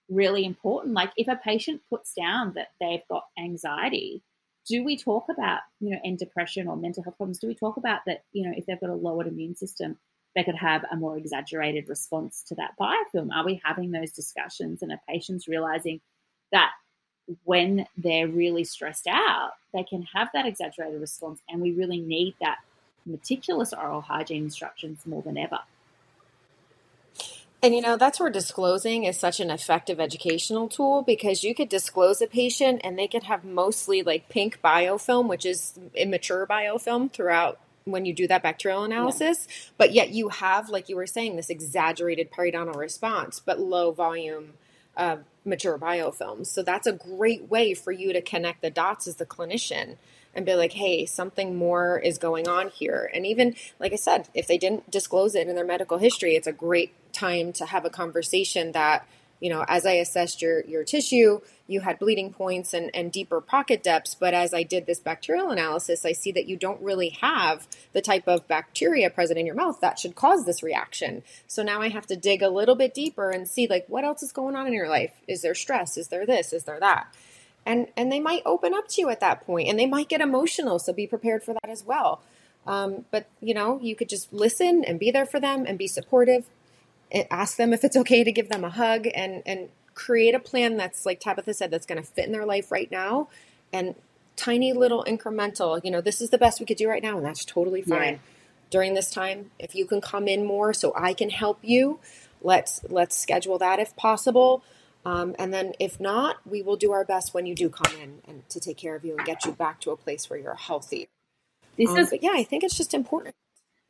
really 0.08 0.44
important. 0.44 0.94
Like, 0.94 1.12
if 1.16 1.28
a 1.28 1.36
patient 1.36 1.82
puts 1.88 2.12
down 2.14 2.54
that 2.54 2.68
they've 2.80 3.06
got 3.08 3.24
anxiety, 3.38 4.22
do 4.66 4.82
we 4.82 4.96
talk 4.96 5.26
about, 5.30 5.60
you 5.80 5.90
know, 5.90 6.00
and 6.02 6.18
depression 6.18 6.68
or 6.68 6.76
mental 6.76 7.02
health 7.02 7.16
problems? 7.16 7.38
Do 7.38 7.46
we 7.46 7.54
talk 7.54 7.76
about 7.76 8.00
that, 8.06 8.24
you 8.32 8.44
know, 8.44 8.54
if 8.56 8.66
they've 8.66 8.80
got 8.80 8.90
a 8.90 8.94
lowered 8.94 9.26
immune 9.26 9.54
system, 9.54 9.98
they 10.34 10.44
could 10.44 10.56
have 10.56 10.84
a 10.90 10.96
more 10.96 11.16
exaggerated 11.16 11.88
response 11.88 12.42
to 12.48 12.54
that 12.56 12.74
biofilm. 12.78 13.30
Are 13.32 13.44
we 13.44 13.60
having 13.64 13.90
those 13.92 14.12
discussions 14.12 14.82
and 14.82 14.92
are 14.92 15.00
patients 15.08 15.48
realizing 15.48 16.00
that 16.52 16.70
when 17.44 17.86
they're 17.96 18.28
really 18.28 18.64
stressed 18.64 19.06
out, 19.06 19.52
they 19.72 19.82
can 19.82 20.02
have 20.14 20.28
that 20.34 20.46
exaggerated 20.46 21.00
response, 21.00 21.40
and 21.48 21.60
we 21.60 21.72
really 21.72 22.00
need 22.00 22.34
that 22.40 22.58
meticulous 23.06 23.72
oral 23.72 24.00
hygiene 24.00 24.44
instructions 24.44 25.06
more 25.06 25.22
than 25.22 25.38
ever. 25.38 25.60
And 27.62 27.74
you 27.74 27.80
know, 27.80 27.96
that's 27.96 28.20
where 28.20 28.28
disclosing 28.28 29.04
is 29.04 29.18
such 29.18 29.40
an 29.40 29.50
effective 29.50 29.98
educational 29.98 30.68
tool 30.68 31.00
because 31.00 31.42
you 31.42 31.54
could 31.54 31.70
disclose 31.70 32.20
a 32.20 32.26
patient 32.26 32.82
and 32.84 32.98
they 32.98 33.08
could 33.08 33.22
have 33.22 33.42
mostly 33.42 34.02
like 34.02 34.28
pink 34.28 34.58
biofilm, 34.62 35.28
which 35.28 35.46
is 35.46 35.78
immature 35.94 36.46
biofilm 36.46 37.10
throughout 37.10 37.58
when 37.84 38.04
you 38.04 38.14
do 38.14 38.26
that 38.26 38.42
bacterial 38.42 38.84
analysis, 38.84 39.46
yeah. 39.48 39.70
but 39.76 39.92
yet 39.92 40.10
you 40.10 40.28
have, 40.30 40.68
like 40.68 40.88
you 40.88 40.96
were 40.96 41.06
saying, 41.06 41.36
this 41.36 41.50
exaggerated 41.50 42.30
periodontal 42.30 42.76
response, 42.76 43.40
but 43.40 43.60
low 43.60 43.92
volume 43.92 44.54
uh, 44.96 45.18
mature 45.44 45.78
biofilms. 45.78 46.46
So 46.46 46.62
that's 46.62 46.86
a 46.86 46.92
great 46.92 47.50
way 47.50 47.74
for 47.74 47.92
you 47.92 48.12
to 48.12 48.22
connect 48.22 48.62
the 48.62 48.70
dots 48.70 49.06
as 49.06 49.16
the 49.16 49.26
clinician 49.26 49.96
and 50.34 50.46
be 50.46 50.54
like, 50.54 50.72
hey, 50.72 51.06
something 51.06 51.54
more 51.54 51.98
is 51.98 52.18
going 52.18 52.48
on 52.48 52.68
here. 52.68 53.10
And 53.14 53.26
even, 53.26 53.54
like 53.78 53.92
I 53.92 53.96
said, 53.96 54.28
if 54.34 54.46
they 54.46 54.58
didn't 54.58 54.90
disclose 54.90 55.34
it 55.34 55.48
in 55.48 55.54
their 55.54 55.64
medical 55.64 55.98
history, 55.98 56.34
it's 56.34 56.46
a 56.46 56.52
great 56.52 56.92
time 57.12 57.52
to 57.54 57.66
have 57.66 57.84
a 57.84 57.90
conversation 57.90 58.72
that 58.72 59.06
you 59.44 59.50
know, 59.50 59.62
as 59.68 59.84
I 59.84 59.92
assessed 59.92 60.40
your 60.40 60.64
your 60.64 60.84
tissue, 60.84 61.42
you 61.66 61.80
had 61.80 61.98
bleeding 61.98 62.32
points 62.32 62.72
and, 62.72 62.90
and 62.94 63.12
deeper 63.12 63.42
pocket 63.42 63.82
depths. 63.82 64.14
But 64.14 64.32
as 64.32 64.54
I 64.54 64.62
did 64.62 64.86
this 64.86 65.00
bacterial 65.00 65.50
analysis, 65.50 66.06
I 66.06 66.12
see 66.12 66.32
that 66.32 66.46
you 66.46 66.56
don't 66.56 66.80
really 66.80 67.10
have 67.20 67.68
the 67.92 68.00
type 68.00 68.26
of 68.26 68.48
bacteria 68.48 69.10
present 69.10 69.38
in 69.38 69.44
your 69.44 69.54
mouth 69.54 69.80
that 69.82 69.98
should 69.98 70.14
cause 70.14 70.46
this 70.46 70.62
reaction. 70.62 71.22
So 71.46 71.62
now 71.62 71.82
I 71.82 71.90
have 71.90 72.06
to 72.06 72.16
dig 72.16 72.40
a 72.40 72.48
little 72.48 72.74
bit 72.74 72.94
deeper 72.94 73.28
and 73.28 73.46
see 73.46 73.66
like 73.66 73.84
what 73.86 74.02
else 74.02 74.22
is 74.22 74.32
going 74.32 74.56
on 74.56 74.66
in 74.66 74.72
your 74.72 74.88
life. 74.88 75.12
Is 75.28 75.42
there 75.42 75.54
stress? 75.54 75.98
Is 75.98 76.08
there 76.08 76.24
this? 76.24 76.54
Is 76.54 76.64
there 76.64 76.80
that? 76.80 77.14
And 77.66 77.88
and 77.98 78.10
they 78.10 78.20
might 78.20 78.40
open 78.46 78.72
up 78.72 78.88
to 78.88 79.02
you 79.02 79.10
at 79.10 79.20
that 79.20 79.42
point 79.42 79.68
and 79.68 79.78
they 79.78 79.84
might 79.86 80.08
get 80.08 80.22
emotional. 80.22 80.78
So 80.78 80.94
be 80.94 81.06
prepared 81.06 81.42
for 81.42 81.52
that 81.52 81.68
as 81.68 81.84
well. 81.84 82.22
Um, 82.66 83.04
but 83.10 83.26
you 83.42 83.52
know, 83.52 83.78
you 83.82 83.94
could 83.94 84.08
just 84.08 84.32
listen 84.32 84.84
and 84.86 84.98
be 84.98 85.10
there 85.10 85.26
for 85.26 85.38
them 85.38 85.66
and 85.66 85.76
be 85.76 85.86
supportive. 85.86 86.46
Ask 87.30 87.56
them 87.56 87.72
if 87.72 87.84
it's 87.84 87.96
okay 87.96 88.24
to 88.24 88.32
give 88.32 88.48
them 88.48 88.64
a 88.64 88.70
hug 88.70 89.06
and 89.14 89.42
and 89.46 89.68
create 89.94 90.34
a 90.34 90.40
plan 90.40 90.76
that's 90.76 91.06
like 91.06 91.20
Tabitha 91.20 91.54
said 91.54 91.70
that's 91.70 91.86
going 91.86 92.02
to 92.02 92.06
fit 92.06 92.26
in 92.26 92.32
their 92.32 92.44
life 92.44 92.72
right 92.72 92.90
now 92.90 93.28
and 93.72 93.94
tiny 94.36 94.72
little 94.72 95.04
incremental. 95.04 95.80
You 95.84 95.90
know, 95.90 96.00
this 96.00 96.20
is 96.20 96.30
the 96.30 96.38
best 96.38 96.60
we 96.60 96.66
could 96.66 96.76
do 96.76 96.88
right 96.88 97.02
now, 97.02 97.16
and 97.16 97.24
that's 97.24 97.44
totally 97.44 97.82
fine. 97.82 98.14
Yeah. 98.14 98.18
During 98.70 98.94
this 98.94 99.10
time, 99.10 99.50
if 99.58 99.74
you 99.74 99.86
can 99.86 100.00
come 100.00 100.26
in 100.26 100.44
more, 100.44 100.72
so 100.74 100.92
I 100.96 101.12
can 101.14 101.30
help 101.30 101.58
you. 101.62 102.00
Let's 102.42 102.80
let's 102.88 103.16
schedule 103.16 103.58
that 103.58 103.78
if 103.78 103.94
possible. 103.96 104.64
Um, 105.06 105.36
and 105.38 105.52
then 105.52 105.74
if 105.78 106.00
not, 106.00 106.36
we 106.46 106.62
will 106.62 106.76
do 106.76 106.92
our 106.92 107.04
best 107.04 107.34
when 107.34 107.46
you 107.46 107.54
do 107.54 107.68
come 107.68 107.94
in 108.00 108.22
and 108.26 108.48
to 108.48 108.58
take 108.58 108.78
care 108.78 108.94
of 108.96 109.04
you 109.04 109.16
and 109.16 109.26
get 109.26 109.44
you 109.44 109.52
back 109.52 109.80
to 109.82 109.90
a 109.90 109.96
place 109.96 110.30
where 110.30 110.38
you're 110.38 110.54
healthy. 110.54 111.08
This 111.76 111.90
um, 111.90 111.98
is, 111.98 112.10
but 112.10 112.22
yeah, 112.22 112.32
I 112.34 112.42
think 112.42 112.64
it's 112.64 112.76
just 112.76 112.94
important. 112.94 113.34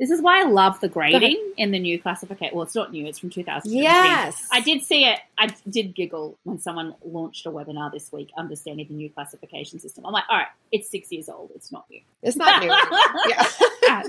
This 0.01 0.11
is 0.11 0.21
why 0.21 0.41
I 0.41 0.45
love 0.45 0.81
the 0.81 0.89
grading 0.89 1.53
in 1.57 1.71
the 1.71 1.79
new 1.79 2.01
classification. 2.01 2.57
Well, 2.57 2.65
it's 2.65 2.75
not 2.75 2.91
new; 2.91 3.07
it's 3.07 3.21
from 3.21 3.31
2017. 3.31 3.81
Yes, 3.81 4.49
I 4.51 4.61
did 4.61 4.83
see 4.83 5.05
it. 5.05 5.21
I 5.39 5.55
did 5.71 5.95
giggle 5.95 6.37
when 6.43 6.59
someone 6.59 6.97
launched 7.05 7.47
a 7.47 7.51
webinar 7.51 7.93
this 7.93 8.11
week, 8.11 8.31
understanding 8.37 8.89
the 8.89 8.95
new 8.95 9.09
classification 9.09 9.79
system. 9.79 10.05
I'm 10.05 10.13
like, 10.13 10.25
all 10.29 10.39
right, 10.39 10.49
it's 10.73 10.91
six 10.91 11.13
years 11.13 11.29
old. 11.29 11.53
It's 11.55 11.71
not 11.71 11.89
new. 11.89 12.01
It's 12.23 12.37
not 12.37 12.61
new. 12.61 12.69
yeah, 13.29 14.03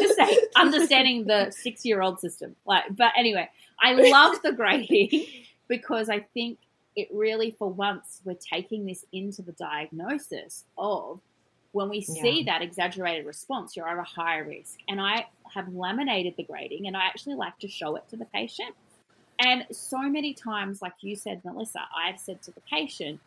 just 0.00 0.16
say 0.16 0.38
understanding 0.56 1.26
the 1.26 1.50
six-year-old 1.50 2.20
system. 2.20 2.56
Like, 2.64 2.84
but 2.90 3.12
anyway, 3.14 3.50
I 3.78 3.92
love 3.92 4.40
the 4.42 4.52
grading 4.52 5.26
because 5.68 6.08
I 6.08 6.20
think 6.20 6.58
it 6.96 7.08
really, 7.12 7.50
for 7.50 7.70
once, 7.70 8.22
we're 8.24 8.34
taking 8.34 8.86
this 8.86 9.04
into 9.12 9.42
the 9.42 9.52
diagnosis 9.52 10.64
of 10.78 11.20
when 11.78 11.88
we 11.88 12.00
see 12.00 12.42
yeah. 12.42 12.52
that 12.52 12.62
exaggerated 12.62 13.24
response, 13.24 13.76
you're 13.76 13.88
at 13.88 13.96
a 13.96 14.02
higher 14.02 14.42
risk. 14.42 14.80
And 14.88 15.00
I 15.00 15.26
have 15.54 15.72
laminated 15.72 16.34
the 16.36 16.42
grading 16.42 16.88
and 16.88 16.96
I 16.96 17.06
actually 17.06 17.36
like 17.36 17.56
to 17.60 17.68
show 17.68 17.94
it 17.94 18.02
to 18.10 18.16
the 18.16 18.24
patient. 18.24 18.74
And 19.38 19.64
so 19.70 20.00
many 20.02 20.34
times, 20.34 20.82
like 20.82 20.94
you 21.02 21.14
said, 21.14 21.44
Melissa, 21.44 21.78
I've 21.96 22.18
said 22.18 22.42
to 22.42 22.50
the 22.50 22.60
patient, 22.62 23.20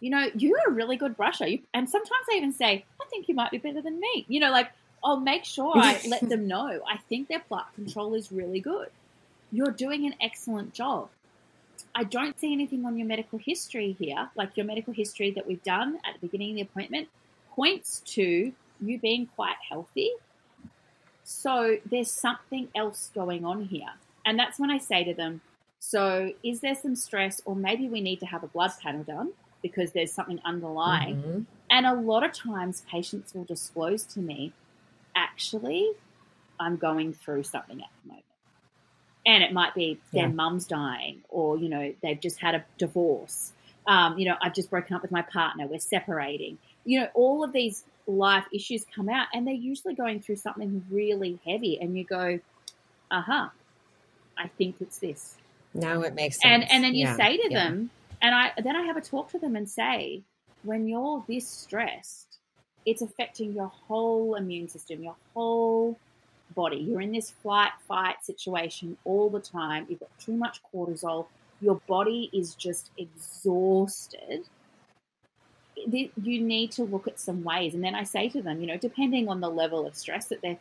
you 0.00 0.08
know, 0.08 0.26
you're 0.34 0.58
a 0.66 0.70
really 0.70 0.96
good 0.96 1.18
brusher. 1.18 1.50
You, 1.50 1.58
and 1.74 1.88
sometimes 1.88 2.24
I 2.32 2.36
even 2.36 2.52
say, 2.52 2.86
I 2.98 3.04
think 3.10 3.28
you 3.28 3.34
might 3.34 3.50
be 3.50 3.58
better 3.58 3.82
than 3.82 4.00
me. 4.00 4.24
You 4.26 4.40
know, 4.40 4.50
like 4.50 4.70
I'll 5.04 5.20
make 5.20 5.44
sure 5.44 5.72
I 5.76 6.00
let 6.08 6.26
them 6.26 6.48
know 6.48 6.80
I 6.88 6.96
think 7.10 7.28
their 7.28 7.40
plaque 7.40 7.74
control 7.74 8.14
is 8.14 8.32
really 8.32 8.60
good. 8.60 8.88
You're 9.52 9.70
doing 9.70 10.06
an 10.06 10.14
excellent 10.18 10.72
job. 10.72 11.10
I 11.94 12.04
don't 12.04 12.40
see 12.40 12.54
anything 12.54 12.86
on 12.86 12.96
your 12.96 13.06
medical 13.06 13.38
history 13.38 13.94
here, 13.98 14.30
like 14.34 14.56
your 14.56 14.64
medical 14.64 14.94
history 14.94 15.30
that 15.32 15.46
we've 15.46 15.62
done 15.62 15.98
at 16.06 16.14
the 16.14 16.26
beginning 16.26 16.52
of 16.52 16.56
the 16.56 16.62
appointment 16.62 17.08
points 17.54 18.00
to 18.06 18.52
you 18.80 18.98
being 18.98 19.26
quite 19.34 19.56
healthy. 19.68 20.10
So 21.22 21.78
there's 21.90 22.10
something 22.10 22.68
else 22.74 23.10
going 23.14 23.44
on 23.44 23.64
here. 23.64 23.94
And 24.26 24.38
that's 24.38 24.58
when 24.58 24.70
I 24.70 24.78
say 24.78 25.04
to 25.04 25.14
them, 25.14 25.40
so 25.78 26.32
is 26.42 26.60
there 26.60 26.74
some 26.74 26.96
stress, 26.96 27.42
or 27.44 27.54
maybe 27.54 27.88
we 27.88 28.00
need 28.00 28.20
to 28.20 28.26
have 28.26 28.42
a 28.42 28.46
blood 28.46 28.72
panel 28.82 29.04
done 29.04 29.32
because 29.62 29.92
there's 29.92 30.12
something 30.12 30.40
underlying? 30.44 31.16
Mm-hmm. 31.16 31.40
And 31.70 31.86
a 31.86 31.94
lot 31.94 32.24
of 32.24 32.32
times 32.32 32.82
patients 32.90 33.34
will 33.34 33.44
disclose 33.44 34.04
to 34.14 34.20
me, 34.20 34.52
actually, 35.14 35.90
I'm 36.58 36.76
going 36.76 37.12
through 37.12 37.42
something 37.44 37.80
at 37.80 37.88
the 38.02 38.08
moment. 38.08 38.24
And 39.26 39.42
it 39.42 39.52
might 39.52 39.74
be 39.74 40.00
their 40.12 40.26
yeah. 40.26 40.32
mum's 40.32 40.66
dying, 40.66 41.22
or, 41.28 41.58
you 41.58 41.68
know, 41.68 41.94
they've 42.02 42.20
just 42.20 42.40
had 42.40 42.54
a 42.54 42.64
divorce. 42.78 43.52
Um, 43.86 44.18
you 44.18 44.26
know, 44.26 44.36
I've 44.40 44.54
just 44.54 44.70
broken 44.70 44.96
up 44.96 45.02
with 45.02 45.10
my 45.10 45.22
partner, 45.22 45.66
we're 45.66 45.80
separating 45.80 46.58
you 46.84 47.00
know, 47.00 47.08
all 47.14 47.44
of 47.44 47.52
these 47.52 47.84
life 48.06 48.44
issues 48.52 48.84
come 48.94 49.08
out 49.08 49.26
and 49.32 49.46
they're 49.46 49.54
usually 49.54 49.94
going 49.94 50.20
through 50.20 50.36
something 50.36 50.84
really 50.90 51.38
heavy 51.46 51.78
and 51.80 51.96
you 51.96 52.04
go, 52.04 52.38
uh-huh, 53.10 53.48
I 54.36 54.48
think 54.58 54.76
it's 54.80 54.98
this. 54.98 55.36
Now 55.72 56.02
it 56.02 56.14
makes 56.14 56.40
sense. 56.40 56.64
And 56.64 56.70
and 56.70 56.84
then 56.84 56.94
you 56.94 57.06
yeah. 57.06 57.16
say 57.16 57.36
to 57.36 57.48
yeah. 57.50 57.64
them, 57.64 57.90
and 58.22 58.34
I 58.34 58.52
then 58.62 58.76
I 58.76 58.82
have 58.82 58.96
a 58.96 59.00
talk 59.00 59.30
to 59.32 59.38
them 59.38 59.56
and 59.56 59.68
say, 59.68 60.22
when 60.62 60.86
you're 60.86 61.24
this 61.26 61.48
stressed, 61.48 62.38
it's 62.86 63.02
affecting 63.02 63.52
your 63.52 63.68
whole 63.68 64.34
immune 64.36 64.68
system, 64.68 65.02
your 65.02 65.16
whole 65.34 65.98
body. 66.54 66.76
You're 66.76 67.00
in 67.00 67.12
this 67.12 67.30
flight 67.30 67.72
fight 67.88 68.24
situation 68.24 68.96
all 69.04 69.30
the 69.30 69.40
time. 69.40 69.86
You've 69.88 70.00
got 70.00 70.16
too 70.18 70.36
much 70.36 70.60
cortisol. 70.72 71.26
Your 71.60 71.80
body 71.86 72.30
is 72.32 72.54
just 72.54 72.90
exhausted 72.96 74.44
you 75.90 76.40
need 76.40 76.72
to 76.72 76.84
look 76.84 77.06
at 77.06 77.20
some 77.20 77.44
ways. 77.44 77.74
And 77.74 77.82
then 77.82 77.94
I 77.94 78.04
say 78.04 78.28
to 78.30 78.42
them, 78.42 78.60
you 78.60 78.66
know, 78.66 78.76
depending 78.76 79.28
on 79.28 79.40
the 79.40 79.50
level 79.50 79.86
of 79.86 79.94
stress 79.94 80.26
that 80.26 80.42
they're, 80.42 80.58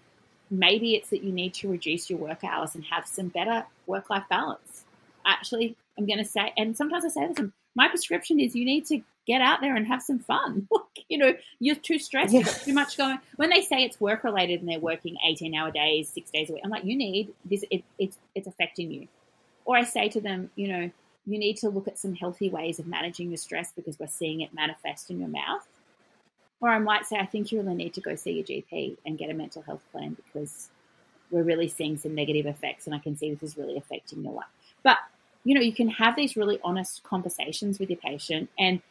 maybe 0.49 0.95
it's 0.95 1.09
that 1.09 1.23
you 1.23 1.31
need 1.31 1.53
to 1.55 1.69
reduce 1.69 2.09
your 2.09 2.19
work 2.19 2.43
hours 2.43 2.75
and 2.75 2.83
have 2.85 3.07
some 3.07 3.27
better 3.27 3.65
work 3.87 4.09
life 4.09 4.25
balance. 4.29 4.83
Actually, 5.25 5.75
I'm 5.97 6.05
going 6.05 6.19
to 6.19 6.25
say, 6.25 6.53
and 6.57 6.75
sometimes 6.75 7.05
I 7.05 7.09
say 7.09 7.27
to 7.27 7.33
them, 7.33 7.53
my 7.75 7.87
prescription 7.87 8.39
is 8.39 8.55
you 8.55 8.65
need 8.65 8.85
to 8.87 9.01
get 9.25 9.41
out 9.41 9.61
there 9.61 9.75
and 9.75 9.87
have 9.87 10.01
some 10.01 10.19
fun. 10.19 10.67
you 11.09 11.17
know, 11.17 11.33
you're 11.59 11.75
too 11.75 11.97
stressed, 11.97 12.33
yeah. 12.33 12.43
too 12.43 12.73
much 12.73 12.97
going. 12.97 13.19
When 13.35 13.49
they 13.49 13.61
say 13.61 13.83
it's 13.83 13.99
work 13.99 14.23
related 14.23 14.59
and 14.59 14.69
they're 14.69 14.79
working 14.79 15.17
18 15.27 15.55
hour 15.55 15.71
days, 15.71 16.09
six 16.09 16.29
days 16.29 16.49
a 16.49 16.53
week, 16.53 16.61
I'm 16.63 16.71
like, 16.71 16.83
you 16.83 16.95
need 16.95 17.33
this, 17.45 17.63
it, 17.71 17.83
it's, 17.97 18.17
it's 18.35 18.47
affecting 18.47 18.91
you. 18.91 19.07
Or 19.65 19.77
I 19.77 19.83
say 19.83 20.09
to 20.09 20.21
them, 20.21 20.51
you 20.55 20.67
know, 20.67 20.91
you 21.25 21.39
need 21.39 21.57
to 21.57 21.69
look 21.69 21.87
at 21.87 21.97
some 21.97 22.15
healthy 22.15 22.49
ways 22.49 22.79
of 22.79 22.87
managing 22.87 23.29
your 23.29 23.37
stress 23.37 23.71
because 23.75 23.99
we're 23.99 24.07
seeing 24.07 24.41
it 24.41 24.53
manifest 24.53 25.09
in 25.09 25.19
your 25.19 25.29
mouth. 25.29 25.67
Or 26.59 26.69
I 26.69 26.79
might 26.79 27.05
say, 27.05 27.17
I 27.17 27.25
think 27.25 27.51
you 27.51 27.61
really 27.61 27.75
need 27.75 27.93
to 27.95 28.01
go 28.01 28.15
see 28.15 28.31
your 28.31 28.43
GP 28.43 28.97
and 29.05 29.17
get 29.17 29.29
a 29.29 29.33
mental 29.33 29.61
health 29.61 29.83
plan 29.91 30.15
because 30.15 30.69
we're 31.31 31.43
really 31.43 31.67
seeing 31.67 31.97
some 31.97 32.15
negative 32.15 32.45
effects 32.45 32.85
and 32.85 32.95
I 32.95 32.99
can 32.99 33.17
see 33.17 33.33
this 33.33 33.51
is 33.51 33.57
really 33.57 33.77
affecting 33.77 34.23
your 34.23 34.33
life. 34.33 34.45
But, 34.83 34.97
you 35.43 35.55
know, 35.55 35.61
you 35.61 35.73
can 35.73 35.89
have 35.89 36.15
these 36.15 36.37
really 36.37 36.59
honest 36.63 37.03
conversations 37.03 37.79
with 37.79 37.89
your 37.89 37.99
patient 37.99 38.49
and 38.57 38.81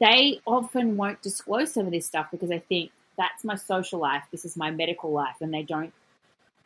they 0.00 0.40
often 0.46 0.96
won't 0.96 1.20
disclose 1.20 1.72
some 1.72 1.86
of 1.86 1.92
this 1.92 2.06
stuff 2.06 2.28
because 2.30 2.48
they 2.48 2.58
think 2.58 2.90
that's 3.16 3.44
my 3.44 3.54
social 3.54 4.00
life, 4.00 4.24
this 4.30 4.44
is 4.44 4.56
my 4.56 4.70
medical 4.70 5.12
life, 5.12 5.36
and 5.40 5.52
they 5.52 5.62
don't 5.62 5.92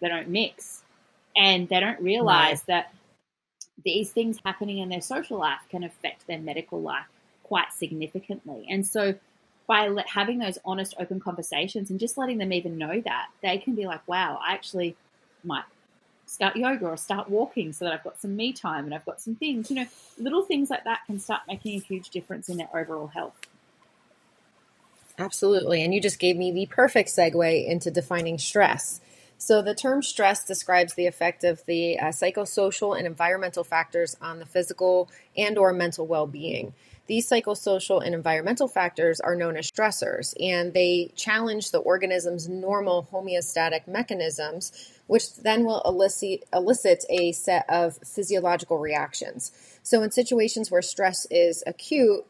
they 0.01 0.09
don't 0.09 0.28
mix. 0.28 0.82
And 1.36 1.68
they 1.68 1.80
don't 1.80 2.01
realize 2.01 2.62
that 2.64 2.92
these 3.85 4.11
things 4.11 4.39
happening 4.45 4.79
in 4.79 4.89
their 4.89 5.01
social 5.01 5.39
life 5.39 5.61
can 5.70 5.85
affect 5.85 6.26
their 6.26 6.39
medical 6.39 6.81
life 6.81 7.07
quite 7.43 7.72
significantly. 7.72 8.66
And 8.68 8.87
so 8.87 9.14
by 9.66 9.95
having 10.07 10.39
those 10.39 10.59
honest, 10.64 10.95
open 10.99 11.20
conversations 11.20 11.91
and 11.91 12.01
just 12.01 12.16
letting 12.16 12.39
them 12.39 12.53
even 12.53 12.79
know 12.79 13.01
that, 13.01 13.26
they 13.43 13.59
can 13.59 13.74
be 13.74 13.87
like, 13.87 14.07
wow, 14.09 14.41
I 14.43 14.55
actually 14.55 14.97
might 15.45 15.64
start 16.26 16.57
yoga 16.57 16.87
or 16.87 16.97
start 16.97 17.29
walking 17.31 17.72
so 17.72 17.85
that 17.85 17.95
I've 17.95 18.05
got 18.05 18.20
some 18.20 18.37
me 18.37 18.53
time 18.53 18.85
and 18.85 18.95
I've 18.95 19.05
got 19.05 19.20
some 19.20 19.35
things. 19.35 19.70
You 19.70 19.76
know, 19.76 19.87
little 20.18 20.43
things 20.43 20.70
like 20.70 20.85
that 20.85 21.01
can 21.07 21.18
start 21.18 21.43
making 21.47 21.76
a 21.76 21.83
huge 21.83 22.11
difference 22.11 22.49
in 22.49 22.57
their 22.57 22.68
overall 22.74 23.09
health. 23.09 23.39
Absolutely. 25.18 25.83
And 25.83 25.93
you 25.93 26.01
just 26.01 26.18
gave 26.18 26.37
me 26.37 26.53
the 26.53 26.66
perfect 26.66 27.11
segue 27.11 27.66
into 27.66 27.91
defining 27.91 28.39
stress. 28.39 29.01
So 29.39 29.62
the 29.62 29.74
term 29.74 30.03
stress 30.03 30.45
describes 30.45 30.95
the 30.95 31.07
effect 31.07 31.45
of 31.45 31.64
the 31.66 31.99
uh, 31.99 32.07
psychosocial 32.07 32.99
and 32.99 33.07
environmental 33.07 33.62
factors 33.62 34.16
on 34.20 34.41
the 34.41 34.47
physical 34.47 35.09
and 35.36 35.57
or 35.57 35.72
mental 35.72 36.07
well-being. 36.07 36.74
These 37.07 37.30
psychosocial 37.30 38.05
and 38.05 38.14
environmental 38.14 38.68
factors 38.68 39.18
are 39.20 39.34
known 39.34 39.57
as 39.57 39.70
stressors, 39.70 40.34
and 40.39 40.74
they 40.74 41.12
challenge 41.16 41.70
the 41.70 41.78
organism's 41.78 42.49
normal 42.49 43.09
homeostatic 43.11 43.89
mechanisms, 43.89 44.72
which 45.07 45.34
then 45.36 45.64
will 45.64 45.80
elicit, 45.86 46.45
elicit 46.53 47.07
a 47.09 47.32
set 47.32 47.64
of 47.70 47.97
physiological 48.05 48.78
reactions. 48.78 49.53
So, 49.82 50.03
in 50.03 50.11
situations 50.11 50.70
where 50.70 50.82
stress 50.82 51.26
is 51.30 51.64
acute, 51.66 52.26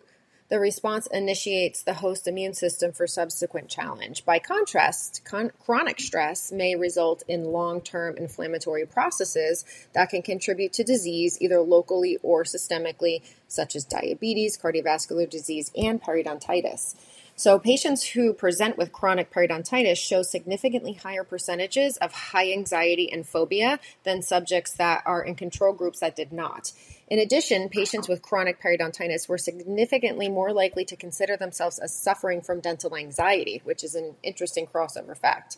the 0.48 0.58
response 0.58 1.06
initiates 1.08 1.82
the 1.82 1.94
host 1.94 2.26
immune 2.26 2.54
system 2.54 2.92
for 2.92 3.06
subsequent 3.06 3.68
challenge. 3.68 4.24
By 4.24 4.38
contrast, 4.38 5.22
con- 5.24 5.52
chronic 5.64 6.00
stress 6.00 6.50
may 6.50 6.74
result 6.74 7.22
in 7.28 7.52
long 7.52 7.80
term 7.82 8.16
inflammatory 8.16 8.86
processes 8.86 9.64
that 9.92 10.08
can 10.08 10.22
contribute 10.22 10.72
to 10.74 10.84
disease 10.84 11.36
either 11.40 11.60
locally 11.60 12.18
or 12.22 12.44
systemically, 12.44 13.22
such 13.46 13.76
as 13.76 13.84
diabetes, 13.84 14.56
cardiovascular 14.56 15.28
disease, 15.28 15.70
and 15.76 16.02
periodontitis. 16.02 16.94
So, 17.36 17.58
patients 17.60 18.04
who 18.04 18.32
present 18.32 18.76
with 18.76 18.90
chronic 18.90 19.30
periodontitis 19.30 19.96
show 19.96 20.22
significantly 20.22 20.94
higher 20.94 21.22
percentages 21.22 21.96
of 21.98 22.10
high 22.10 22.50
anxiety 22.50 23.12
and 23.12 23.24
phobia 23.24 23.78
than 24.02 24.22
subjects 24.22 24.72
that 24.72 25.02
are 25.06 25.22
in 25.22 25.36
control 25.36 25.72
groups 25.72 26.00
that 26.00 26.16
did 26.16 26.32
not. 26.32 26.72
In 27.08 27.18
addition, 27.18 27.70
patients 27.70 28.06
with 28.06 28.20
chronic 28.20 28.60
periodontitis 28.62 29.28
were 29.28 29.38
significantly 29.38 30.28
more 30.28 30.52
likely 30.52 30.84
to 30.84 30.96
consider 30.96 31.36
themselves 31.36 31.78
as 31.78 31.94
suffering 31.94 32.42
from 32.42 32.60
dental 32.60 32.94
anxiety, 32.94 33.62
which 33.64 33.82
is 33.82 33.94
an 33.94 34.14
interesting 34.22 34.66
crossover 34.66 35.16
fact. 35.16 35.56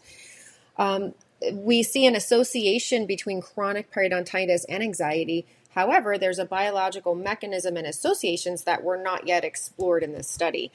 Um, 0.79 1.15
we 1.53 1.83
see 1.83 2.07
an 2.07 2.15
association 2.15 3.07
between 3.07 3.41
chronic 3.41 3.93
periodontitis 3.93 4.65
and 4.69 4.83
anxiety. 4.83 5.47
However, 5.71 6.19
there's 6.19 6.39
a 6.39 6.45
biological 6.45 7.15
mechanism 7.15 7.77
and 7.77 7.87
associations 7.87 8.65
that 8.65 8.85
were 8.85 8.97
not 8.97 9.27
yet 9.27 9.45
explored 9.45 10.03
in 10.03 10.13
this 10.13 10.29
study. 10.29 10.71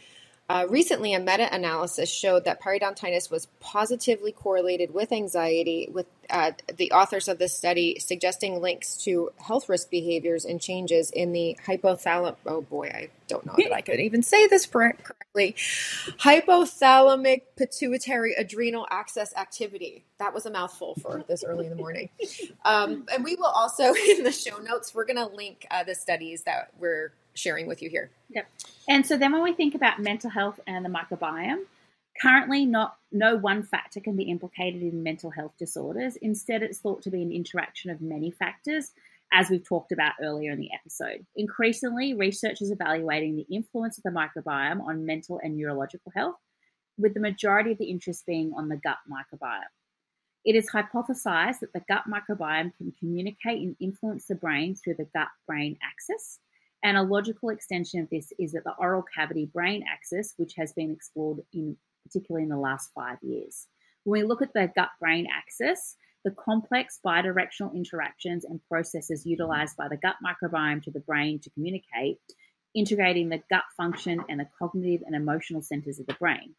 Uh, 0.48 0.68
recently, 0.70 1.14
a 1.16 1.20
meta 1.20 1.52
analysis 1.52 2.12
showed 2.12 2.46
that 2.46 2.62
periodontitis 2.62 3.32
was 3.32 3.48
positively 3.60 4.32
correlated 4.32 4.94
with 4.94 5.12
anxiety, 5.12 5.90
with 5.92 6.06
uh, 6.30 6.52
the 6.78 6.92
authors 6.92 7.28
of 7.28 7.40
this 7.40 7.58
study 7.58 7.98
suggesting 7.98 8.62
links 8.62 8.96
to 8.96 9.32
health 9.38 9.68
risk 9.68 9.90
behaviors 9.90 10.46
and 10.46 10.62
changes 10.62 11.10
in 11.10 11.32
the 11.32 11.58
hypothalamic. 11.66 12.36
Oh 12.46 12.62
boy, 12.62 12.92
I 12.94 13.10
don't 13.28 13.44
know 13.44 13.56
that 13.58 13.74
I 13.74 13.82
could 13.82 14.00
even 14.00 14.22
say 14.22 14.46
this 14.46 14.68
correctly. 14.68 15.56
Hypothalamic 16.20 17.42
pituitary 17.56 18.36
adrenal 18.36 18.86
axis 18.92 19.34
activity. 19.36 20.04
That 20.20 20.36
was 20.36 20.46
a 20.46 20.52
mouthful 20.52 20.94
for 21.02 21.24
this 21.28 21.44
early 21.44 21.66
in 21.66 21.72
the 21.72 21.78
morning. 21.78 22.10
Um, 22.64 23.06
and 23.14 23.24
we 23.24 23.36
will 23.36 23.46
also, 23.46 23.94
in 24.10 24.24
the 24.24 24.32
show 24.32 24.58
notes, 24.58 24.96
we're 24.96 25.06
going 25.06 25.18
to 25.18 25.28
link 25.28 25.68
uh, 25.70 25.84
the 25.84 25.94
studies 25.94 26.44
that 26.44 26.72
we're 26.80 27.12
sharing 27.36 27.68
with 27.68 27.82
you 27.82 27.90
here. 27.90 28.10
Yep. 28.30 28.48
And 28.90 29.06
so 29.06 29.18
then 29.18 29.32
when 29.32 29.44
we 29.44 29.54
think 29.54 29.76
about 29.76 30.00
mental 30.00 30.30
health 30.30 30.60
and 30.66 30.84
the 30.84 30.90
microbiome, 30.90 31.64
currently 32.22 32.66
not 32.66 32.98
no 33.12 33.36
one 33.36 33.64
factor 33.64 34.00
can 34.00 34.16
be 34.16 34.24
implicated 34.24 34.82
in 34.82 35.04
mental 35.04 35.30
health 35.30 35.54
disorders. 35.60 36.16
Instead, 36.18 36.64
it's 36.64 36.80
thought 36.80 37.02
to 37.04 37.12
be 37.12 37.22
an 37.22 37.32
interaction 37.32 37.92
of 37.92 38.02
many 38.02 38.32
factors, 38.32 38.92
as 39.34 39.50
we've 39.50 39.68
talked 39.68 39.92
about 39.92 40.14
earlier 40.22 40.52
in 40.52 40.60
the 40.60 40.70
episode. 40.74 41.26
Increasingly, 41.36 42.14
research 42.14 42.62
is 42.62 42.72
evaluating 42.72 43.36
the 43.36 43.56
influence 43.56 43.98
of 43.98 44.04
the 44.04 44.10
microbiome 44.10 44.82
on 44.82 45.06
mental 45.06 45.40
and 45.44 45.58
neurological 45.58 46.12
health, 46.16 46.36
with 46.98 47.14
the 47.14 47.20
majority 47.20 47.72
of 47.72 47.78
the 47.78 47.90
interest 47.90 48.26
being 48.26 48.54
on 48.56 48.70
the 48.70 48.78
gut 48.78 48.98
microbiome. 49.10 49.62
It 50.46 50.56
is 50.56 50.70
hypothesized 50.70 51.60
that 51.62 51.74
the 51.74 51.84
gut 51.88 52.04
microbiome 52.08 52.78
can 52.78 52.94
communicate 53.00 53.62
and 53.62 53.76
influence 53.80 54.28
the 54.28 54.36
brain 54.36 54.76
through 54.76 54.96
the 55.00 55.08
gut 55.14 55.30
brain 55.48 55.78
axis, 55.84 56.40
and 56.86 56.98
a 56.98 57.02
logical 57.02 57.50
extension 57.50 58.00
of 58.00 58.10
this 58.12 58.32
is 58.38 58.52
that 58.52 58.64
the 58.64 58.76
oral 58.78 59.04
cavity 59.04 59.50
brain 59.52 59.84
axis, 59.92 60.36
which 60.38 60.54
has 60.56 60.72
been 60.72 60.92
explored 60.92 61.40
in 61.52 61.76
particularly 62.06 62.44
in 62.44 62.50
the 62.50 62.58
last 62.58 62.92
five 62.94 63.18
years. 63.24 63.66
When 64.04 64.22
we 64.22 64.28
look 64.28 64.44
at 64.44 64.54
the 64.54 64.72
gut 64.76 64.90
brain 65.00 65.26
axis, 65.36 65.96
the 66.24 66.30
complex 66.30 67.00
bidirectional 67.04 67.74
interactions 67.74 68.46
and 68.46 68.62
processes 68.70 69.26
utilized 69.26 69.76
by 69.76 69.88
the 69.88 69.98
gut 69.98 70.18
microbiome 70.24 70.84
to 70.84 70.92
the 70.92 71.00
brain 71.00 71.40
to 71.40 71.50
communicate, 71.50 72.20
integrating 72.76 73.30
the 73.30 73.42
gut 73.50 73.64
function 73.76 74.24
and 74.30 74.40
the 74.40 74.48
cognitive 74.60 75.02
and 75.08 75.16
emotional 75.16 75.64
centers 75.64 76.00
of 76.00 76.06
the 76.06 76.14
brain. 76.14 76.54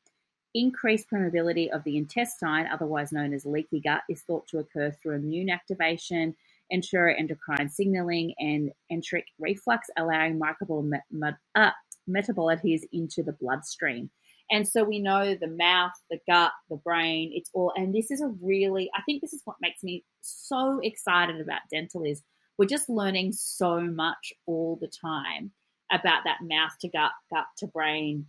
Increased 0.55 1.07
permeability 1.09 1.71
of 1.71 1.85
the 1.85 1.97
intestine, 1.97 2.67
otherwise 2.67 3.13
known 3.13 3.33
as 3.33 3.47
leaky 3.47 3.79
gut, 3.79 4.03
is 4.11 4.23
thought 4.23 4.49
to 4.49 4.59
occur 4.59 4.91
through 4.91 5.15
immune 5.15 5.51
activation, 5.51 6.35
enteroendocrine 6.73 7.71
signaling, 7.71 8.35
and 8.39 8.71
enteric 8.91 9.27
reflux, 9.39 9.89
allowing 9.97 10.39
microbial 10.39 10.87
me- 10.87 10.99
me- 11.11 11.31
uh, 11.55 11.71
metabolites 12.09 12.83
into 12.93 13.23
the 13.23 13.37
bloodstream. 13.41 14.11
And 14.51 14.67
so 14.67 14.85
we 14.85 15.01
know 15.01 15.35
the 15.35 15.49
mouth, 15.49 15.93
the 16.09 16.21
gut, 16.29 16.53
the 16.71 16.77
brain, 16.77 17.33
it's 17.35 17.51
all, 17.53 17.73
and 17.75 17.93
this 17.93 18.11
is 18.11 18.21
a 18.21 18.33
really, 18.41 18.89
I 18.95 19.03
think 19.03 19.21
this 19.21 19.33
is 19.33 19.43
what 19.45 19.57
makes 19.61 19.83
me 19.83 20.05
so 20.21 20.79
excited 20.83 21.41
about 21.41 21.63
dental 21.71 22.05
is 22.05 22.23
we're 22.57 22.67
just 22.67 22.89
learning 22.89 23.33
so 23.33 23.81
much 23.81 24.33
all 24.47 24.79
the 24.81 24.89
time 24.89 25.51
about 25.91 26.23
that 26.25 26.39
mouth 26.43 26.73
to 26.81 26.89
gut, 26.89 27.11
gut 27.33 27.47
to 27.59 27.67
brain 27.67 28.27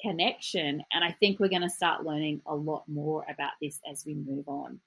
connection. 0.00 0.82
And 0.92 1.04
I 1.04 1.12
think 1.12 1.38
we're 1.38 1.48
going 1.48 1.62
to 1.62 1.70
start 1.70 2.04
learning 2.04 2.42
a 2.44 2.54
lot 2.54 2.82
more 2.88 3.24
about 3.32 3.52
this 3.60 3.78
as 3.90 4.04
we 4.04 4.14
move 4.14 4.48
on. 4.48 4.80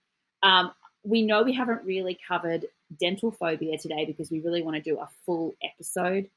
Um, 0.44 0.72
we 1.04 1.22
know 1.22 1.44
we 1.44 1.54
haven't 1.54 1.86
really 1.86 2.18
covered 2.28 2.66
dental 3.00 3.32
phobia 3.32 3.78
today 3.78 4.06
because 4.06 4.32
we 4.32 4.40
really 4.40 4.62
want 4.62 4.76
to 4.76 4.82
do 4.82 5.00
a 5.00 5.10
full 5.26 5.56
episode 5.64 6.30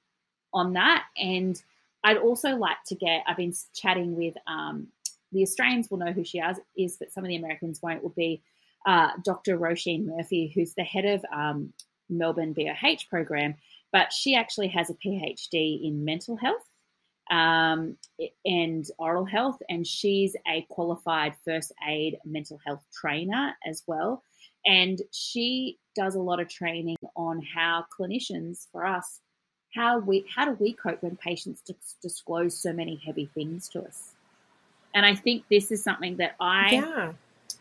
on 0.53 0.75
that. 0.75 1.05
And 1.17 1.61
I'd 2.05 2.17
also 2.17 2.57
like 2.57 2.79
to 2.87 2.95
get, 2.95 3.23
I've 3.27 3.37
been 3.37 3.55
chatting 3.75 4.17
with 4.17 4.35
um, 4.47 4.89
the 5.33 5.43
Australians 5.43 5.91
will 5.91 5.99
know 5.99 6.13
who 6.13 6.25
she 6.25 6.39
is, 6.39 6.59
is 6.77 6.97
but 6.99 7.13
some 7.13 7.25
of 7.25 7.29
the 7.29 7.37
Americans 7.37 7.81
won't, 7.83 8.03
will 8.03 8.11
be 8.11 8.43
uh, 8.87 9.11
Dr. 9.25 9.59
Roisin 9.59 10.07
Murphy, 10.07 10.51
who's 10.55 10.75
the 10.75 10.85
head 10.85 11.05
of 11.05 11.25
um, 11.33 11.73
Melbourne 12.09 12.55
BOH 12.55 13.05
program, 13.11 13.57
but 13.93 14.13
she 14.13 14.35
actually 14.35 14.69
has 14.69 14.91
a 14.91 14.95
PhD 14.95 15.87
in 15.87 16.05
mental 16.05 16.37
health 16.37 16.65
um, 17.31 17.97
and 18.45 18.87
oral 18.99 19.25
health, 19.25 19.59
and 19.69 19.87
she's 19.87 20.35
a 20.47 20.67
qualified 20.71 21.35
first 21.45 21.73
aid 21.87 22.17
mental 22.25 22.59
health 22.65 22.85
trainer 22.93 23.55
as 23.67 23.83
well. 23.87 24.23
And 24.67 25.01
she 25.13 25.79
does 25.95 26.15
a 26.15 26.21
lot 26.21 26.41
of 26.41 26.49
training 26.49 26.97
on 27.17 27.43
how 27.43 27.87
clinicians, 27.99 28.67
for 28.71 28.85
us, 28.85 29.21
how 29.75 29.99
we 29.99 30.25
how 30.35 30.45
do 30.45 30.53
we 30.53 30.73
cope 30.73 31.03
when 31.03 31.17
patients 31.17 31.63
disclose 32.03 32.59
so 32.59 32.73
many 32.73 32.97
heavy 33.05 33.31
things 33.35 33.69
to 33.71 33.83
us? 33.83 34.15
And 34.95 35.05
I 35.05 35.15
think 35.15 35.45
this 35.51 35.71
is 35.71 35.83
something 35.83 36.17
that 36.17 36.37
I 36.41 36.71
yeah. 36.73 37.13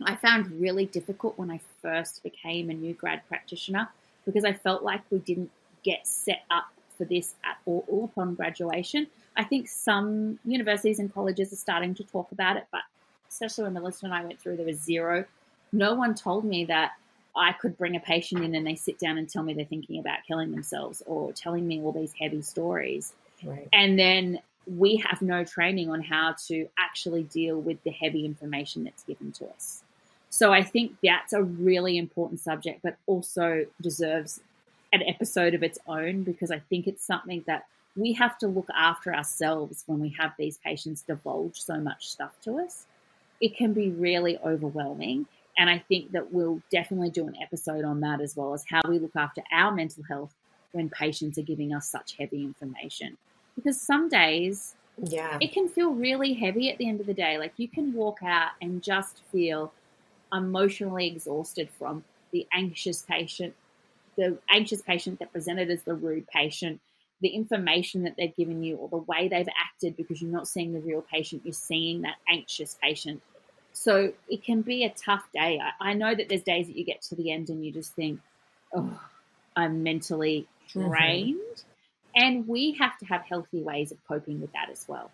I 0.05 0.15
found 0.15 0.51
really 0.59 0.85
difficult 0.85 1.37
when 1.37 1.51
I 1.51 1.59
first 1.81 2.23
became 2.23 2.69
a 2.69 2.73
new 2.73 2.93
grad 2.93 3.21
practitioner 3.27 3.89
because 4.25 4.45
I 4.45 4.53
felt 4.53 4.83
like 4.83 5.01
we 5.09 5.19
didn't 5.19 5.51
get 5.83 6.05
set 6.05 6.43
up 6.51 6.65
for 6.97 7.05
this 7.05 7.35
at 7.43 7.57
all 7.65 8.09
upon 8.11 8.35
graduation. 8.35 9.07
I 9.35 9.43
think 9.43 9.67
some 9.67 10.39
universities 10.45 10.99
and 10.99 11.13
colleges 11.13 11.53
are 11.53 11.57
starting 11.57 11.93
to 11.95 12.03
talk 12.03 12.31
about 12.31 12.57
it, 12.57 12.65
but 12.71 12.81
especially 13.29 13.65
when 13.65 13.73
Melissa 13.73 14.05
and 14.05 14.13
I 14.13 14.23
went 14.23 14.39
through, 14.39 14.57
there 14.57 14.65
was 14.65 14.81
zero. 14.81 15.25
No 15.71 15.95
one 15.95 16.15
told 16.15 16.45
me 16.45 16.65
that 16.65 16.91
I 17.35 17.53
could 17.53 17.77
bring 17.77 17.95
a 17.95 17.99
patient 17.99 18.43
in 18.43 18.55
and 18.55 18.65
they 18.65 18.75
sit 18.75 18.99
down 18.99 19.17
and 19.17 19.29
tell 19.29 19.43
me 19.43 19.53
they're 19.53 19.65
thinking 19.65 19.99
about 19.99 20.19
killing 20.27 20.51
themselves 20.51 21.03
or 21.05 21.31
telling 21.33 21.67
me 21.67 21.81
all 21.81 21.91
these 21.91 22.13
heavy 22.19 22.41
stories. 22.41 23.13
Right. 23.43 23.67
And 23.71 23.97
then 23.97 24.39
we 24.65 24.97
have 24.97 25.21
no 25.21 25.43
training 25.43 25.89
on 25.89 26.01
how 26.01 26.35
to 26.47 26.67
actually 26.77 27.23
deal 27.23 27.59
with 27.59 27.81
the 27.83 27.91
heavy 27.91 28.25
information 28.25 28.83
that's 28.83 29.03
given 29.03 29.31
to 29.33 29.45
us. 29.47 29.83
So 30.29 30.51
I 30.51 30.63
think 30.63 30.97
that's 31.03 31.33
a 31.33 31.43
really 31.43 31.97
important 31.97 32.39
subject, 32.39 32.81
but 32.83 32.97
also 33.05 33.65
deserves 33.81 34.41
an 34.91 35.03
episode 35.03 35.53
of 35.53 35.63
its 35.63 35.79
own 35.87 36.23
because 36.23 36.51
I 36.51 36.59
think 36.59 36.87
it's 36.87 37.05
something 37.05 37.43
that 37.47 37.65
we 37.95 38.13
have 38.13 38.37
to 38.39 38.47
look 38.47 38.67
after 38.75 39.13
ourselves 39.13 39.83
when 39.87 39.99
we 39.99 40.09
have 40.19 40.33
these 40.37 40.57
patients 40.57 41.01
divulge 41.01 41.59
so 41.59 41.77
much 41.77 42.07
stuff 42.07 42.39
to 42.43 42.59
us. 42.59 42.85
It 43.41 43.55
can 43.55 43.73
be 43.73 43.89
really 43.89 44.37
overwhelming. 44.39 45.27
And 45.57 45.69
I 45.69 45.79
think 45.87 46.11
that 46.11 46.31
we'll 46.31 46.61
definitely 46.71 47.09
do 47.09 47.27
an 47.27 47.35
episode 47.41 47.83
on 47.83 48.01
that 48.01 48.21
as 48.21 48.35
well 48.35 48.53
as 48.53 48.63
how 48.69 48.81
we 48.87 48.99
look 48.99 49.15
after 49.15 49.41
our 49.51 49.71
mental 49.71 50.03
health 50.03 50.33
when 50.71 50.89
patients 50.89 51.37
are 51.37 51.43
giving 51.43 51.73
us 51.73 51.89
such 51.89 52.15
heavy 52.17 52.43
information. 52.43 53.17
Because 53.55 53.81
some 53.81 54.07
days, 54.07 54.75
yeah, 55.03 55.37
it 55.41 55.51
can 55.51 55.67
feel 55.67 55.91
really 55.91 56.33
heavy 56.33 56.69
at 56.69 56.77
the 56.77 56.87
end 56.87 56.99
of 56.99 57.07
the 57.07 57.13
day. 57.13 57.39
Like 57.39 57.53
you 57.57 57.67
can 57.67 57.93
walk 57.93 58.19
out 58.23 58.51
and 58.61 58.83
just 58.83 59.21
feel 59.31 59.73
emotionally 60.31 61.07
exhausted 61.07 61.69
from 61.79 62.03
the 62.31 62.45
anxious 62.53 63.01
patient, 63.01 63.55
the 64.15 64.37
anxious 64.49 64.81
patient 64.83 65.19
that 65.19 65.31
presented 65.31 65.71
as 65.71 65.81
the 65.83 65.95
rude 65.95 66.27
patient, 66.27 66.79
the 67.21 67.29
information 67.29 68.03
that 68.03 68.13
they've 68.15 68.35
given 68.35 68.63
you, 68.63 68.75
or 68.75 68.89
the 68.89 68.97
way 68.97 69.27
they've 69.27 69.47
acted 69.59 69.97
because 69.97 70.21
you're 70.21 70.31
not 70.31 70.47
seeing 70.47 70.73
the 70.73 70.79
real 70.81 71.01
patient, 71.01 71.41
you're 71.43 71.53
seeing 71.53 72.01
that 72.01 72.17
anxious 72.29 72.77
patient 72.81 73.23
so 73.77 74.11
it 74.27 74.43
can 74.43 74.63
be 74.63 74.83
a 74.83 74.89
tough 74.89 75.23
day. 75.33 75.61
I, 75.63 75.91
I, 75.91 75.93
know 75.93 76.15
that 76.15 76.29
there's 76.29 76.41
days 76.41 76.65
that 76.65 76.75
you 76.75 76.83
get 76.83 77.03
to 77.03 77.15
the 77.15 77.31
end 77.31 77.49
and 77.49 77.63
you 77.63 77.71
just 77.71 77.93
think, 77.93 78.19
oh, 78.73 78.99
I'm 79.55 79.83
mentally 79.83 80.47
mm-hmm. 80.69 80.89
drained. 80.89 81.37
Mm-hmm. 81.37 82.23
And 82.23 82.47
we 82.47 82.71
have 82.79 82.97
to 82.97 83.05
have 83.05 83.21
healthy 83.21 83.61
ways 83.61 83.91
of 83.91 83.99
coping 84.07 84.41
with 84.41 84.51
that 84.53 84.71
as 84.71 84.85
well, 84.87 85.11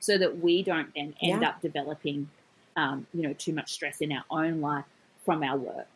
so 0.00 0.16
that 0.16 0.38
we 0.38 0.62
don't 0.62 0.88
then 0.94 1.14
end 1.22 1.42
yeah. 1.42 1.48
up 1.48 1.60
developing, 1.60 2.30
um, 2.76 3.06
you 3.12 3.20
know, 3.20 3.34
too 3.34 3.52
much 3.52 3.70
stress 3.70 4.00
in 4.00 4.10
our 4.10 4.24
own 4.30 4.62
life 4.62 4.86
from 5.22 5.42
our 5.42 5.58
work. 5.58 5.86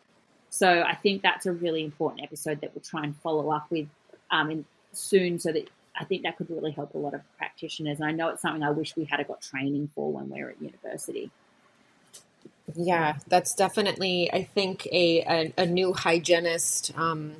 So 0.51 0.83
I 0.83 0.93
think 0.93 1.23
that's 1.23 1.47
a 1.47 1.51
really 1.51 1.83
important 1.83 2.21
episode 2.21 2.61
that 2.61 2.75
we'll 2.75 2.83
try 2.83 3.03
and 3.03 3.15
follow 3.17 3.49
up 3.49 3.65
with 3.71 3.87
um, 4.29 4.51
in, 4.51 4.65
soon, 4.91 5.39
so 5.39 5.51
that 5.51 5.67
I 5.99 6.05
think 6.05 6.21
that 6.21 6.37
could 6.37 6.51
really 6.51 6.71
help 6.71 6.93
a 6.93 6.99
lot 6.99 7.15
of 7.15 7.21
practitioners. 7.39 7.99
And 7.99 8.07
I 8.07 8.11
know 8.11 8.27
it's 8.29 8.43
something 8.43 8.61
I 8.61 8.69
wish 8.69 8.95
we 8.95 9.05
had 9.05 9.27
got 9.27 9.41
training 9.41 9.89
for 9.95 10.11
when 10.11 10.29
we 10.29 10.43
were 10.43 10.51
at 10.51 10.61
university. 10.61 11.31
Yeah, 12.75 13.17
that's 13.27 13.55
definitely, 13.55 14.31
I 14.31 14.43
think, 14.43 14.85
a, 14.87 15.21
a, 15.21 15.53
a 15.57 15.65
new 15.65 15.93
hygienist 15.93 16.91
um, 16.97 17.35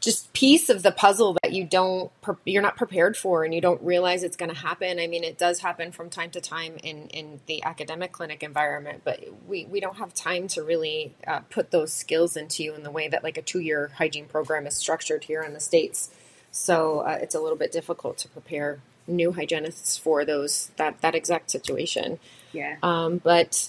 just 0.00 0.32
piece 0.32 0.70
of 0.70 0.82
the 0.82 0.90
puzzle 0.90 1.36
that 1.42 1.52
you 1.52 1.64
don't 1.64 2.10
you're 2.44 2.62
not 2.62 2.76
prepared 2.76 3.16
for 3.16 3.44
and 3.44 3.54
you 3.54 3.60
don't 3.60 3.80
realize 3.82 4.22
it's 4.22 4.36
going 4.36 4.50
to 4.50 4.56
happen. 4.56 4.98
I 4.98 5.06
mean 5.06 5.24
it 5.24 5.38
does 5.38 5.60
happen 5.60 5.92
from 5.92 6.08
time 6.08 6.30
to 6.30 6.40
time 6.40 6.76
in 6.82 7.08
in 7.08 7.40
the 7.46 7.62
academic 7.64 8.12
clinic 8.12 8.42
environment 8.42 9.02
but 9.04 9.22
we 9.46 9.66
we 9.66 9.80
don't 9.80 9.96
have 9.96 10.14
time 10.14 10.48
to 10.48 10.62
really 10.62 11.14
uh, 11.26 11.40
put 11.50 11.70
those 11.70 11.92
skills 11.92 12.36
into 12.36 12.64
you 12.64 12.74
in 12.74 12.82
the 12.82 12.90
way 12.90 13.08
that 13.08 13.22
like 13.22 13.36
a 13.36 13.42
two-year 13.42 13.90
hygiene 13.96 14.26
program 14.26 14.66
is 14.66 14.74
structured 14.74 15.24
here 15.24 15.42
in 15.42 15.52
the 15.52 15.60
states. 15.60 16.10
So 16.50 17.00
uh, 17.00 17.18
it's 17.20 17.34
a 17.34 17.40
little 17.40 17.58
bit 17.58 17.70
difficult 17.70 18.18
to 18.18 18.28
prepare 18.28 18.80
new 19.06 19.32
hygienists 19.32 19.98
for 19.98 20.24
those 20.24 20.70
that 20.76 21.00
that 21.02 21.14
exact 21.14 21.50
situation. 21.50 22.18
Yeah. 22.52 22.76
Um, 22.82 23.18
but 23.18 23.68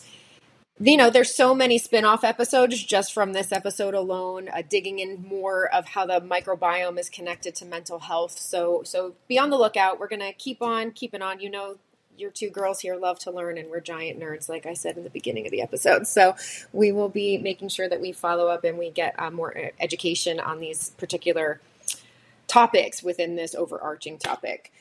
you 0.90 0.98
know, 0.98 1.10
there's 1.10 1.34
so 1.34 1.54
many 1.54 1.78
spin-off 1.78 2.24
episodes 2.24 2.82
just 2.84 3.14
from 3.14 3.34
this 3.34 3.52
episode 3.52 3.94
alone, 3.94 4.50
uh, 4.50 4.64
digging 4.68 5.00
in 5.00 5.24
more 5.28 5.74
of 5.74 5.86
how 5.86 6.06
the 6.06 6.20
microbiome 6.22 6.98
is 6.98 7.10
connected 7.10 7.56
to 7.56 7.66
mental 7.66 8.00
health. 8.00 8.38
So, 8.40 8.82
so 8.84 9.14
be 9.28 9.38
on 9.38 9.50
the 9.50 9.58
lookout. 9.58 10.00
We're 10.00 10.08
gonna 10.08 10.34
keep 10.34 10.62
on 10.62 10.92
keeping 10.92 11.22
on. 11.22 11.40
You 11.40 11.50
know, 11.50 11.76
your 12.18 12.32
two 12.32 12.50
girls 12.50 12.80
here 12.80 12.96
love 12.96 13.20
to 13.20 13.32
learn, 13.32 13.58
and 13.58 13.70
we're 13.70 13.80
giant 13.80 14.20
nerds, 14.20 14.50
like 14.50 14.66
I 14.66 14.74
said 14.74 14.98
in 14.98 15.04
the 15.04 15.10
beginning 15.10 15.46
of 15.46 15.52
the 15.52 15.62
episode. 15.62 16.08
So 16.08 16.36
we 16.74 16.92
will 16.92 17.10
be 17.10 17.38
making 17.38 17.70
sure 17.70 17.90
that 17.90 18.02
we 18.02 18.12
follow 18.12 18.48
up 18.48 18.64
and 18.64 18.78
we 18.78 18.90
get 18.90 19.16
uh, 19.20 19.32
more 19.32 19.58
uh, 19.58 19.70
education 19.80 20.40
on 20.40 20.60
these 20.60 20.92
particular 20.92 21.62
topics 22.48 23.02
within 23.02 23.36
this 23.36 23.56
overarching 23.56 24.18
topic. 24.18 24.72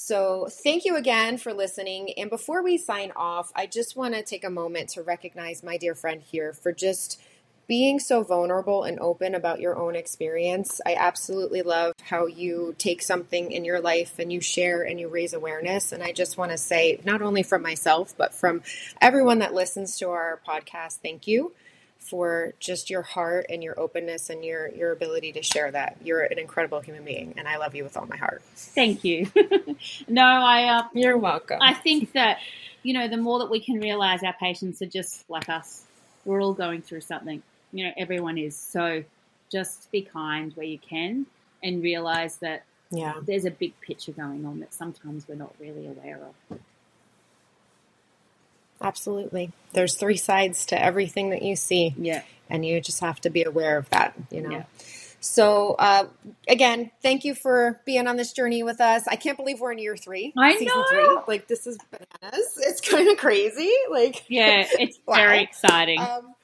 So, 0.00 0.46
thank 0.48 0.84
you 0.84 0.94
again 0.94 1.38
for 1.38 1.52
listening. 1.52 2.12
And 2.16 2.30
before 2.30 2.62
we 2.62 2.78
sign 2.78 3.12
off, 3.16 3.50
I 3.56 3.66
just 3.66 3.96
want 3.96 4.14
to 4.14 4.22
take 4.22 4.44
a 4.44 4.48
moment 4.48 4.90
to 4.90 5.02
recognize 5.02 5.64
my 5.64 5.76
dear 5.76 5.96
friend 5.96 6.22
here 6.22 6.52
for 6.52 6.72
just 6.72 7.20
being 7.66 7.98
so 7.98 8.22
vulnerable 8.22 8.84
and 8.84 9.00
open 9.00 9.34
about 9.34 9.60
your 9.60 9.76
own 9.76 9.96
experience. 9.96 10.80
I 10.86 10.94
absolutely 10.94 11.62
love 11.62 11.94
how 12.00 12.26
you 12.26 12.76
take 12.78 13.02
something 13.02 13.50
in 13.50 13.64
your 13.64 13.80
life 13.80 14.20
and 14.20 14.32
you 14.32 14.40
share 14.40 14.82
and 14.82 15.00
you 15.00 15.08
raise 15.08 15.34
awareness. 15.34 15.90
And 15.90 16.02
I 16.02 16.12
just 16.12 16.38
want 16.38 16.52
to 16.52 16.58
say, 16.58 17.00
not 17.04 17.20
only 17.20 17.42
from 17.42 17.60
myself, 17.60 18.14
but 18.16 18.32
from 18.32 18.62
everyone 19.00 19.40
that 19.40 19.52
listens 19.52 19.98
to 19.98 20.10
our 20.10 20.40
podcast, 20.46 21.00
thank 21.02 21.26
you 21.26 21.52
for 21.98 22.54
just 22.58 22.90
your 22.90 23.02
heart 23.02 23.46
and 23.48 23.62
your 23.62 23.78
openness 23.78 24.30
and 24.30 24.44
your 24.44 24.68
your 24.68 24.92
ability 24.92 25.32
to 25.32 25.42
share 25.42 25.70
that. 25.70 25.96
You're 26.02 26.22
an 26.22 26.38
incredible 26.38 26.80
human 26.80 27.04
being, 27.04 27.34
and 27.36 27.46
I 27.46 27.56
love 27.58 27.74
you 27.74 27.84
with 27.84 27.96
all 27.96 28.06
my 28.06 28.16
heart. 28.16 28.42
Thank 28.54 29.04
you. 29.04 29.30
no, 30.08 30.22
I. 30.22 30.78
Uh, 30.78 30.82
You're 30.94 31.18
welcome. 31.18 31.58
I 31.60 31.74
think 31.74 32.12
that 32.12 32.38
you 32.82 32.94
know 32.94 33.08
the 33.08 33.16
more 33.16 33.40
that 33.40 33.50
we 33.50 33.60
can 33.60 33.80
realize 33.80 34.22
our 34.22 34.34
patients 34.34 34.80
are 34.82 34.86
just 34.86 35.28
like 35.28 35.48
us. 35.48 35.84
We're 36.24 36.42
all 36.42 36.54
going 36.54 36.82
through 36.82 37.02
something. 37.02 37.42
You 37.72 37.86
know, 37.86 37.92
everyone 37.96 38.38
is. 38.38 38.56
So 38.56 39.04
just 39.50 39.90
be 39.90 40.02
kind 40.02 40.52
where 40.54 40.66
you 40.66 40.78
can, 40.78 41.26
and 41.62 41.82
realize 41.82 42.36
that 42.38 42.64
yeah, 42.90 43.14
there's 43.22 43.44
a 43.44 43.50
big 43.50 43.78
picture 43.80 44.12
going 44.12 44.46
on 44.46 44.60
that 44.60 44.72
sometimes 44.72 45.28
we're 45.28 45.34
not 45.34 45.54
really 45.60 45.86
aware 45.86 46.20
of. 46.50 46.58
Absolutely. 48.82 49.50
There's 49.72 49.94
three 49.96 50.16
sides 50.16 50.66
to 50.66 50.82
everything 50.82 51.30
that 51.30 51.42
you 51.42 51.56
see. 51.56 51.94
Yeah. 51.98 52.22
And 52.50 52.64
you 52.64 52.80
just 52.80 53.00
have 53.00 53.20
to 53.22 53.30
be 53.30 53.42
aware 53.44 53.76
of 53.76 53.90
that, 53.90 54.14
you 54.30 54.40
know. 54.40 54.50
Yeah. 54.50 54.64
So, 55.20 55.74
uh, 55.78 56.06
again, 56.46 56.92
thank 57.02 57.24
you 57.24 57.34
for 57.34 57.80
being 57.84 58.06
on 58.06 58.16
this 58.16 58.32
journey 58.32 58.62
with 58.62 58.80
us. 58.80 59.06
I 59.08 59.16
can't 59.16 59.36
believe 59.36 59.58
we're 59.60 59.72
in 59.72 59.78
year 59.78 59.96
three. 59.96 60.32
I 60.38 60.52
season 60.52 60.68
know. 60.68 60.84
Three. 60.88 61.18
Like, 61.26 61.48
this 61.48 61.66
is 61.66 61.76
bananas. 61.90 62.46
It's 62.58 62.80
kind 62.80 63.08
of 63.08 63.18
crazy. 63.18 63.70
Like, 63.90 64.24
Yeah, 64.28 64.64
it's 64.78 64.98
Wow. 65.06 65.16
very 65.16 65.42
exciting. 65.42 65.98
um, 65.98 66.34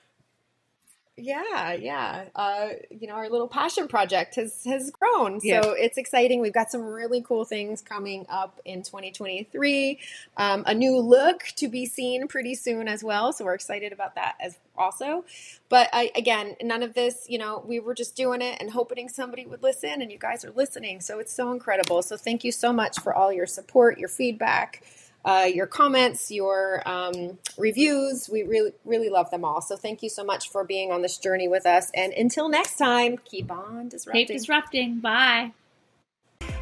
yeah, 1.17 1.75
yeah. 1.75 2.25
Uh, 2.35 2.71
you 2.91 3.07
know, 3.07 3.15
our 3.15 3.29
little 3.29 3.47
passion 3.47 3.87
project 3.87 4.35
has 4.35 4.65
has 4.65 4.91
grown, 4.91 5.41
so 5.41 5.71
it's 5.71 5.97
exciting. 5.97 6.41
We've 6.41 6.53
got 6.53 6.73
some 6.73 6.83
really 6.83 7.23
cool 7.23 7.45
things 7.45 7.83
coming 7.83 8.27
up 8.29 8.61
in 8.65 8.83
2023. 8.83 10.01
Um, 10.37 10.65
a 10.67 10.75
new 10.75 10.99
look 10.99 11.45
to 11.57 11.69
be 11.69 11.87
seen 11.87 12.27
pretty 12.27 12.57
soon 12.57 12.89
as 12.89 13.05
well, 13.05 13.33
so 13.33 13.45
we're 13.45 13.55
excited 13.55 13.93
about 13.93 14.17
that 14.17 14.35
as 14.41 14.59
also. 14.77 15.25
But 15.69 15.89
I, 15.93 16.11
again, 16.17 16.57
none 16.61 16.83
of 16.83 16.95
this, 16.95 17.27
you 17.29 17.39
know, 17.39 17.63
we 17.65 17.79
were 17.79 17.95
just 17.95 18.17
doing 18.17 18.43
it 18.43 18.61
and 18.61 18.71
hoping 18.73 19.09
somebody 19.09 19.47
would 19.47 19.63
listen, 19.63 20.03
and 20.03 20.11
you 20.11 20.19
guys 20.19 20.45
are 20.45 20.51
listening, 20.51 21.01
so 21.01 21.21
it's 21.21 21.33
so 21.33 21.53
incredible. 21.53 22.03
So 22.03 22.17
thank 22.17 22.43
you 22.43 22.51
so 22.51 22.73
much 22.73 22.99
for 22.99 23.15
all 23.15 23.33
your 23.33 23.47
support, 23.47 23.99
your 23.99 24.09
feedback 24.09 24.83
uh, 25.25 25.49
your 25.53 25.67
comments, 25.67 26.31
your 26.31 26.83
um, 26.87 27.39
reviews. 27.57 28.29
We 28.31 28.43
really, 28.43 28.73
really 28.85 29.09
love 29.09 29.31
them 29.31 29.45
all. 29.45 29.61
So 29.61 29.77
thank 29.77 30.03
you 30.03 30.09
so 30.09 30.25
much 30.25 30.51
for 30.51 30.65
being 30.65 30.93
on 30.93 31.03
this 31.03 31.19
journey 31.19 31.49
with 31.49 31.67
us. 31.67 31.91
And 31.95 32.13
until 32.13 32.49
next 32.49 32.77
time, 32.77 33.19
keep 33.25 33.51
on 33.51 33.89
disrupting. 33.89 34.27
Keep 34.27 34.37
disrupting. 34.37 35.01
Bye. 35.01 35.53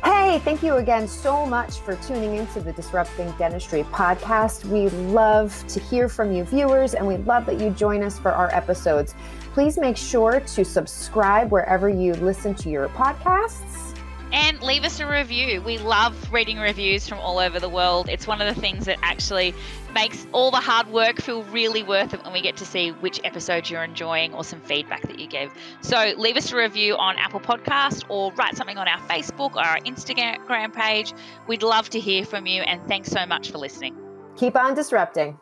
Hey, 0.05 0.41
thank 0.41 0.63
you 0.63 0.77
again 0.77 1.07
so 1.07 1.47
much 1.47 1.79
for 1.79 1.95
tuning 1.97 2.37
into 2.37 2.61
the 2.61 2.73
Disrupting 2.73 3.31
Dentistry 3.39 3.85
podcast. 3.85 4.65
We 4.65 4.89
love 5.11 5.65
to 5.69 5.79
hear 5.79 6.09
from 6.09 6.33
you 6.33 6.43
viewers 6.45 6.95
and 6.95 7.07
we 7.07 7.19
love 7.19 7.47
that 7.47 7.61
you 7.61 7.71
join 7.71 8.03
us 8.03 8.19
for 8.19 8.33
our 8.33 8.53
episodes. 8.53 9.15
Please 9.55 9.79
make 9.79 9.97
sure 9.97 10.41
to 10.41 10.65
subscribe 10.65 11.53
wherever 11.53 11.89
you 11.89 12.15
listen 12.15 12.55
to 12.57 12.69
your 12.69 12.89
podcasts. 12.89 13.72
And 14.33 14.61
leave 14.63 14.85
us 14.85 14.99
a 15.01 15.07
review. 15.07 15.61
We 15.61 15.79
love 15.79 16.33
reading 16.33 16.59
reviews 16.59 17.07
from 17.07 17.19
all 17.19 17.39
over 17.39 17.61
the 17.61 17.69
world. 17.69 18.09
It's 18.09 18.27
one 18.27 18.41
of 18.41 18.55
the 18.55 18.61
things 18.61 18.87
that 18.87 18.99
actually 19.03 19.55
makes 19.95 20.27
all 20.33 20.51
the 20.51 20.57
hard 20.57 20.89
work 20.89 21.21
feel 21.21 21.43
really 21.45 21.83
worth 21.83 22.15
it 22.15 22.25
when 22.25 22.33
we 22.33 22.41
get 22.41 22.57
to 22.57 22.67
see 22.67 22.91
which 22.91 23.21
episodes 23.25 23.71
you're 23.71 23.85
enjoying 23.85 24.33
or 24.35 24.43
some 24.43 24.61
feedback 24.61 25.03
that 25.03 25.19
you 25.19 25.27
give. 25.27 25.53
So 25.83 26.15
leave 26.17 26.37
us 26.37 26.51
a 26.53 26.57
review 26.57 26.97
on 26.97 27.17
Apple 27.19 27.41
Podcast 27.41 28.05
or 28.09 28.33
write 28.33 28.57
something 28.57 28.79
on 28.79 28.89
our 28.89 29.01
Facebook 29.01 29.55
or 29.55 29.61
our 29.61 29.79
Instagram 29.81 30.73
page. 30.73 31.13
We'd 31.47 31.63
love 31.63 31.91
to 31.91 32.01
hear 32.01 32.25
from 32.25 32.47
you 32.47 32.63
and 32.63 32.87
thanks 32.89 33.11
so 33.11 33.27
much 33.27 33.51
for 33.51 33.59
listening. 33.59 33.97
Keep 34.37 34.57
on 34.57 34.75
disrupting. 34.75 35.39